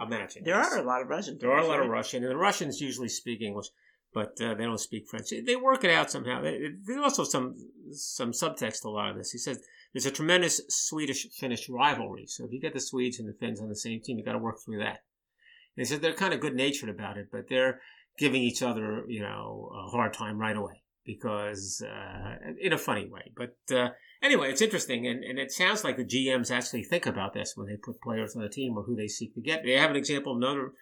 Imagine. 0.00 0.44
There 0.44 0.54
yes. 0.54 0.72
are 0.72 0.78
a 0.78 0.82
lot 0.82 1.00
of 1.02 1.08
Russian. 1.08 1.38
There 1.40 1.50
are 1.50 1.58
a 1.60 1.66
lot 1.66 1.80
of 1.80 1.86
right? 1.86 1.92
Russian, 1.92 2.22
and 2.22 2.30
the 2.30 2.36
Russians 2.36 2.80
usually 2.80 3.08
speak 3.08 3.40
English, 3.40 3.68
but 4.12 4.40
uh, 4.40 4.54
they 4.54 4.64
don't 4.64 4.78
speak 4.78 5.08
French. 5.08 5.30
They 5.30 5.56
work 5.56 5.82
it 5.82 5.90
out 5.90 6.10
somehow. 6.10 6.42
There's 6.42 7.02
also 7.02 7.24
some 7.24 7.56
some 7.92 8.32
subtext 8.32 8.82
to 8.82 8.88
a 8.88 8.90
lot 8.90 9.10
of 9.10 9.16
this. 9.16 9.30
He 9.32 9.38
says 9.38 9.60
there's 9.92 10.06
a 10.06 10.10
tremendous 10.10 10.60
Swedish-Finnish 10.68 11.68
rivalry. 11.68 12.26
So 12.26 12.44
if 12.44 12.52
you 12.52 12.60
get 12.60 12.74
the 12.74 12.80
Swedes 12.80 13.18
and 13.18 13.28
the 13.28 13.34
Finns 13.40 13.60
on 13.60 13.68
the 13.68 13.76
same 13.76 14.00
team, 14.00 14.18
you 14.18 14.24
got 14.24 14.32
to 14.32 14.38
work 14.38 14.58
through 14.64 14.78
that. 14.78 15.02
And 15.76 15.78
he 15.78 15.84
said 15.84 16.02
they're 16.02 16.12
kind 16.12 16.34
of 16.34 16.40
good-natured 16.40 16.90
about 16.90 17.16
it, 17.16 17.28
but 17.32 17.48
they're 17.48 17.80
giving 18.18 18.42
each 18.42 18.62
other, 18.62 19.04
you 19.08 19.22
know, 19.22 19.70
a 19.74 19.90
hard 19.90 20.12
time 20.12 20.38
right 20.38 20.56
away 20.56 20.82
because 21.04 21.82
uh, 21.84 22.36
in 22.60 22.72
a 22.72 22.78
funny 22.78 23.08
way. 23.08 23.32
But 23.36 23.56
uh, 23.74 23.90
anyway, 24.22 24.50
it's 24.50 24.62
interesting, 24.62 25.06
and, 25.06 25.24
and 25.24 25.38
it 25.38 25.50
sounds 25.50 25.84
like 25.84 25.96
the 25.96 26.04
GMs 26.04 26.50
actually 26.50 26.84
think 26.84 27.06
about 27.06 27.34
this 27.34 27.54
when 27.56 27.66
they 27.66 27.76
put 27.76 28.00
players 28.00 28.36
on 28.36 28.42
the 28.42 28.48
team 28.48 28.76
or 28.76 28.82
who 28.82 28.96
they 28.96 29.08
seek 29.08 29.34
to 29.34 29.40
get. 29.40 29.62
They 29.64 29.72
have 29.72 29.90
an 29.90 29.96
example 29.96 30.32
of 30.32 30.38
another 30.38 30.72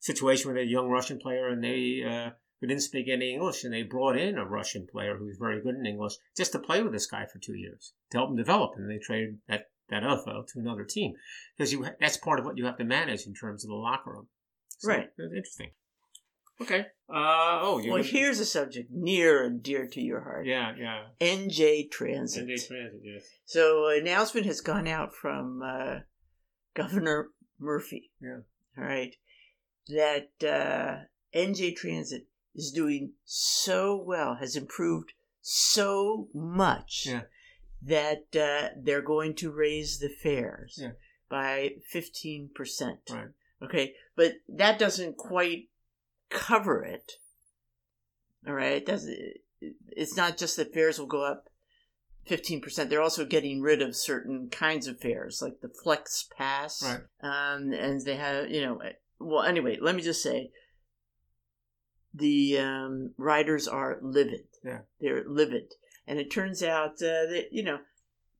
situation 0.00 0.48
with 0.48 0.60
a 0.60 0.64
young 0.64 0.88
Russian 0.88 1.18
player, 1.18 1.48
and 1.48 1.62
they 1.62 2.02
uh, 2.06 2.30
who 2.60 2.66
didn't 2.66 2.82
speak 2.82 3.06
any 3.08 3.34
English, 3.34 3.64
and 3.64 3.72
they 3.72 3.82
brought 3.82 4.16
in 4.16 4.38
a 4.38 4.46
Russian 4.46 4.86
player 4.90 5.16
who 5.16 5.26
was 5.26 5.36
very 5.38 5.60
good 5.62 5.74
in 5.74 5.86
English 5.86 6.14
just 6.36 6.52
to 6.52 6.58
play 6.58 6.82
with 6.82 6.92
this 6.92 7.06
guy 7.06 7.26
for 7.26 7.38
two 7.38 7.56
years 7.56 7.92
to 8.10 8.18
help 8.18 8.30
him 8.30 8.36
develop, 8.36 8.72
and 8.76 8.90
they 8.90 8.98
traded 8.98 9.38
that 9.48 9.66
that 9.88 10.02
other 10.02 10.20
fellow 10.22 10.42
to 10.42 10.58
another 10.58 10.84
team 10.84 11.12
because 11.56 11.72
you 11.72 11.86
that's 12.00 12.16
part 12.16 12.40
of 12.40 12.44
what 12.44 12.58
you 12.58 12.64
have 12.64 12.78
to 12.78 12.84
manage 12.84 13.26
in 13.26 13.34
terms 13.34 13.64
of 13.64 13.68
the 13.68 13.74
locker 13.74 14.12
room. 14.12 14.28
So, 14.78 14.88
Right. 14.88 15.08
That's 15.16 15.32
interesting. 15.32 15.70
Okay. 16.60 16.86
Uh, 17.08 17.60
oh, 17.62 17.78
you 17.78 17.92
Well, 17.92 18.02
here's 18.02 18.40
a 18.40 18.44
subject 18.46 18.90
near 18.90 19.44
and 19.44 19.62
dear 19.62 19.86
to 19.86 20.00
your 20.00 20.20
heart. 20.22 20.46
yeah, 20.46 20.72
yeah. 20.78 21.02
NJ 21.20 21.90
Transit. 21.90 22.46
NJ 22.48 22.66
Transit, 22.66 23.00
yes. 23.02 23.24
So, 23.44 23.88
an 23.88 24.00
announcement 24.00 24.46
has 24.46 24.60
gone 24.60 24.88
out 24.88 25.14
from 25.14 25.62
uh, 25.62 26.00
Governor 26.74 27.28
Murphy. 27.58 28.10
Yeah. 28.20 28.38
All 28.78 28.84
right. 28.84 29.14
That 29.88 30.30
uh, 30.42 31.04
NJ 31.38 31.76
Transit 31.76 32.26
is 32.54 32.72
doing 32.72 33.12
so 33.24 34.02
well, 34.04 34.36
has 34.40 34.56
improved 34.56 35.12
so 35.42 36.28
much 36.34 37.04
Yeah. 37.06 37.22
that 37.82 38.34
uh, 38.34 38.70
they're 38.82 39.02
going 39.02 39.34
to 39.36 39.52
raise 39.52 39.98
the 39.98 40.08
fares 40.08 40.78
Yeah. 40.80 40.92
by 41.28 41.76
15%. 41.94 42.48
Right. 43.10 43.26
Okay. 43.62 43.94
But 44.16 44.34
that 44.48 44.78
doesn't 44.78 45.16
quite 45.18 45.68
cover 46.30 46.82
it. 46.82 47.12
All 48.46 48.54
right. 48.54 48.72
It 48.72 48.86
doesn't, 48.86 49.18
it's 49.88 50.16
not 50.16 50.36
just 50.36 50.56
that 50.56 50.74
fares 50.74 50.98
will 50.98 51.06
go 51.06 51.24
up 51.24 51.48
15%. 52.28 52.88
They're 52.88 53.02
also 53.02 53.24
getting 53.24 53.60
rid 53.60 53.82
of 53.82 53.96
certain 53.96 54.48
kinds 54.50 54.86
of 54.86 55.00
fares, 55.00 55.40
like 55.40 55.60
the 55.60 55.68
Flex 55.68 56.28
Pass. 56.36 56.82
Right. 56.82 57.00
Um, 57.22 57.72
and 57.72 58.00
they 58.04 58.16
have, 58.16 58.50
you 58.50 58.62
know, 58.62 58.80
well, 59.18 59.42
anyway, 59.42 59.78
let 59.80 59.94
me 59.94 60.02
just 60.02 60.22
say 60.22 60.50
the 62.12 62.58
um, 62.58 63.12
riders 63.16 63.68
are 63.68 63.98
livid. 64.02 64.46
Yeah. 64.64 64.80
They're 65.00 65.24
livid. 65.26 65.74
And 66.06 66.18
it 66.18 66.30
turns 66.30 66.62
out 66.62 66.94
uh, 66.94 67.26
that, 67.30 67.48
you 67.50 67.62
know, 67.62 67.78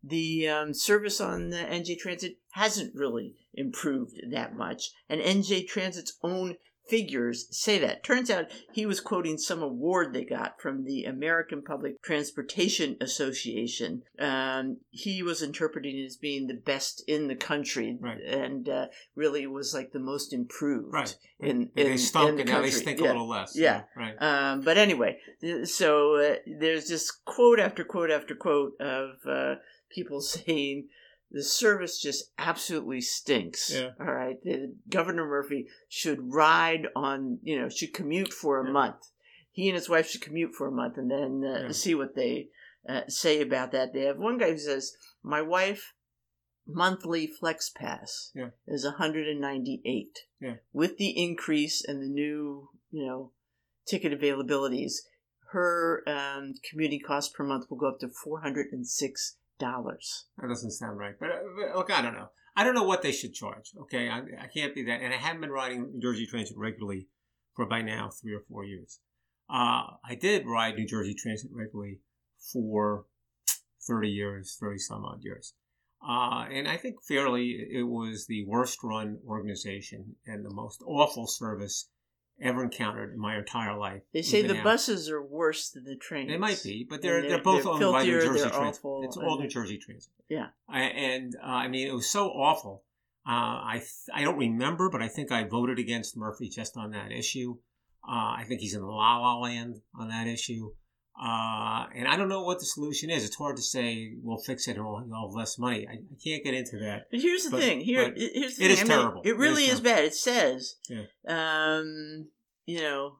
the 0.03 0.49
um, 0.49 0.75
service 0.75 1.21
on 1.21 1.51
the 1.51 1.57
NJ 1.57 1.99
Transit 1.99 2.39
hasn't 2.53 2.95
really 2.95 3.35
improved 3.55 4.21
that 4.31 4.55
much. 4.55 4.91
And 5.09 5.21
NJ 5.21 5.67
Transit's 5.67 6.17
own 6.23 6.57
figures 6.89 7.47
say 7.51 7.79
that. 7.79 8.03
Turns 8.05 8.31
out 8.31 8.47
he 8.73 8.87
was 8.87 9.01
quoting 9.01 9.39
some 9.39 9.63
award 9.63 10.13
they 10.13 10.25
got 10.25 10.61
from 10.61 10.85
the 10.85 11.05
American 11.05 11.63
Public 11.63 12.01
Transportation 12.03 12.97
Association. 13.01 14.03
Um, 14.19 14.79
he 14.91 15.23
was 15.23 15.43
interpreting 15.43 15.99
it 15.99 16.05
as 16.07 16.17
being 16.17 16.47
the 16.47 16.55
best 16.55 17.03
in 17.07 17.29
the 17.29 17.35
country 17.37 17.97
Right. 18.01 18.21
and 18.21 18.69
uh, 18.69 18.87
really 19.15 19.47
was 19.47 19.75
like 19.75 19.93
the 19.93 19.99
most 19.99 20.33
improved. 20.33 20.93
Right. 20.93 21.17
In, 21.41 21.49
And 21.51 21.71
in, 21.77 21.87
they 21.89 21.97
stunk, 21.97 22.29
in 22.31 22.37
the 22.37 22.43
and 22.43 22.51
now 22.51 22.63
they 22.63 22.71
stink 22.71 23.01
Yeah. 23.01 23.07
a 23.07 23.09
little 23.09 23.29
less. 23.29 23.57
Yeah. 23.57 23.83
Right. 23.97 24.15
Um, 24.21 24.61
but 24.63 24.79
anyway, 24.79 25.19
so 25.65 26.17
uh, 26.17 26.35
there's 26.47 26.89
this 26.89 27.11
quote 27.11 27.61
after 27.61 27.85
quote 27.85 28.11
after 28.11 28.35
quote 28.35 28.73
of 28.81 29.11
uh, 29.29 29.55
people 29.91 30.21
saying 30.37 30.89
the 31.31 31.43
service 31.43 32.01
just 32.01 32.33
absolutely 32.39 33.01
stinks. 33.01 33.73
Yeah. 33.73 33.91
All 34.01 34.07
right, 34.15 34.41
The- 34.43 34.75
Governor 34.89 35.27
Murphy 35.27 35.69
should 35.89 36.33
ride 36.33 36.87
on, 36.95 37.39
you 37.43 37.61
know, 37.61 37.69
should 37.69 37.93
commute 37.93 38.33
for 38.33 38.61
a 38.61 38.65
Yeah. 38.67 38.73
month. 38.73 39.11
He 39.51 39.69
and 39.69 39.75
his 39.75 39.89
wife 39.89 40.09
should 40.09 40.21
commute 40.23 40.55
for 40.55 40.67
a 40.67 40.73
month 40.73 40.97
and 40.99 41.11
then 41.11 41.43
uh, 41.45 41.63
Yeah. 41.67 41.73
see 41.73 41.95
what 41.95 42.15
they 42.15 42.51
uh, 42.89 43.03
say 43.09 43.41
about 43.43 43.73
that. 43.73 43.93
They 43.93 44.03
have 44.03 44.19
one 44.19 44.39
guy 44.39 44.53
who 44.53 44.59
says, 44.59 44.97
"My 45.23 45.43
wife." 45.43 45.93
Monthly 46.69 47.29
flex 47.29 47.71
pass 47.71 48.33
Yeah. 48.35 48.51
is 48.67 48.85
198 48.85 50.19
Yeah. 50.41 50.57
with 50.73 50.97
the 50.97 51.11
increase 51.11 51.85
and 51.85 52.03
the 52.03 52.09
new, 52.09 52.71
you 52.91 53.07
know, 53.07 53.33
ticket 53.87 54.13
availabilities, 54.19 54.95
her 55.53 56.03
um, 56.09 56.55
commuting 56.69 57.01
cost 57.07 57.35
per 57.35 57.45
month 57.45 57.71
will 57.71 57.77
go 57.77 57.89
up 57.89 58.01
to 58.01 58.09
four 58.09 58.41
hundred 58.41 58.73
and 58.73 58.85
six 58.87 59.39
dollars. 59.59 60.27
That 60.39 60.49
doesn't 60.49 60.73
sound 60.73 60.99
right. 60.99 61.15
But, 61.19 61.31
uh, 61.31 61.39
but, 61.57 61.77
look, 61.77 61.91
I 61.91 62.03
don't 62.03 62.15
know. 62.15 62.29
I 62.57 62.65
don't 62.65 62.75
know 62.75 62.85
what 62.85 63.03
they 63.03 63.13
should 63.13 63.35
charge. 63.35 63.73
Okay, 63.83 64.09
I, 64.09 64.19
I 64.19 64.47
can't 64.53 64.75
be 64.75 64.85
that. 64.85 65.03
And 65.03 65.13
I 65.13 65.19
haven't 65.19 65.43
been 65.43 65.51
riding 65.51 65.93
New 65.93 66.01
Jersey 66.01 66.27
Transit 66.27 66.57
regularly 66.57 67.09
for 67.55 67.67
by 67.67 67.83
now 67.83 68.11
three 68.11 68.35
or 68.35 68.43
four 68.49 68.65
years. 68.65 69.01
Uh, 69.49 69.85
I 70.05 70.15
did 70.19 70.47
ride 70.47 70.77
New 70.77 70.87
Jersey 70.87 71.15
Transit 71.15 71.51
regularly 71.53 72.01
for 72.53 73.05
thirty 73.87 74.09
years, 74.09 74.57
thirty 74.61 74.79
some 74.79 75.05
odd 75.05 75.23
years. 75.23 75.55
Uh, 76.07 76.47
and 76.51 76.69
I 76.69 76.77
think 76.77 76.97
fairly, 77.03 77.69
it 77.71 77.83
was 77.83 78.27
the 78.27 78.45
worst 78.47 78.79
run 78.83 79.19
organization 79.27 80.17
and 80.27 80.45
the 80.45 80.55
most 80.55 80.83
awful 80.87 81.27
service 81.27 81.89
ever 82.41 82.63
encountered 82.63 83.13
in 83.13 83.19
my 83.19 83.37
entire 83.37 83.77
life. 83.77 84.03
They 84.13 84.23
say 84.23 84.43
the 84.43 84.55
now. 84.55 84.65
buses 84.65 85.11
are 85.11 85.23
worse 85.23 85.71
than 85.71 85.85
the 85.85 85.97
trains. 85.97 86.31
They 86.31 86.37
might 86.37 86.61
be, 86.63 86.87
but 86.89 87.01
they're 87.03 87.19
And 87.19 87.31
they're, 87.31 87.43
both 87.43 87.65
they're 87.65 87.73
owned 87.73 87.93
by 87.93 88.05
New 88.05 88.21
Jersey 88.21 88.41
they're 88.41 88.51
Transit. 88.51 88.79
awful, 88.81 89.03
It's 89.05 89.17
all 89.17 89.39
New 89.39 89.49
Jersey 89.49 89.79
Transit. 89.79 90.13
Yeah. 90.29 90.49
I, 90.69 90.83
and 90.83 91.35
uh, 91.43 91.47
I 91.47 91.69
mean, 91.69 91.87
it 91.89 91.95
was 91.95 92.09
so 92.09 92.29
awful. 92.29 92.85
Uh, 93.27 93.59
I 93.65 93.77
th- 93.79 93.91
I 94.15 94.23
don't 94.23 94.39
remember, 94.39 94.89
but 94.89 95.03
I 95.03 95.09
think 95.09 95.33
I 95.33 95.45
voted 95.45 95.79
against 95.79 96.17
Murphy 96.17 96.49
just 96.49 96.77
on 96.77 96.93
that 96.93 97.11
issue. 97.11 97.57
Uh, 98.07 98.39
I 98.39 98.45
think 98.47 98.61
he's 98.61 98.75
in 98.75 98.83
la 98.83 99.19
la 99.19 99.39
land 99.41 99.81
on 99.99 100.09
that 100.09 100.29
issue. 100.29 100.73
Uh, 101.19 101.87
and 101.95 102.07
I 102.07 102.17
don't 102.17 102.29
know 102.29 102.43
what 102.43 102.59
the 102.59 102.67
solution 102.67 103.09
is. 103.09 103.25
It's 103.25 103.37
hard 103.37 103.57
to 103.57 103.63
say 103.63 104.13
we'll 104.23 104.37
fix 104.37 104.69
it 104.69 104.77
and 104.77 104.85
we'll 104.85 105.03
you'll 105.07 105.29
have 105.29 105.35
less 105.35 105.59
money. 105.59 105.87
I, 105.89 105.95
I 105.95 106.17
can't 106.23 106.45
get 106.45 106.53
into 106.53 106.79
that. 106.81 107.07
But 107.11 107.21
here's 107.21 107.45
the 107.45 107.51
But- 107.53 107.61
thing. 107.61 107.81
Here, 107.81 108.13
here's 108.15 108.57
the 108.57 108.65
it 108.65 108.69
thing. 108.69 108.71
is 108.71 108.81
I 108.81 108.83
mean, 108.85 108.93
terrible. 108.99 109.23
It 109.25 109.29
It 109.31 109.37
really 109.39 109.65
is 109.65 109.75
is, 109.75 109.81
bad. 109.81 110.05
It 110.05 110.15
says, 110.15 110.75
Yeah. 110.91 111.05
um, 111.27 112.29
you 112.67 112.81
know, 112.83 113.19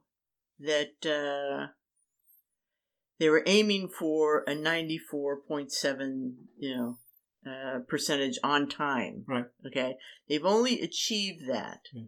that 0.61 1.07
uh, 1.07 1.73
they 3.19 3.31
were 3.31 3.43
aiming 3.47 3.89
for 3.89 4.45
a 4.47 4.55
ninety-four 4.55 5.41
point 5.49 5.73
seven, 5.73 6.49
you 6.59 6.77
know, 6.77 6.99
uh, 7.51 7.79
percentage 7.89 8.39
on 8.45 8.69
time. 8.69 9.25
Right. 9.27 9.47
Okay. 9.67 9.97
They've 10.29 10.45
only 10.45 10.83
achieved 10.83 11.49
that 11.49 11.81
Yeah. 11.95 12.05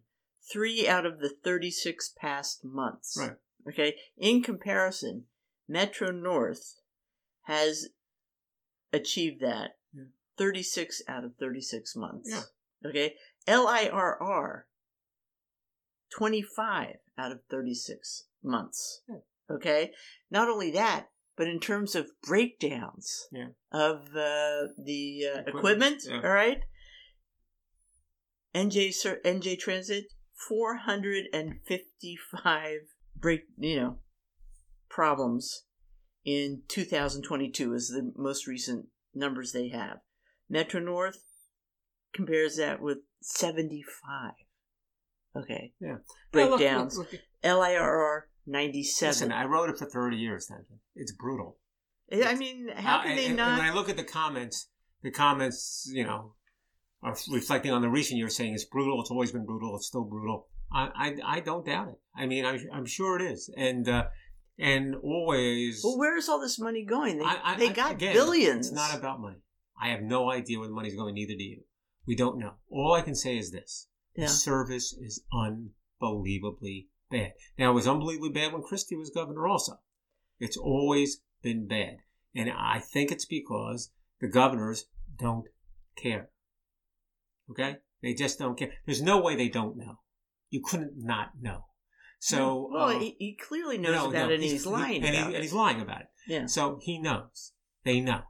three 0.52 0.86
out 0.86 1.06
of 1.06 1.20
the 1.20 1.30
thirty-six 1.30 2.12
past 2.20 2.60
months. 2.62 3.16
Right. 3.18 3.36
Okay. 3.66 3.96
In 4.18 4.42
comparison, 4.42 5.24
Metro 5.68 6.10
North 6.10 6.80
has 7.42 7.88
achieved 8.92 9.40
that 9.42 9.72
Yeah. 9.92 10.04
36 10.38 11.02
out 11.08 11.24
of 11.24 11.36
36 11.36 11.94
months. 11.96 12.30
Yeah. 12.30 12.44
Okay. 12.88 13.16
LIRR 13.46 14.64
25 16.16 16.96
out 17.18 17.32
of 17.32 17.40
36 17.50 18.24
months. 18.42 19.02
Yeah. 19.08 19.16
Okay. 19.50 19.92
Not 20.30 20.48
only 20.48 20.70
that, 20.72 21.10
but 21.36 21.46
in 21.48 21.60
terms 21.60 21.94
of 21.94 22.10
breakdowns 22.22 23.28
Yeah. 23.30 23.48
of 23.70 24.16
uh, 24.16 24.68
the 24.82 25.26
uh, 25.34 25.40
Equipment, 25.46 26.02
equipment, 26.02 26.24
all 26.24 26.32
right. 26.32 26.62
NJ 28.54 28.88
NJ 29.24 29.58
Transit 29.58 30.06
455 30.48 32.80
break, 33.16 33.42
you 33.58 33.76
know, 33.76 33.98
problems 34.88 35.64
in 36.24 36.62
2022 36.68 37.74
is 37.74 37.88
the 37.88 38.12
most 38.16 38.46
recent 38.46 38.86
numbers 39.14 39.52
they 39.52 39.68
have. 39.68 39.98
Metro 40.48 40.80
North 40.80 41.18
compares 42.14 42.56
that 42.56 42.80
with 42.80 42.98
75. 43.22 44.32
Okay. 45.36 45.72
Yeah. 45.80 45.96
Breakdowns. 46.32 46.60
Yeah, 46.62 46.78
look, 46.78 46.94
look, 46.96 47.12
look. 47.12 47.20
L 47.42 47.62
I 47.62 47.74
R 47.76 48.02
R 48.04 48.28
ninety 48.46 48.86
Listen. 49.02 49.30
I 49.30 49.44
wrote 49.44 49.68
it 49.70 49.78
for 49.78 49.86
30 49.86 50.16
years, 50.16 50.46
Duncan. 50.46 50.80
It's 50.96 51.12
brutal. 51.12 51.58
I 52.10 52.34
mean, 52.34 52.68
how 52.74 52.98
Uh, 52.98 53.02
can 53.02 53.10
and- 53.10 53.18
they 53.18 53.26
and 53.26 53.36
not? 53.36 53.58
When 53.58 53.68
I 53.68 53.74
look 53.74 53.88
at 53.88 53.96
the 53.96 54.04
comments, 54.04 54.70
the 55.02 55.10
comments, 55.10 55.88
you 55.92 56.04
know, 56.04 56.34
are 57.02 57.14
reflecting 57.30 57.70
on 57.70 57.82
the 57.82 57.88
recent 57.90 58.18
years 58.18 58.34
saying 58.34 58.54
it's 58.54 58.64
brutal, 58.64 59.00
it's 59.00 59.10
always 59.10 59.30
been 59.30 59.44
brutal, 59.44 59.76
it's 59.76 59.86
still 59.86 60.04
brutal. 60.04 60.48
I, 60.72 60.88
I, 61.24 61.36
I 61.36 61.40
don't 61.40 61.64
doubt 61.64 61.88
it. 61.88 62.00
I 62.16 62.26
mean, 62.26 62.44
I, 62.44 62.58
I'm 62.72 62.86
sure 62.86 63.16
it 63.20 63.22
is. 63.30 63.50
And, 63.56 63.88
uh, 63.88 64.04
and 64.58 64.94
always. 64.96 65.80
well, 65.84 65.98
where 65.98 66.16
is 66.16 66.28
all 66.28 66.40
this 66.40 66.58
money 66.58 66.84
going? 66.84 67.18
They, 67.18 67.24
I- 67.24 67.40
I- 67.54 67.56
they 67.58 67.68
got 67.70 67.92
again, 67.92 68.12
billions. 68.14 68.68
It's 68.68 68.74
not 68.76 68.94
about 68.96 69.20
money. 69.20 69.38
I 69.80 69.88
have 69.90 70.02
no 70.02 70.30
idea 70.30 70.58
where 70.58 70.68
the 70.68 70.74
money's 70.74 70.96
going, 70.96 71.14
neither 71.14 71.34
do 71.36 71.44
you. 71.44 71.62
We 72.06 72.16
don't 72.16 72.38
know. 72.38 72.54
All 72.70 72.94
I 72.94 73.02
can 73.02 73.14
say 73.14 73.36
is 73.38 73.50
this 73.52 73.88
Yeah. 74.16 74.24
the 74.26 74.30
service 74.32 74.92
is 74.92 75.22
unbelievably 75.32 76.88
bad. 77.10 77.32
Now, 77.58 77.70
it 77.70 77.74
was 77.74 77.86
unbelievably 77.86 78.30
bad 78.30 78.52
when 78.52 78.62
Christie 78.62 78.96
was 78.96 79.10
governor, 79.10 79.46
also. 79.46 79.78
It's 80.40 80.56
always 80.56 81.20
been 81.42 81.66
bad. 81.66 81.98
And 82.34 82.50
I 82.50 82.78
think 82.80 83.10
it's 83.10 83.24
because 83.24 83.90
the 84.20 84.28
governors 84.28 84.86
don't 85.18 85.46
care. 85.96 86.30
Okay? 87.50 87.76
They 88.02 88.14
just 88.14 88.38
don't 88.38 88.58
care. 88.58 88.72
There's 88.86 89.02
no 89.02 89.20
way 89.20 89.34
they 89.36 89.48
don't 89.48 89.76
know. 89.76 90.00
You 90.50 90.62
couldn't 90.64 90.92
not 90.96 91.30
know. 91.40 91.66
So, 92.20 92.68
well, 92.72 92.88
uh, 92.88 92.98
he, 92.98 93.16
he 93.18 93.34
clearly 93.40 93.78
knows 93.78 93.94
no, 93.94 94.10
about 94.10 94.26
no, 94.26 94.30
it, 94.30 94.34
and 94.34 94.42
he's, 94.42 94.66
lying 94.66 95.04
and, 95.04 95.14
he- 95.14 95.20
about 95.20 95.26
and 95.28 95.36
it. 95.36 95.42
he's 95.42 95.52
lying 95.52 95.80
about 95.80 96.00
it. 96.02 96.08
yeah. 96.26 96.46
So 96.46 96.78
he 96.82 96.98
knows. 96.98 97.52
They 97.84 98.00
know. 98.00 98.22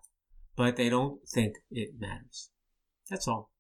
But 0.57 0.76
they 0.76 0.89
don't 0.89 1.20
think 1.28 1.55
it 1.70 1.95
matters. 1.99 2.51
That's 3.09 3.26
all. 3.26 3.51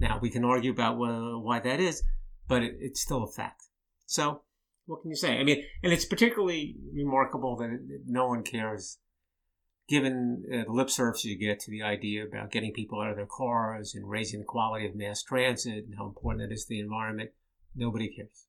Now, 0.00 0.18
we 0.22 0.30
can 0.30 0.44
argue 0.44 0.70
about 0.70 0.94
wh- 0.96 1.44
why 1.44 1.58
that 1.60 1.80
is, 1.80 2.02
but 2.46 2.62
it, 2.62 2.76
it's 2.80 3.00
still 3.00 3.24
a 3.24 3.30
fact. 3.30 3.64
So, 4.06 4.42
what 4.86 5.02
can 5.02 5.10
you 5.10 5.16
say? 5.16 5.36
I 5.38 5.44
mean, 5.44 5.64
and 5.82 5.92
it's 5.92 6.06
particularly 6.06 6.76
remarkable 6.94 7.56
that 7.56 7.78
no 8.06 8.28
one 8.28 8.42
cares, 8.44 8.98
given 9.88 10.44
uh, 10.50 10.64
the 10.64 10.72
lip 10.72 10.88
service 10.88 11.24
you 11.24 11.36
get 11.36 11.60
to 11.60 11.70
the 11.70 11.82
idea 11.82 12.24
about 12.24 12.50
getting 12.52 12.72
people 12.72 13.00
out 13.00 13.10
of 13.10 13.16
their 13.16 13.26
cars 13.26 13.94
and 13.94 14.08
raising 14.08 14.38
the 14.40 14.46
quality 14.46 14.86
of 14.86 14.94
mass 14.94 15.22
transit 15.22 15.84
and 15.84 15.94
how 15.98 16.06
important 16.06 16.48
that 16.48 16.54
is 16.54 16.62
to 16.64 16.68
the 16.70 16.80
environment. 16.80 17.30
Nobody 17.74 18.08
cares. 18.14 18.46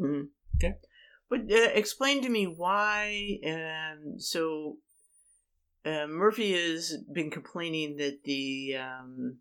Mhm. 0.00 0.28
Okay. 0.56 0.74
But 1.28 1.40
uh, 1.50 1.70
explain 1.74 2.22
to 2.22 2.28
me 2.28 2.44
why. 2.46 3.38
Um, 3.46 4.18
so 4.18 4.78
uh, 5.84 6.06
Murphy 6.08 6.52
has 6.52 6.96
been 7.12 7.30
complaining 7.30 7.96
that 7.96 8.18
the, 8.24 8.76
um, 8.76 9.38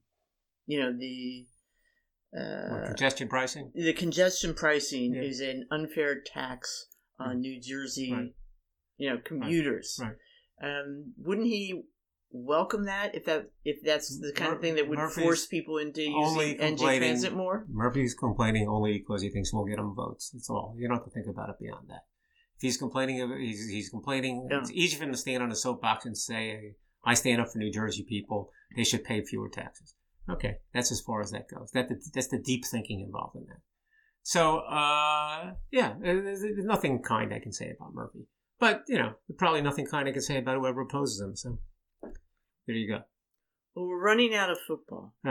you 0.68 0.80
know, 0.80 0.94
the 0.98 1.46
What, 2.32 2.42
uh, 2.84 2.86
congestion 2.88 3.28
pricing? 3.28 3.72
the 3.74 3.94
congestion 3.94 4.54
pricing 4.54 5.16
Yeah. 5.16 5.24
is 5.24 5.40
an 5.42 5.68
unfair 5.72 6.22
tax 6.22 6.88
on 7.20 7.40
New 7.42 7.60
Jersey, 7.60 8.14
Right. 8.14 8.34
you 8.98 9.10
know, 9.10 9.18
commuters. 9.18 10.00
Right. 10.02 10.16
Um, 10.62 11.14
wouldn't 11.18 11.48
he 11.48 11.84
welcome 12.32 12.86
that 12.86 13.16
if 13.16 13.26
that 13.26 13.50
if 13.64 13.78
that's 13.84 14.20
the 14.20 14.32
kind 14.34 14.54
of 14.54 14.62
thing 14.62 14.76
that 14.76 14.88
would 14.88 14.98
Murphy's 14.98 15.24
force 15.24 15.46
people 15.46 15.78
into 15.78 16.02
using 16.02 16.58
NJ 16.58 16.98
Transit 16.98 17.34
more? 17.34 17.66
Murphy's 17.70 18.14
complaining 18.14 18.68
only 18.68 19.00
because 19.00 19.22
he 19.22 19.30
thinks 19.30 19.54
we'll 19.54 19.66
get 19.66 19.80
him 19.80 19.94
votes. 19.96 20.30
That's 20.32 20.50
all. 20.50 20.76
You 20.78 20.88
don't 20.88 20.98
have 20.98 21.06
to 21.06 21.12
think 21.12 21.28
about 21.28 21.50
it 21.50 21.56
beyond 21.60 21.90
that. 21.90 22.06
If 22.58 22.62
he's 22.62 22.78
complaining, 22.78 23.38
he's, 23.40 23.70
he's 23.70 23.90
complaining. 23.90 24.48
Yeah. 24.52 24.60
It's 24.60 24.72
easy 24.72 24.98
for 24.98 25.06
him 25.06 25.12
to 25.12 25.18
stand 25.18 25.42
on 25.42 25.52
a 25.52 25.56
soapbox 25.56 26.06
and 26.06 26.18
say, 26.18 26.76
"I 27.06 27.14
stand 27.14 27.42
up 27.42 27.50
for 27.52 27.58
New 27.58 27.72
Jersey 27.72 28.06
people. 28.08 28.52
They 28.76 28.84
should 28.84 29.04
pay 29.04 29.24
fewer 29.24 29.50
taxes." 29.50 29.96
Okay, 30.30 30.58
that's 30.74 30.92
as 30.92 31.02
far 31.02 31.22
as 31.22 31.32
that 31.32 31.48
goes. 31.50 31.72
That 31.72 31.90
that's 32.14 32.28
the 32.28 32.38
deep 32.38 32.66
thinking 32.66 33.02
involved 33.02 33.36
in 33.36 33.46
that. 33.48 33.62
So, 34.24 34.60
uh, 34.60 35.54
yeah, 35.72 35.94
there's, 36.00 36.42
there's 36.42 36.66
nothing 36.66 37.02
kind 37.02 37.34
I 37.34 37.40
can 37.40 37.54
say 37.54 37.74
about 37.76 37.94
Murphy, 37.94 38.28
but 38.60 38.84
you 38.88 39.00
know, 39.00 39.14
probably 39.38 39.62
nothing 39.62 39.88
kind 39.88 40.08
I 40.08 40.12
can 40.12 40.22
say 40.22 40.38
about 40.38 40.58
whoever 40.58 40.82
opposes 40.82 41.22
him. 41.22 41.36
So, 41.36 41.58
there 42.70 42.78
you 42.78 42.88
go. 42.88 43.00
Well, 43.76 43.88
we're 43.88 44.00
running 44.04 44.36
out 44.36 44.52
of 44.52 44.60
football. 44.68 45.16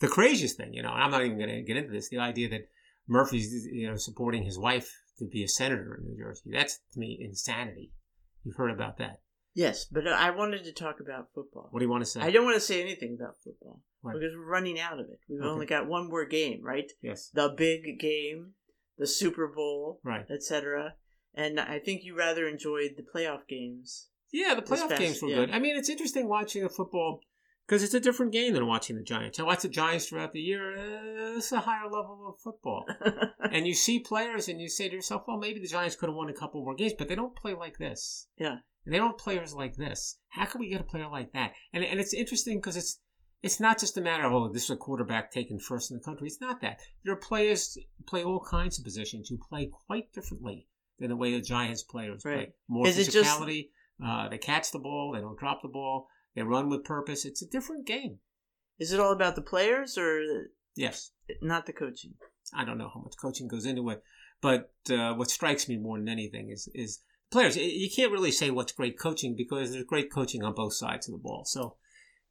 The 0.00 0.06
craziest 0.06 0.56
thing, 0.56 0.72
you 0.74 0.82
know, 0.82 0.92
and 0.92 1.02
I'm 1.02 1.10
not 1.10 1.24
even 1.24 1.38
going 1.38 1.50
to 1.50 1.62
get 1.62 1.76
into 1.76 1.90
this, 1.90 2.08
the 2.08 2.18
idea 2.18 2.48
that 2.50 2.68
Murphy's, 3.08 3.66
you 3.72 3.90
know, 3.90 3.96
supporting 3.96 4.44
his 4.44 4.56
wife 4.56 4.94
to 5.18 5.24
be 5.26 5.42
a 5.42 5.48
senator 5.48 5.98
in 6.00 6.06
New 6.08 6.16
Jersey, 6.16 6.50
that's 6.52 6.78
to 6.92 7.00
me 7.00 7.18
insanity. 7.20 7.90
You've 8.44 8.54
heard 8.54 8.70
about 8.70 8.98
that. 8.98 9.22
Yes, 9.54 9.86
but 9.86 10.06
I 10.06 10.30
wanted 10.30 10.62
to 10.62 10.72
talk 10.72 11.00
about 11.00 11.30
football. 11.34 11.66
What 11.72 11.80
do 11.80 11.84
you 11.84 11.90
want 11.90 12.04
to 12.04 12.08
say? 12.08 12.20
I 12.20 12.30
don't 12.30 12.44
want 12.44 12.54
to 12.54 12.60
say 12.60 12.80
anything 12.80 13.16
about 13.18 13.34
football 13.42 13.82
Why? 14.02 14.12
because 14.12 14.30
we're 14.36 14.46
running 14.48 14.78
out 14.78 15.00
of 15.00 15.06
it. 15.06 15.18
We've 15.28 15.40
Okay. 15.40 15.48
only 15.48 15.66
got 15.66 15.88
one 15.88 16.08
more 16.08 16.24
game, 16.26 16.60
right? 16.62 16.92
Yes. 17.02 17.30
The 17.34 17.48
big 17.56 17.98
game, 17.98 18.52
the 18.98 19.06
Super 19.08 19.48
Bowl, 19.48 20.00
Right. 20.04 20.26
etc. 20.30 20.94
And 21.34 21.58
I 21.58 21.80
think 21.80 22.04
you 22.04 22.16
rather 22.16 22.46
enjoyed 22.46 22.92
the 22.96 23.02
playoff 23.02 23.48
games. 23.48 24.10
Yeah, 24.32 24.54
the 24.54 24.62
playoff 24.62 24.88
past- 24.88 25.00
games 25.00 25.22
were 25.22 25.28
yeah. 25.28 25.36
good. 25.36 25.50
I 25.52 25.58
mean, 25.58 25.76
it's 25.76 25.88
interesting 25.88 26.28
watching 26.28 26.62
the 26.62 26.68
football 26.68 27.20
because 27.66 27.82
it's 27.82 27.94
a 27.94 28.00
different 28.00 28.32
game 28.32 28.54
than 28.54 28.66
watching 28.66 28.96
the 28.96 29.02
Giants. 29.02 29.38
I 29.38 29.42
watch 29.42 29.60
the 29.62 29.68
Giants 29.68 30.08
throughout 30.08 30.32
the 30.32 30.40
year. 30.40 30.76
Uh, 30.76 31.36
it's 31.36 31.52
a 31.52 31.60
higher 31.60 31.84
level 31.84 32.26
of 32.28 32.40
football. 32.40 32.86
and 33.52 33.66
you 33.66 33.74
see 33.74 33.98
players 33.98 34.48
and 34.48 34.60
you 34.60 34.68
say 34.70 34.88
to 34.88 34.94
yourself, 34.94 35.24
well, 35.28 35.36
maybe 35.36 35.60
the 35.60 35.66
Giants 35.66 35.94
could 35.94 36.08
have 36.08 36.16
won 36.16 36.30
a 36.30 36.34
couple 36.34 36.64
more 36.64 36.74
games, 36.74 36.94
but 36.96 37.08
they 37.08 37.14
don't 37.14 37.36
play 37.36 37.54
like 37.54 37.76
this. 37.76 38.26
Yeah. 38.38 38.56
And 38.84 38.94
they 38.94 38.96
don't 38.96 39.08
have 39.08 39.18
players 39.18 39.52
like 39.52 39.76
this. 39.76 40.18
How 40.30 40.46
can 40.46 40.60
we 40.60 40.70
get 40.70 40.80
a 40.80 40.84
player 40.84 41.08
like 41.08 41.32
that? 41.32 41.52
And 41.74 41.84
and 41.84 42.00
it's 42.00 42.14
interesting 42.14 42.56
because 42.56 42.76
it's 42.76 43.00
it's 43.42 43.60
not 43.60 43.78
just 43.78 43.98
a 43.98 44.00
matter 44.00 44.24
of 44.24 44.32
oh, 44.32 44.48
this 44.50 44.64
is 44.64 44.70
a 44.70 44.76
quarterback 44.76 45.30
taken 45.30 45.58
first 45.58 45.90
in 45.90 45.98
the 45.98 46.02
country. 46.02 46.26
It's 46.26 46.40
not 46.40 46.62
that. 46.62 46.80
There 47.04 47.12
are 47.12 47.18
players 47.18 47.76
play 48.06 48.24
all 48.24 48.40
kinds 48.40 48.78
of 48.78 48.84
positions 48.84 49.28
who 49.28 49.36
play 49.36 49.70
quite 49.86 50.10
differently 50.14 50.68
than 50.98 51.10
the 51.10 51.16
way 51.16 51.32
the 51.32 51.42
Giants 51.42 51.82
players 51.82 52.22
play. 52.22 52.54
More 52.66 52.86
Is 52.88 52.96
it 52.96 53.10
just- 53.10 53.38
physicality. 53.38 53.68
Uh, 54.04 54.28
they 54.28 54.38
catch 54.38 54.70
the 54.70 54.78
ball. 54.78 55.12
They 55.12 55.20
don't 55.20 55.38
drop 55.38 55.62
the 55.62 55.68
ball. 55.68 56.08
They 56.34 56.42
run 56.42 56.68
with 56.68 56.84
purpose. 56.84 57.24
It's 57.24 57.42
a 57.42 57.48
different 57.48 57.86
game. 57.86 58.18
Is 58.78 58.92
it 58.92 59.00
all 59.00 59.12
about 59.12 59.34
the 59.34 59.42
players 59.42 59.98
or 59.98 60.22
Yes. 60.76 61.10
not 61.42 61.66
the 61.66 61.72
coaching? 61.72 62.14
I 62.54 62.64
don't 62.64 62.78
know 62.78 62.90
how 62.92 63.00
much 63.00 63.14
coaching 63.20 63.48
goes 63.48 63.66
into 63.66 63.90
it, 63.90 64.02
but 64.40 64.70
uh, 64.90 65.14
what 65.14 65.30
strikes 65.30 65.68
me 65.68 65.76
more 65.76 65.98
than 65.98 66.08
anything 66.08 66.50
is 66.50 66.68
is 66.74 67.00
players. 67.30 67.56
You 67.56 67.90
can't 67.94 68.12
really 68.12 68.30
say 68.30 68.50
what's 68.50 68.72
great 68.72 68.98
coaching 68.98 69.34
because 69.36 69.72
there's 69.72 69.84
great 69.84 70.12
coaching 70.12 70.42
on 70.44 70.54
both 70.54 70.74
sides 70.74 71.08
of 71.08 71.12
the 71.12 71.18
ball. 71.18 71.44
So, 71.44 71.76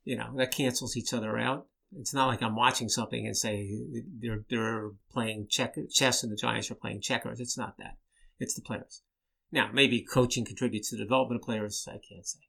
you 0.04 0.16
know, 0.18 0.34
that 0.38 0.52
cancels 0.52 0.96
each 0.98 1.14
other 1.14 1.38
out. 1.38 1.68
It's 2.00 2.14
not 2.14 2.28
like 2.28 2.42
I'm 2.42 2.56
watching 2.56 2.90
something 2.90 3.26
and 3.26 3.36
say 3.38 3.70
they're 4.20 4.44
they're 4.50 4.92
playing 5.12 5.48
check, 5.50 5.76
chess 5.92 6.24
and 6.24 6.32
the 6.32 6.36
Giants 6.38 6.72
are 6.72 6.76
playing 6.76 7.02
checkers. 7.02 7.40
It's 7.40 7.58
not 7.58 7.78
that. 7.78 7.98
It's 8.40 8.54
the 8.56 8.62
players. 8.62 9.04
Now, 9.52 9.70
maybe 9.74 10.02
coaching 10.02 10.46
contributes 10.46 10.90
to 10.90 10.98
the 10.98 11.04
development 11.04 11.42
of 11.42 11.46
players. 11.46 11.88
I 11.88 12.00
can't 12.08 12.26
say, 12.26 12.40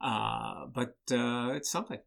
uh, 0.00 0.66
but 0.72 0.96
uh, 1.10 1.52
it's 1.54 1.70
something. 1.70 1.98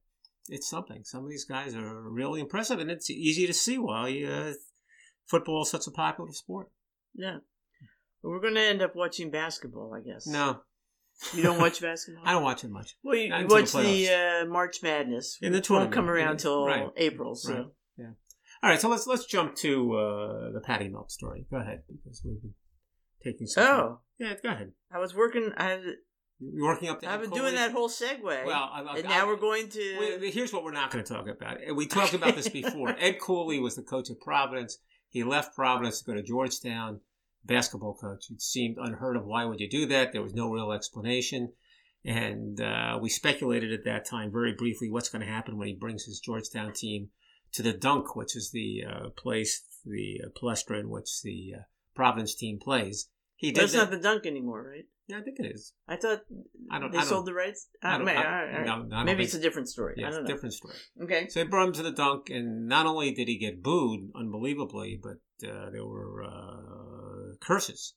It's 0.49 0.69
something. 0.69 1.03
Some 1.03 1.23
of 1.23 1.29
these 1.29 1.45
guys 1.45 1.75
are 1.75 2.01
really 2.09 2.39
impressive, 2.39 2.79
and 2.79 2.89
it's 2.89 3.09
easy 3.09 3.45
to 3.47 3.53
see 3.53 3.77
why 3.77 4.23
uh, 4.23 4.53
football 5.27 5.63
is 5.63 5.69
such 5.69 5.87
a 5.87 5.91
popular 5.91 6.31
sport. 6.31 6.69
Yeah. 7.13 7.37
We're 8.23 8.39
going 8.39 8.55
to 8.55 8.61
end 8.61 8.81
up 8.81 8.95
watching 8.95 9.29
basketball, 9.29 9.93
I 9.93 10.01
guess. 10.01 10.25
No, 10.25 10.61
You 11.33 11.43
don't 11.43 11.59
watch 11.59 11.81
basketball? 11.81 12.23
I 12.25 12.31
don't 12.33 12.43
watch 12.43 12.63
it 12.63 12.69
much. 12.71 12.95
Well, 13.03 13.15
you, 13.15 13.25
you 13.25 13.33
until 13.33 13.47
the 13.47 13.61
watch 13.61 13.71
the, 13.73 14.43
uh, 14.43 14.45
March 14.49 14.81
Madness. 14.81 15.37
In 15.41 15.51
the 15.51 15.59
which 15.59 15.69
won't 15.69 15.91
come 15.91 16.09
around 16.09 16.33
yeah. 16.33 16.37
till 16.37 16.65
Right. 16.65 16.89
April. 16.97 17.35
So 17.35 17.53
Right. 17.53 17.65
All 18.63 18.71
right, 18.71 18.81
so 18.81 18.89
let's 18.89 19.05
let's 19.05 19.25
jump 19.25 19.55
to 19.57 19.93
uh, 19.93 20.51
the 20.51 20.61
Patty 20.61 20.89
Melt 20.89 21.11
story. 21.11 21.45
Go 21.51 21.57
ahead, 21.57 21.83
because 21.87 22.23
we've 22.25 22.41
been 22.41 22.55
taking 23.23 23.45
some. 23.45 23.63
time. 23.65 23.97
Yeah, 24.19 24.33
go 24.41 24.49
ahead. 24.49 24.71
I 24.91 24.99
was 24.99 25.13
working. 25.15 25.51
I, 25.57 25.79
You're 26.39 26.65
working 26.67 26.89
up 26.89 27.01
to. 27.01 27.09
I've 27.09 27.21
been 27.21 27.29
doing 27.29 27.55
that 27.55 27.71
whole 27.71 27.89
segue. 27.89 28.23
Well, 28.23 28.69
I, 28.73 28.81
I, 28.81 28.97
and 28.97 29.07
now 29.07 29.23
I- 29.23 29.27
we're 29.27 29.35
going 29.37 29.69
to. 29.69 30.17
Wait, 30.19 30.33
here's 30.33 30.53
what 30.53 30.63
we're 30.63 30.71
not 30.71 30.91
going 30.91 31.03
to 31.03 31.13
talk 31.13 31.27
about. 31.27 31.57
We 31.75 31.85
talked 31.87 32.13
about 32.13 32.35
this 32.35 32.49
before. 32.61 32.95
Ed 32.97 33.19
Cooley 33.19 33.59
was 33.59 33.75
the 33.75 33.83
coach 33.83 34.09
of 34.09 34.19
Providence. 34.19 34.77
He 35.09 35.23
left 35.23 35.55
Providence 35.55 35.99
to 36.01 36.05
go 36.05 36.13
to 36.15 36.23
Georgetown, 36.23 36.99
basketball 37.45 37.95
coach. 37.95 38.25
It 38.29 38.41
seemed 38.41 38.77
unheard 38.79 39.15
of. 39.17 39.25
Why 39.25 39.45
would 39.45 39.59
you 39.59 39.69
do 39.69 39.85
that? 39.87 40.11
There 40.11 40.21
was 40.23 40.33
no 40.33 40.51
real 40.51 40.71
explanation. 40.71 41.53
And 42.05 42.61
uh, 42.61 42.99
we 43.01 43.09
speculated 43.09 43.73
at 43.73 43.83
that 43.85 44.05
time 44.05 44.31
very 44.31 44.53
briefly 44.53 44.89
what's 44.89 45.09
going 45.09 45.25
to 45.25 45.31
happen 45.31 45.57
when 45.57 45.67
he 45.67 45.73
brings 45.73 46.05
his 46.05 46.19
Georgetown 46.19 46.71
team 46.73 47.09
to 47.53 47.61
the 47.61 47.73
Dunk, 47.73 48.15
which 48.15 48.35
is 48.35 48.51
the 48.51 48.83
uh, 48.87 49.09
place, 49.09 49.63
the 49.85 50.21
uh, 50.25 50.29
palestra 50.39 50.79
in 50.79 50.89
which 50.89 51.21
the 51.23 51.53
uh, 51.57 51.61
Providence 51.95 52.35
team 52.35 52.59
plays. 52.59 53.09
He 53.37 53.51
did 53.51 53.61
That's 53.61 53.71
that. 53.73 53.77
not 53.77 53.91
the 53.91 53.99
dunk 53.99 54.25
anymore, 54.25 54.67
right? 54.73 54.85
yeah, 55.07 55.19
I 55.19 55.21
think 55.21 55.39
it 55.39 55.45
is. 55.55 55.73
I 55.87 55.95
thought 55.95 56.21
I 56.71 56.79
don't. 56.79 56.91
they 56.91 56.97
I 56.97 57.01
don't, 57.01 57.09
sold 57.09 57.27
the 57.27 57.33
rights. 57.33 57.67
I 57.83 57.87
Uh, 57.93 57.97
don't- 57.97 58.05
may- 58.05 58.15
I 58.15 58.17
all 58.17 58.23
right, 58.23 58.53
all 58.69 58.77
right. 58.79 58.87
no, 58.89 59.03
Maybe 59.05 59.23
it's 59.23 59.35
a 59.35 59.39
different 59.39 59.69
story. 59.69 59.93
Yeah, 59.97 60.07
I 60.07 60.11
don't 60.11 60.23
know. 60.23 60.27
different 60.27 60.53
story. 60.53 60.75
Okay. 61.03 61.27
So 61.29 61.39
they 61.43 61.47
brought 61.47 61.67
him 61.67 61.73
to 61.73 61.83
the 61.83 61.91
dunk, 61.91 62.29
and 62.29 62.67
not 62.67 62.85
only 62.87 63.13
did 63.13 63.27
he 63.27 63.37
get 63.37 63.61
booed 63.63 64.09
unbelievably, 64.15 64.99
but 65.01 65.17
uh, 65.47 65.69
there 65.69 65.85
were 65.85 66.23
uh, 66.23 67.35
curses. 67.39 67.93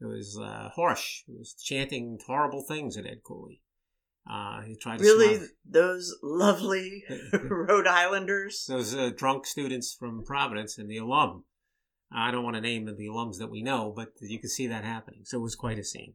It 0.00 0.06
was 0.06 0.38
uh, 0.40 0.68
harsh. 0.76 1.22
It 1.28 1.38
was 1.38 1.54
chanting 1.54 2.18
horrible 2.26 2.62
things 2.62 2.96
at 2.96 3.06
Ed 3.06 3.22
Cooley. 3.24 3.62
Uh, 4.30 4.60
he 4.62 4.76
tried 4.76 4.98
to 4.98 5.02
Really, 5.04 5.36
smile- 5.36 5.48
those 5.64 6.16
lovely 6.22 7.02
Rhode 7.32 7.86
Islanders. 7.88 8.66
those 8.68 8.94
uh, 8.94 9.10
drunk 9.16 9.46
students 9.46 9.94
from 9.98 10.22
Providence 10.24 10.78
and 10.78 10.88
the 10.88 10.98
alum 10.98 11.44
I 12.14 12.30
don't 12.30 12.44
want 12.44 12.56
to 12.56 12.60
name 12.62 12.86
the 12.86 12.92
alums 13.06 13.38
that 13.38 13.50
we 13.50 13.62
know, 13.62 13.92
but 13.94 14.08
you 14.20 14.38
can 14.38 14.48
see 14.50 14.66
that 14.66 14.84
happening. 14.84 15.20
So 15.24 15.38
it 15.38 15.42
was 15.42 15.54
quite 15.54 15.78
a 15.78 15.84
scene. 15.84 16.14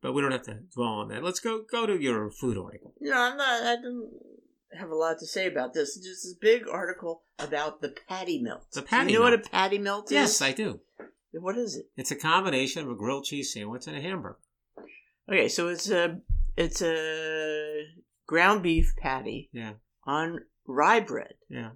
But 0.00 0.12
we 0.12 0.22
don't 0.22 0.32
have 0.32 0.42
to 0.44 0.58
dwell 0.74 0.88
on 0.88 1.08
that. 1.08 1.22
Let's 1.22 1.40
go 1.40 1.62
go 1.70 1.86
to 1.86 1.96
your 2.00 2.30
food 2.30 2.58
article. 2.58 2.92
No, 3.00 3.16
I'm 3.16 3.36
not. 3.36 3.62
I 3.62 3.76
don't 3.76 4.10
have 4.78 4.90
a 4.90 4.94
lot 4.94 5.18
to 5.20 5.26
say 5.26 5.46
about 5.46 5.74
this. 5.74 5.96
It's 5.96 6.06
just 6.06 6.24
this 6.24 6.34
big 6.40 6.62
article 6.68 7.22
about 7.38 7.80
the 7.82 7.94
patty 8.08 8.40
melt. 8.40 8.64
The 8.72 8.82
patty 8.82 9.08
Do 9.08 9.12
you 9.12 9.18
know 9.20 9.24
melt. 9.26 9.40
what 9.40 9.46
a 9.46 9.50
patty 9.50 9.78
melt 9.78 10.06
is? 10.06 10.12
Yes, 10.12 10.42
I 10.42 10.52
do. 10.52 10.80
What 11.34 11.56
is 11.56 11.76
it? 11.76 11.86
It's 11.96 12.10
a 12.10 12.16
combination 12.16 12.82
of 12.84 12.90
a 12.90 12.94
grilled 12.94 13.24
cheese 13.24 13.52
sandwich 13.54 13.86
and 13.86 13.96
a 13.96 14.00
hamburger. 14.00 14.38
Okay, 15.30 15.48
so 15.48 15.68
it's 15.68 15.88
a 15.90 16.18
it's 16.56 16.82
a 16.82 17.84
ground 18.26 18.62
beef 18.62 18.92
patty 18.98 19.48
Yeah, 19.52 19.74
on 20.04 20.40
rye 20.66 21.00
bread 21.00 21.34
yeah. 21.48 21.70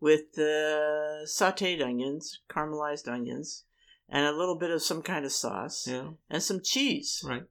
With 0.00 0.38
uh, 0.38 1.24
sautéed 1.26 1.82
onions, 1.84 2.40
caramelized 2.50 3.08
onions, 3.08 3.64
and 4.08 4.26
a 4.26 4.32
little 4.36 4.56
bit 4.58 4.70
of 4.70 4.82
some 4.82 5.02
kind 5.02 5.24
of 5.24 5.32
sauce 5.32 5.86
Yeah, 5.88 6.10
and 6.30 6.42
some 6.42 6.60
cheese. 6.62 7.22
right. 7.24 7.42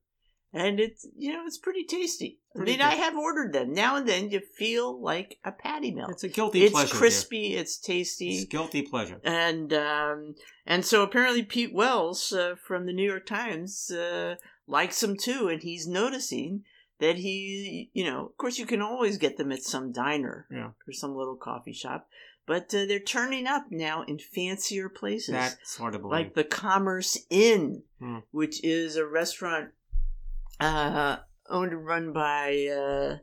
And 0.54 0.80
it's 0.80 1.06
you 1.18 1.34
know 1.34 1.43
it's 1.46 1.58
pretty 1.58 1.84
tasty. 1.84 2.39
Pretty 2.56 2.72
I 2.72 2.76
mean, 2.76 2.82
I 2.82 2.96
have 2.96 3.18
ordered 3.18 3.52
them. 3.52 3.74
Now 3.74 3.98
and 3.98 4.08
then 4.08 4.30
you 4.30 4.39
feel 4.39 5.02
like 5.02 5.38
a 5.43 5.52
patty 5.52 5.91
melt. 5.91 6.12
It's 6.12 6.24
a 6.24 6.30
guilty 6.30 6.64
It's 6.64 6.72
pleasure. 6.72 6.93
dear. 6.93 6.98
crispy. 7.00 7.56
It's 7.56 7.78
tasty. 7.78 8.30
It's 8.38 8.46
guilty 8.46 8.84
pleasure. 8.84 9.20
and 9.26 9.74
um, 9.74 10.36
and 10.66 10.86
so 10.86 11.04
apparently 11.04 11.43
Pete 11.43 11.74
Wells 11.74 12.32
uh, 12.32 12.56
from 12.66 12.86
the 12.86 12.93
New 12.93 13.04
York 13.06 13.26
Times 13.26 13.91
uh, 13.91 14.36
likes 14.66 15.02
them 15.02 15.18
too, 15.18 15.50
and 15.50 15.62
he's 15.62 15.88
noticing 15.89 16.64
that 17.02 17.18
he, 17.18 17.89
you 17.91 18.06
know, 18.06 18.28
of 18.28 18.38
course 18.38 18.58
you 18.58 18.66
can 18.66 18.82
always 18.82 19.18
get 19.18 19.36
them 19.36 19.52
at 19.52 19.62
some 19.62 19.91
diner 19.91 20.48
Yeah. 20.50 20.70
or 20.88 20.93
some 20.93 21.14
little 21.18 21.36
coffee 21.36 21.74
shop, 21.74 22.08
but 22.48 22.74
uh, 22.74 22.86
they're 22.86 23.00
turning 23.00 23.48
up 23.48 23.66
now 23.72 24.04
in 24.04 24.20
fancier 24.20 24.89
places. 24.89 25.34
That's 25.34 25.76
to 25.78 25.91
believe. 25.91 26.12
like 26.12 26.34
the 26.36 26.43
Commerce 26.43 27.18
Inn, 27.30 27.84
Hmm. 28.00 28.20
which 28.32 28.64
is 28.64 28.96
a 28.98 29.06
restaurant 29.06 29.70
uh, 30.60 31.18
owned 31.50 31.72
and 31.74 31.86
run 31.86 32.14
by 32.14 32.68
uh, 32.68 33.18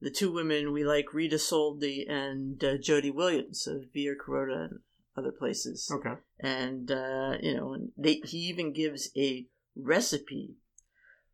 the 0.00 0.10
two 0.10 0.32
women 0.32 0.72
we 0.72 0.84
like, 0.84 1.12
Rita 1.14 1.36
Sodi 1.36 2.04
and 2.10 2.62
uh, 2.62 2.76
Jody 2.78 3.10
Williams 3.10 3.66
of 3.66 3.84
Via 3.92 4.14
Carota 4.14 4.68
and 4.70 4.80
other 5.16 5.32
places. 5.32 5.90
okay. 5.92 6.14
And 6.40 6.90
uh, 6.90 7.38
you 7.40 7.54
know, 7.56 7.72
and 7.74 7.90
they, 7.96 8.20
he 8.24 8.38
even 8.38 8.72
gives 8.72 9.10
a 9.16 9.46
recipe 9.76 10.56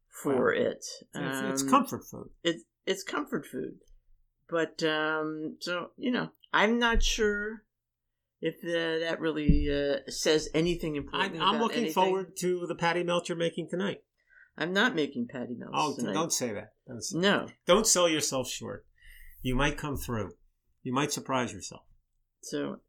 for 0.08 0.52
it. 0.52 0.68
It's, 0.76 1.02
it's 1.14 1.62
Um, 1.62 1.68
comfort 1.68 2.04
food. 2.04 2.30
It's 2.44 2.64
it's 2.86 3.02
comfort 3.02 3.46
food, 3.46 3.78
but 4.48 4.82
um, 4.82 5.56
so 5.60 5.90
you 5.96 6.10
know, 6.10 6.30
I'm 6.52 6.78
not 6.78 7.02
sure 7.02 7.62
if 8.40 8.56
uh, 8.64 9.04
that 9.06 9.20
really 9.20 9.68
uh, 9.70 10.10
says 10.10 10.48
anything 10.54 10.94
I, 10.94 10.98
important. 10.98 11.34
I'm 11.40 11.48
about 11.56 11.60
looking 11.60 11.78
anything. 11.84 11.94
forward 11.94 12.36
to 12.38 12.66
the 12.66 12.74
patty 12.74 13.02
melt 13.02 13.28
you're 13.28 13.38
making 13.38 13.68
tonight. 13.70 13.98
I'm 14.58 14.72
not 14.72 14.94
making 14.94 15.28
patty 15.28 15.54
melts 15.56 15.74
Oh, 15.74 15.94
tonight. 15.96 16.12
don't 16.14 16.32
say 16.32 16.52
that. 16.52 16.72
Don't, 16.86 17.02
say- 17.02 17.18
No. 17.18 17.46
don't 17.66 17.86
sell 17.86 18.08
yourself 18.08 18.48
short. 18.48 18.84
You 19.42 19.54
might 19.54 19.78
come 19.78 19.96
through. 19.96 20.32
You 20.82 20.92
might 20.92 21.12
surprise 21.12 21.52
yourself. 21.52 21.82
So, 22.42 22.80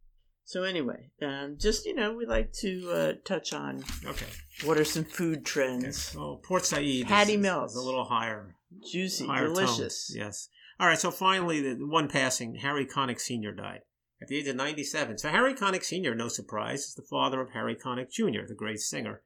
so 0.43 0.64
anyway, 0.64 1.12
um, 1.22 1.57
just 1.59 1.86
you 1.86 1.93
know, 1.93 2.14
we 2.14 2.26
like 2.26 2.51
to 2.62 2.89
uh, 2.91 3.14
touch 3.26 3.53
on 3.53 3.84
Okay. 4.05 4.26
what 4.66 4.78
are 4.78 4.86
some 4.86 5.03
food 5.05 5.45
trends. 5.45 6.14
Well, 6.16 6.41
Port 6.43 6.66
Said 6.66 6.84
Patty 7.05 7.34
is, 7.34 7.39
melts. 7.39 7.74
is 7.74 7.82
a 7.82 7.86
little 7.86 8.05
higher. 8.05 8.55
Juicy, 8.91 9.28
higher 9.28 9.47
delicious. 9.47 10.07
tones. 10.07 10.14
Yes. 10.16 10.49
All 10.82 10.88
right. 10.88 10.99
So 10.99 11.11
finally, 11.11 11.61
the 11.61 11.86
one 11.86 12.07
passing, 12.07 12.55
Harry 12.55 12.88
Connick 12.88 13.21
Sr. 13.21 13.51
died 13.51 13.82
at 14.19 14.27
the 14.27 14.38
age 14.39 14.47
of 14.47 14.55
97. 14.55 15.19
So 15.19 15.29
Harry 15.29 15.53
Connick 15.53 15.84
Sr., 15.84 16.15
no 16.15 16.27
surprise, 16.27 16.86
is 16.86 16.95
the 16.95 17.03
father 17.03 17.39
of 17.39 17.51
Harry 17.51 17.75
Connick 17.75 18.09
Jr., 18.09 18.47
the 18.47 18.55
great 18.55 18.79
singer. 18.79 19.21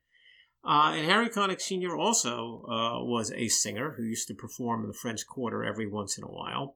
Uh, 0.65 0.91
and 0.95 1.05
Harry 1.05 1.29
Connick 1.29 1.61
Sr. 1.61 1.95
also 1.95 2.65
uh, 2.65 3.01
was 3.05 3.31
a 3.31 3.47
singer 3.47 3.93
who 3.95 4.03
used 4.03 4.27
to 4.27 4.33
perform 4.33 4.81
in 4.81 4.89
the 4.89 4.93
French 4.93 5.25
Quarter 5.25 5.63
every 5.63 5.87
once 5.87 6.17
in 6.17 6.25
a 6.25 6.27
while. 6.27 6.75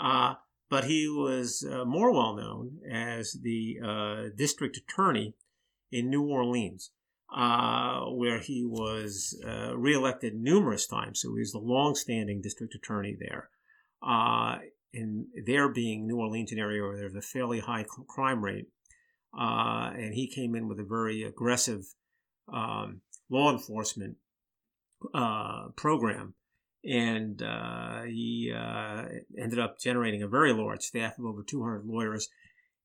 Uh, 0.00 0.34
but 0.70 0.84
he 0.84 1.08
was 1.08 1.66
uh, 1.68 1.84
more 1.84 2.12
well 2.12 2.36
known 2.36 2.78
as 2.88 3.32
the 3.42 3.78
uh, 3.84 4.22
district 4.36 4.76
attorney 4.76 5.34
in 5.90 6.08
New 6.08 6.22
Orleans, 6.22 6.92
uh, 7.34 8.02
where 8.10 8.38
he 8.38 8.64
was 8.64 9.36
reelected 9.74 10.36
numerous 10.36 10.86
times. 10.86 11.20
So 11.20 11.34
he 11.34 11.40
was 11.40 11.50
the 11.50 11.58
long-standing 11.58 12.42
district 12.42 12.76
attorney 12.76 13.16
there. 13.18 13.50
Uh, 14.06 14.58
and 14.92 15.26
there 15.44 15.68
being 15.68 16.06
New 16.06 16.18
Orleans, 16.18 16.52
an 16.52 16.58
area 16.58 16.82
where 16.82 16.96
there's 16.96 17.14
a 17.14 17.22
fairly 17.22 17.60
high 17.60 17.84
crime 18.08 18.44
rate, 18.44 18.68
uh, 19.36 19.90
and 19.94 20.14
he 20.14 20.28
came 20.28 20.54
in 20.54 20.68
with 20.68 20.78
a 20.78 20.84
very 20.84 21.22
aggressive 21.22 21.84
um, 22.52 23.00
law 23.28 23.50
enforcement 23.50 24.16
uh, 25.14 25.68
program, 25.76 26.34
and 26.84 27.42
uh, 27.42 28.02
he 28.02 28.52
uh, 28.54 29.04
ended 29.38 29.58
up 29.58 29.78
generating 29.80 30.22
a 30.22 30.28
very 30.28 30.52
large 30.52 30.82
staff 30.82 31.18
of 31.18 31.24
over 31.24 31.42
200 31.42 31.84
lawyers, 31.84 32.28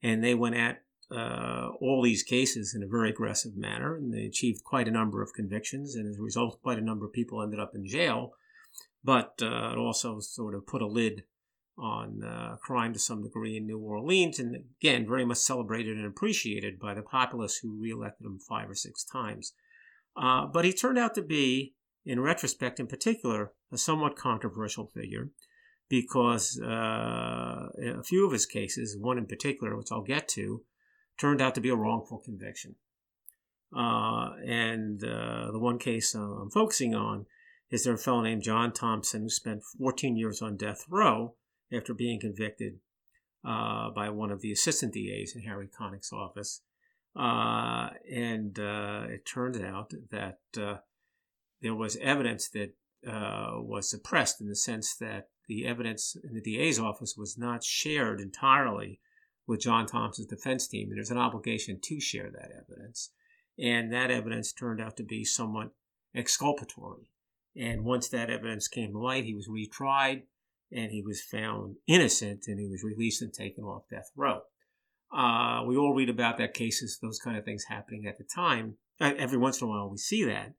and 0.01 0.23
they 0.23 0.33
went 0.33 0.55
at 0.55 0.81
uh, 1.11 1.69
all 1.81 2.01
these 2.03 2.23
cases 2.23 2.73
in 2.75 2.83
a 2.83 2.87
very 2.87 3.09
aggressive 3.09 3.55
manner, 3.55 3.95
and 3.95 4.13
they 4.13 4.25
achieved 4.25 4.63
quite 4.63 4.87
a 4.87 4.91
number 4.91 5.21
of 5.21 5.33
convictions, 5.33 5.95
and 5.95 6.07
as 6.07 6.17
a 6.17 6.23
result, 6.23 6.61
quite 6.61 6.77
a 6.77 6.83
number 6.83 7.05
of 7.05 7.13
people 7.13 7.41
ended 7.41 7.59
up 7.59 7.75
in 7.75 7.85
jail. 7.85 8.33
But 9.03 9.35
uh, 9.41 9.71
it 9.71 9.77
also 9.77 10.19
sort 10.19 10.55
of 10.55 10.67
put 10.67 10.81
a 10.81 10.87
lid 10.87 11.23
on 11.77 12.23
uh, 12.23 12.57
crime 12.57 12.93
to 12.93 12.99
some 12.99 13.23
degree 13.23 13.55
in 13.55 13.65
New 13.65 13.79
Orleans, 13.79 14.39
and 14.39 14.55
again, 14.81 15.07
very 15.07 15.25
much 15.25 15.37
celebrated 15.37 15.97
and 15.97 16.05
appreciated 16.05 16.79
by 16.79 16.93
the 16.93 17.01
populace 17.01 17.57
who 17.57 17.81
reelected 17.81 18.25
him 18.25 18.39
five 18.39 18.69
or 18.69 18.75
six 18.75 19.03
times. 19.03 19.53
Uh, 20.17 20.45
but 20.45 20.65
he 20.65 20.73
turned 20.73 20.97
out 20.97 21.15
to 21.15 21.21
be, 21.21 21.75
in 22.05 22.19
retrospect 22.19 22.79
in 22.79 22.87
particular, 22.87 23.53
a 23.71 23.77
somewhat 23.77 24.17
controversial 24.17 24.87
figure 24.87 25.29
because 25.89 26.59
uh, 26.61 27.67
a 27.79 28.03
few 28.03 28.25
of 28.25 28.31
his 28.31 28.45
cases, 28.45 28.97
one 28.97 29.17
in 29.17 29.25
particular, 29.25 29.75
which 29.75 29.91
I'll 29.91 30.03
get 30.03 30.27
to, 30.29 30.61
turned 31.17 31.41
out 31.41 31.55
to 31.55 31.61
be 31.61 31.69
a 31.69 31.75
wrongful 31.75 32.19
conviction. 32.19 32.75
Uh, 33.75 34.31
and 34.45 35.03
uh, 35.03 35.51
the 35.51 35.59
one 35.59 35.79
case 35.79 36.13
I'm 36.13 36.51
focusing 36.51 36.95
on 36.95 37.25
is 37.71 37.83
there 37.83 37.93
a 37.93 37.97
fellow 37.97 38.21
named 38.21 38.43
John 38.43 38.73
Thompson 38.73 39.21
who 39.21 39.29
spent 39.29 39.63
14 39.77 40.17
years 40.17 40.41
on 40.41 40.57
death 40.57 40.85
row 40.89 41.35
after 41.71 41.93
being 41.93 42.19
convicted 42.19 42.79
uh, 43.45 43.89
by 43.91 44.09
one 44.09 44.31
of 44.31 44.41
the 44.41 44.51
assistant 44.51 44.93
DAs 44.93 45.33
in 45.35 45.43
Harry 45.43 45.67
Connick's 45.67 46.11
office. 46.11 46.61
Uh, 47.15 47.89
and 48.11 48.59
uh, 48.59 49.03
it 49.07 49.25
turns 49.25 49.59
out 49.59 49.93
that 50.11 50.39
uh, 50.59 50.77
there 51.61 51.75
was 51.75 51.97
evidence 51.97 52.49
that 52.49 52.73
uh, 53.07 53.51
was 53.55 53.89
suppressed 53.89 54.41
in 54.41 54.47
the 54.47 54.55
sense 54.55 54.95
that 54.95 55.29
the 55.47 55.65
evidence 55.65 56.15
in 56.23 56.33
the 56.33 56.41
DA's 56.41 56.79
office 56.79 57.15
was 57.17 57.37
not 57.37 57.63
shared 57.63 58.19
entirely 58.19 58.99
with 59.47 59.61
John 59.61 59.87
Thompson's 59.87 60.27
defense 60.27 60.67
team. 60.67 60.89
And 60.89 60.97
there's 60.97 61.11
an 61.11 61.17
obligation 61.17 61.79
to 61.81 61.99
share 61.99 62.29
that 62.29 62.51
evidence. 62.51 63.11
And 63.57 63.91
that 63.91 64.11
evidence 64.11 64.53
turned 64.53 64.79
out 64.79 64.95
to 64.97 65.03
be 65.03 65.23
somewhat 65.25 65.71
exculpatory. 66.15 67.09
And 67.55 67.83
once 67.83 68.07
that 68.09 68.29
evidence 68.29 68.67
came 68.67 68.91
to 68.93 68.99
light, 68.99 69.25
he 69.25 69.35
was 69.35 69.49
retried 69.49 70.23
and 70.71 70.91
he 70.91 71.01
was 71.01 71.21
found 71.21 71.75
innocent 71.87 72.45
and 72.47 72.59
he 72.59 72.67
was 72.67 72.83
released 72.83 73.21
and 73.21 73.33
taken 73.33 73.63
off 73.63 73.89
death 73.89 74.11
row. 74.15 74.41
Uh, 75.11 75.63
we 75.65 75.75
all 75.75 75.95
read 75.95 76.09
about 76.09 76.37
that 76.37 76.53
cases, 76.53 76.99
those 77.01 77.19
kind 77.19 77.37
of 77.37 77.43
things 77.43 77.65
happening 77.67 78.05
at 78.07 78.17
the 78.17 78.23
time. 78.23 78.75
Every 78.99 79.37
once 79.37 79.61
in 79.61 79.67
a 79.67 79.69
while, 79.69 79.89
we 79.89 79.97
see 79.97 80.23
that. 80.25 80.53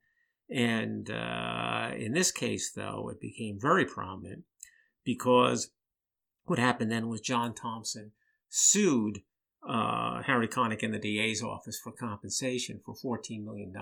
And 0.49 1.09
uh, 1.09 1.91
in 1.95 2.13
this 2.13 2.31
case, 2.31 2.71
though, 2.75 3.09
it 3.09 3.21
became 3.21 3.57
very 3.59 3.85
prominent 3.85 4.43
because 5.05 5.71
what 6.45 6.59
happened 6.59 6.91
then 6.91 7.07
was 7.07 7.21
John 7.21 7.53
Thompson 7.53 8.11
sued 8.49 9.21
uh, 9.67 10.23
Harry 10.23 10.47
Connick 10.47 10.83
in 10.83 10.91
the 10.91 10.99
DA's 10.99 11.41
office 11.41 11.79
for 11.81 11.93
compensation 11.93 12.81
for 12.85 12.95
$14 12.95 13.43
million. 13.45 13.73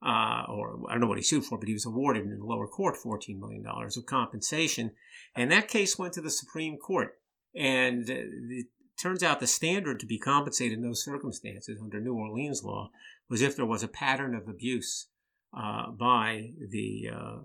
Uh, 0.00 0.44
or 0.48 0.78
I 0.88 0.92
don't 0.92 1.00
know 1.00 1.08
what 1.08 1.18
he 1.18 1.24
sued 1.24 1.44
for, 1.44 1.58
but 1.58 1.66
he 1.66 1.74
was 1.74 1.86
awarded 1.86 2.22
in 2.24 2.38
the 2.38 2.44
lower 2.44 2.68
court 2.68 2.96
$14 3.04 3.38
million 3.38 3.64
of 3.66 4.06
compensation. 4.06 4.92
And 5.34 5.50
that 5.50 5.68
case 5.68 5.98
went 5.98 6.12
to 6.14 6.20
the 6.20 6.30
Supreme 6.30 6.76
Court. 6.76 7.18
And 7.54 8.08
it 8.08 8.66
turns 9.00 9.22
out 9.22 9.40
the 9.40 9.46
standard 9.46 9.98
to 10.00 10.06
be 10.06 10.18
compensated 10.18 10.78
in 10.78 10.84
those 10.84 11.04
circumstances 11.04 11.80
under 11.82 12.00
New 12.00 12.14
Orleans 12.14 12.62
law 12.62 12.90
was 13.28 13.42
if 13.42 13.56
there 13.56 13.66
was 13.66 13.82
a 13.82 13.88
pattern 13.88 14.34
of 14.34 14.48
abuse 14.48 15.08
uh, 15.56 15.90
by 15.90 16.50
the 16.70 17.08
uh, 17.12 17.38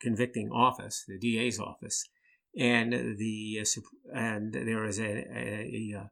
convicting 0.00 0.50
office, 0.50 1.04
the 1.06 1.18
DA's 1.18 1.58
office, 1.58 2.08
and 2.58 2.92
the 2.92 3.60
uh, 3.60 3.80
and 4.14 4.52
there 4.52 4.84
is 4.84 4.98
a, 4.98 5.04
a, 5.04 5.92
a 5.94 5.98
uh, 5.98 6.06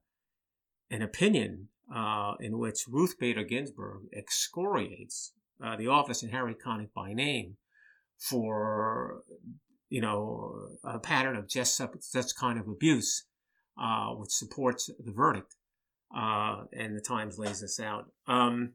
an 0.90 1.02
opinion 1.02 1.68
uh, 1.94 2.34
in 2.40 2.58
which 2.58 2.84
Ruth 2.88 3.18
Bader 3.18 3.44
Ginsburg 3.44 4.02
excoriates 4.16 5.32
uh, 5.62 5.76
the 5.76 5.88
office 5.88 6.22
and 6.22 6.32
Harry 6.32 6.54
Connick 6.54 6.92
by 6.94 7.12
name 7.12 7.56
for 8.18 9.22
you 9.90 10.00
know 10.00 10.68
a 10.84 10.98
pattern 10.98 11.36
of 11.36 11.48
just 11.48 11.76
such, 11.76 12.34
kind 12.38 12.58
of 12.58 12.68
abuse, 12.68 13.26
uh, 13.80 14.10
which 14.10 14.30
supports 14.30 14.90
the 14.98 15.12
verdict. 15.12 15.54
uh, 16.14 16.64
and 16.72 16.96
the 16.96 17.00
Times 17.00 17.38
lays 17.38 17.60
this 17.60 17.80
out. 17.80 18.06
Um, 18.26 18.74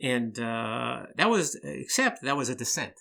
and 0.00 0.38
uh, 0.38 1.06
that 1.16 1.30
was, 1.30 1.58
except 1.64 2.22
that 2.22 2.36
was 2.36 2.48
a 2.48 2.54
dissent. 2.54 2.94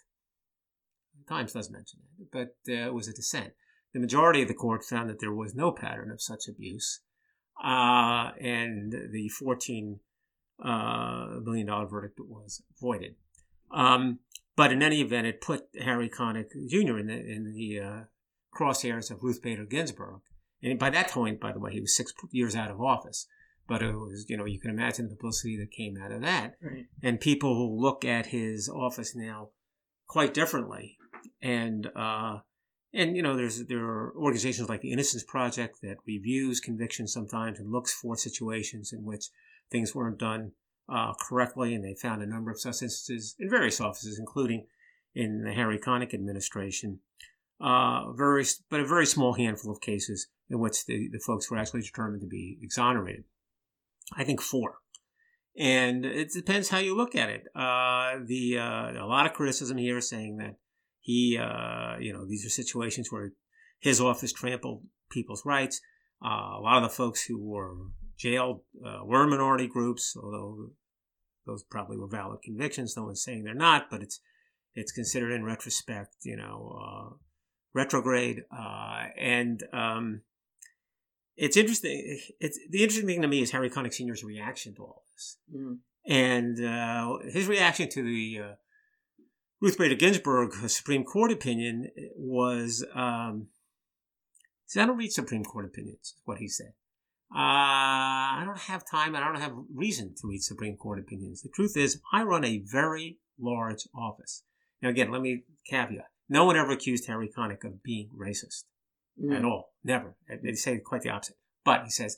The 1.20 1.34
Times 1.34 1.53
does 1.53 1.70
mention 1.70 1.99
it, 2.20 2.28
but 2.32 2.55
uh, 2.72 2.88
it 2.88 2.93
was 2.93 3.07
a 3.07 3.13
dissent. 3.13 3.53
The 3.93 3.99
majority 3.99 4.41
of 4.41 4.47
the 4.47 4.53
court 4.53 4.84
found 4.84 5.09
that 5.09 5.20
there 5.20 5.34
was 5.34 5.55
no 5.55 5.72
pattern 5.72 6.11
of 6.11 6.22
such 6.22 6.47
abuse, 6.47 7.01
uh, 7.63 8.32
and 8.39 8.91
the 8.91 9.30
$14 9.41 9.99
uh, 10.64 11.39
million 11.43 11.68
dollar 11.68 11.88
verdict 11.88 12.20
was 12.20 12.62
voided. 12.82 13.16
Um, 13.72 14.20
but 14.55 14.72
in 14.72 14.82
any 14.82 15.01
event, 15.01 15.28
it 15.28 15.41
put 15.41 15.66
Harry 15.80 16.10
Connick 16.10 16.49
Jr. 16.68 16.97
in 16.97 17.08
the 17.08 17.20
in 17.20 17.53
the 17.53 17.80
uh, 17.80 17.99
crosshairs 18.55 19.12
of 19.12 19.24
Ruth 19.24 19.41
Bader 19.41 19.66
Ginsburg. 19.66 20.22
And 20.64 20.80
by 20.80 20.89
that 20.89 21.12
point, 21.12 21.39
by 21.39 21.51
the 21.51 21.60
way, 21.60 21.74
he 21.74 21.82
was 21.82 21.95
six 21.95 22.14
years 22.32 22.55
out 22.55 22.72
of 22.72 22.82
office. 22.82 23.28
But 23.68 23.84
it 23.84 23.93
was, 23.93 24.26
you 24.30 24.38
know, 24.38 24.45
you 24.45 24.60
can 24.60 24.72
imagine 24.72 25.10
the 25.10 25.16
publicity 25.16 25.58
that 25.58 25.72
came 25.72 25.97
out 26.01 26.12
of 26.12 26.22
that. 26.22 26.55
Right. 26.62 26.86
And 27.03 27.20
people 27.20 27.55
who 27.55 27.80
look 27.80 28.05
at 28.05 28.28
his 28.28 28.70
office 28.70 29.14
now 29.14 29.49
quite 30.08 30.34
differently. 30.34 30.97
And, 31.41 31.88
uh, 31.93 32.38
and 32.93 33.16
you 33.18 33.22
know, 33.22 33.36
there's 33.36 33.66
there 33.66 33.84
are 33.84 34.14
organizations 34.16 34.70
like 34.70 34.82
the 34.82 34.93
Innocence 34.93 35.24
Project 35.24 35.80
that 35.84 35.97
reviews 36.08 36.62
convictions 36.62 37.12
sometimes 37.12 37.60
and 37.60 37.72
looks 37.72 37.93
for 37.93 38.16
situations 38.16 38.93
in 38.93 39.03
which 39.03 39.26
things 39.72 39.95
weren't 39.95 40.20
done 40.20 40.51
uh, 40.89 41.13
correctly, 41.20 41.74
and 41.74 41.84
they 41.84 41.95
found 41.95 42.22
a 42.22 42.28
number 42.28 42.51
of 42.51 42.59
such 42.59 42.82
instances 42.82 43.36
in 43.39 43.49
various 43.49 43.82
offices, 43.82 44.18
including 44.20 44.65
in 45.13 45.43
the 45.43 45.53
Harry 45.53 45.80
Connick 45.80 46.13
administration. 46.13 46.99
Uh, 47.59 48.11
very, 48.11 48.45
but 48.70 48.80
a 48.80 48.86
very 48.86 49.05
small 49.05 49.34
handful 49.34 49.72
of 49.72 49.82
cases 49.82 50.28
in 50.49 50.59
which 50.59 50.86
the, 50.86 51.09
the 51.11 51.20
folks 51.20 51.49
were 51.49 51.57
actually 51.57 51.82
determined 51.82 52.22
to 52.22 52.28
be 52.28 52.57
exonerated. 52.61 53.24
I 54.15 54.24
think 54.24 54.41
four. 54.41 54.76
And 55.57 56.05
it 56.05 56.32
depends 56.32 56.70
how 56.70 56.78
you 56.78 56.95
look 56.95 57.15
at 57.15 57.30
it. 57.30 57.43
Uh, 57.55 58.20
the 58.24 58.59
uh, 58.59 59.03
a 59.03 59.07
lot 59.07 59.26
of 59.26 59.34
criticism 59.34 59.78
here 59.78 59.99
saying 60.01 60.38
that 60.38 60.55
he, 60.99 61.38
uh, 61.38 61.97
you 61.99 62.13
know, 62.13 62.28
these 62.28 62.45
are 62.45 62.49
situations 62.49 63.11
where 63.11 63.32
his 63.80 63.99
office 63.99 64.32
trampled 64.32 64.84
people's 65.09 65.45
rights. 65.45 65.82
Uh, 66.24 66.57
a 66.57 66.61
lot 66.61 66.78
of 66.78 66.84
the 66.84 66.95
folks 66.95 67.24
who 67.24 67.39
were 67.39 67.76
jailed 68.18 68.61
uh, 68.86 69.01
were 69.05 69.28
minority 69.28 69.68
groups, 69.68 70.15
although 70.22 70.72
those 71.45 71.63
probably 71.63 71.97
were 71.97 72.07
valid 72.07 72.41
convictions. 72.43 72.95
No 72.97 73.03
one's 73.05 73.24
saying 73.24 73.43
they're 73.43 73.53
not, 73.53 73.89
but 73.89 74.01
it's 74.01 74.20
it's 74.76 74.91
considered 74.91 75.32
in 75.32 75.43
retrospect, 75.43 76.15
you 76.24 76.36
know, 76.38 76.80
uh, 76.84 77.15
retrograde. 77.74 78.43
Uh, 78.51 79.05
and 79.18 79.63
um, 79.74 80.22
it's 81.36 81.57
interesting. 81.57 82.20
It's 82.39 82.59
the 82.70 82.84
interesting 82.84 83.07
thing 83.07 83.22
to 83.22 83.28
me 83.28 83.41
is 83.41 83.51
Harry 83.51 83.70
Connick 83.70 83.93
Sr.'s 83.93 84.24
reaction 84.24 84.76
to 84.76 84.84
all 84.84 85.03
this, 85.13 85.38
Mm. 85.55 85.78
and 86.05 86.63
uh, 86.63 87.18
his 87.32 87.47
reaction 87.47 87.89
to 87.89 88.03
the 88.03 88.39
uh, 88.43 88.53
Ruth 89.61 89.78
Bader 89.78 89.95
Ginsburg 89.95 90.53
Supreme 90.70 91.03
Court 91.03 91.32
opinion 91.32 91.89
was. 92.15 92.86
Um, 92.93 93.47
See, 94.70 94.82
I 94.82 94.86
don't 94.86 94.97
read 94.97 95.13
Supreme 95.13 95.45
Court 95.45 95.63
opinions, 95.63 96.15
what 96.26 96.39
he 96.39 96.49
said. 96.49 96.74
Uh, 97.30 98.39
I 98.39 98.43
don't 98.45 98.57
have 98.57 98.89
time 98.89 99.13
and 99.15 99.23
I 99.23 99.28
don't 99.32 99.41
have 99.41 99.53
reason 99.73 100.15
to 100.21 100.28
read 100.28 100.41
Supreme 100.43 100.78
Court 100.78 100.99
opinions. 100.99 101.41
The 101.41 101.49
truth 101.49 101.75
is, 101.75 102.01
I 102.13 102.23
run 102.23 102.45
a 102.45 102.59
very 102.59 103.17
large 103.39 103.88
office. 103.93 104.43
Now, 104.82 104.89
again, 104.89 105.11
let 105.11 105.21
me 105.21 105.43
caveat. 105.69 106.07
No 106.30 106.45
one 106.45 106.55
ever 106.55 106.71
accused 106.71 107.07
Harry 107.07 107.30
Connick 107.36 107.63
of 107.63 107.84
being 107.84 108.09
racist 108.17 108.63
Mm. 109.19 109.36
at 109.36 109.45
all. 109.45 109.73
Never. 109.84 110.15
They 110.43 110.53
say 110.53 110.78
quite 110.78 111.01
the 111.01 111.09
opposite. 111.09 111.38
But 111.65 111.84
he 111.86 111.89
says 111.89 112.17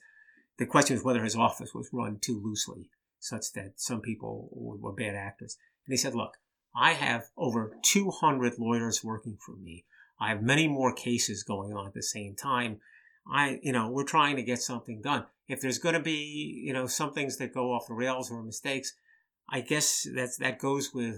the 0.57 0.65
question 0.65 0.97
is 0.97 1.03
whether 1.03 1.23
his 1.23 1.35
office 1.35 1.73
was 1.73 1.89
run 1.93 2.19
too 2.19 2.41
loosely, 2.43 2.89
such 3.19 3.53
that 3.53 3.73
some 3.79 4.01
people 4.01 4.49
were 4.51 4.91
bad 4.91 5.15
actors. 5.15 5.57
And 5.85 5.93
he 5.93 5.97
said, 5.97 6.13
look, 6.13 6.33
I 6.75 6.91
have 6.93 7.29
over 7.37 7.73
200 7.83 8.59
lawyers 8.59 9.01
working 9.03 9.37
for 9.43 9.55
me. 9.55 9.85
I 10.19 10.29
have 10.29 10.41
many 10.43 10.67
more 10.67 10.93
cases 10.93 11.43
going 11.43 11.71
on 11.73 11.87
at 11.87 11.93
the 11.93 12.03
same 12.03 12.35
time. 12.35 12.81
I, 13.31 13.59
you 13.61 13.71
know, 13.71 13.89
we're 13.89 14.03
trying 14.03 14.35
to 14.37 14.43
get 14.43 14.61
something 14.61 15.01
done. 15.01 15.25
If 15.47 15.61
there's 15.61 15.79
going 15.79 15.95
to 15.95 16.01
be, 16.01 16.61
you 16.65 16.73
know, 16.73 16.87
some 16.87 17.13
things 17.13 17.37
that 17.37 17.53
go 17.53 17.73
off 17.73 17.87
the 17.87 17.93
rails 17.93 18.31
or 18.31 18.43
mistakes, 18.43 18.93
I 19.49 19.61
guess 19.61 20.07
that's, 20.15 20.37
that 20.37 20.59
goes 20.59 20.93
with 20.93 21.15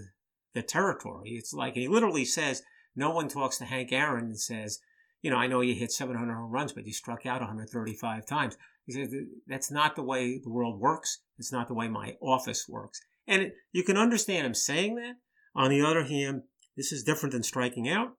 the 0.54 0.62
territory. 0.62 1.30
It's 1.30 1.52
like 1.52 1.74
he 1.74 1.88
literally 1.88 2.24
says, 2.24 2.62
no 2.94 3.10
one 3.10 3.28
talks 3.28 3.58
to 3.58 3.64
Hank 3.64 3.92
Aaron 3.92 4.24
and 4.26 4.40
says, 4.40 4.80
you 5.22 5.30
know, 5.30 5.36
I 5.36 5.46
know 5.46 5.60
you 5.60 5.74
hit 5.74 5.92
700 5.92 6.34
home 6.34 6.50
runs, 6.50 6.72
but 6.72 6.86
you 6.86 6.92
struck 6.92 7.26
out 7.26 7.40
135 7.40 8.26
times. 8.26 8.56
He 8.86 8.92
said, 8.92 9.10
that's 9.46 9.70
not 9.70 9.94
the 9.96 10.02
way 10.02 10.38
the 10.42 10.50
world 10.50 10.80
works. 10.80 11.20
It's 11.38 11.52
not 11.52 11.68
the 11.68 11.74
way 11.74 11.88
my 11.88 12.16
office 12.20 12.66
works. 12.68 13.00
And 13.26 13.42
it, 13.42 13.54
you 13.72 13.84
can 13.84 13.96
understand 13.96 14.46
him 14.46 14.54
saying 14.54 14.96
that. 14.96 15.14
On 15.54 15.70
the 15.70 15.82
other 15.82 16.04
hand, 16.04 16.42
this 16.76 16.92
is 16.92 17.04
different 17.04 17.32
than 17.32 17.42
striking 17.42 17.88
out. 17.88 18.16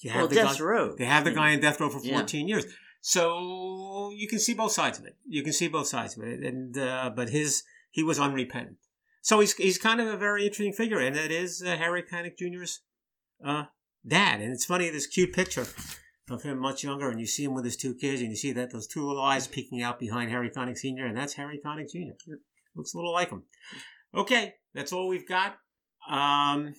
You 0.00 0.12
Well, 0.14 0.28
the 0.28 0.36
death 0.36 0.58
guy, 0.58 0.64
row. 0.64 0.94
they 0.96 1.04
have 1.04 1.24
the 1.24 1.32
guy 1.32 1.50
in 1.50 1.60
death 1.60 1.80
row 1.80 1.90
for 1.90 2.00
Yeah. 2.02 2.18
14 2.18 2.48
years. 2.48 2.64
So 3.06 4.10
you 4.16 4.26
can 4.26 4.38
see 4.38 4.54
both 4.54 4.72
sides 4.72 4.98
of 4.98 5.04
it. 5.04 5.14
You 5.28 5.42
can 5.42 5.52
see 5.52 5.68
both 5.68 5.88
sides 5.88 6.16
of 6.16 6.24
it. 6.24 6.42
And, 6.42 6.78
uh, 6.78 7.10
but 7.14 7.28
his, 7.28 7.62
he 7.90 8.02
was 8.02 8.18
unrepentant. 8.18 8.78
So 9.20 9.40
he's, 9.40 9.52
he's 9.56 9.76
kind 9.76 10.00
of 10.00 10.06
a 10.06 10.16
very 10.16 10.44
interesting 10.46 10.72
figure. 10.72 10.98
And 11.00 11.14
that 11.14 11.30
is 11.30 11.62
uh, 11.62 11.76
Harry 11.76 12.02
Connick 12.02 12.38
Jr.'s, 12.38 12.80
uh, 13.44 13.64
dad. 14.08 14.40
And 14.40 14.54
it's 14.54 14.64
funny, 14.64 14.88
this 14.88 15.06
cute 15.06 15.34
picture 15.34 15.66
of 16.30 16.42
him 16.44 16.58
much 16.58 16.82
younger, 16.82 17.10
and 17.10 17.20
you 17.20 17.26
see 17.26 17.44
him 17.44 17.52
with 17.52 17.66
his 17.66 17.76
two 17.76 17.94
kids, 17.94 18.22
and 18.22 18.30
you 18.30 18.36
see 18.36 18.52
that 18.52 18.70
those 18.72 18.86
two 18.86 19.06
little 19.06 19.22
eyes 19.22 19.46
peeking 19.46 19.82
out 19.82 19.98
behind 20.00 20.30
Harry 20.30 20.48
Connick 20.48 20.78
Sr., 20.78 21.04
and 21.04 21.14
that's 21.14 21.34
Harry 21.34 21.60
Connick 21.62 21.90
Jr. 21.92 22.14
Looks 22.74 22.94
a 22.94 22.96
little 22.96 23.12
like 23.12 23.28
him. 23.28 23.42
Okay, 24.14 24.54
that's 24.72 24.94
all 24.94 25.08
we've 25.08 25.28
got. 25.28 25.56
Um, 26.10 26.74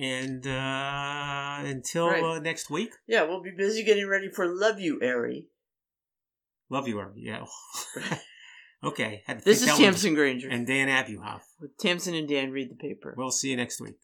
and 0.00 0.46
uh, 0.46 1.62
until 1.68 2.06
Right. 2.10 2.22
uh, 2.22 2.38
next 2.38 2.70
week, 2.70 2.92
Yeah, 3.08 3.24
we'll 3.24 3.42
be 3.42 3.50
busy 3.50 3.82
getting 3.82 4.06
ready 4.06 4.28
for 4.28 4.46
Loveuary. 4.46 5.46
Love 6.74 6.88
you, 6.88 6.98
Irving. 6.98 7.22
Yeah. 7.22 7.44
okay. 8.84 9.22
This 9.44 9.62
is 9.62 9.68
one. 9.68 9.78
Tamsen 9.78 10.14
Granger. 10.14 10.48
and 10.48 10.66
Dan 10.66 10.88
Abuhoff. 10.88 11.42
With 11.60 11.78
Tamsen 11.78 12.16
and 12.16 12.28
Dan 12.28 12.50
read 12.50 12.68
the 12.68 12.74
paper. 12.74 13.14
We'll 13.16 13.30
see 13.30 13.50
you 13.50 13.56
next 13.56 13.80
week. 13.80 13.94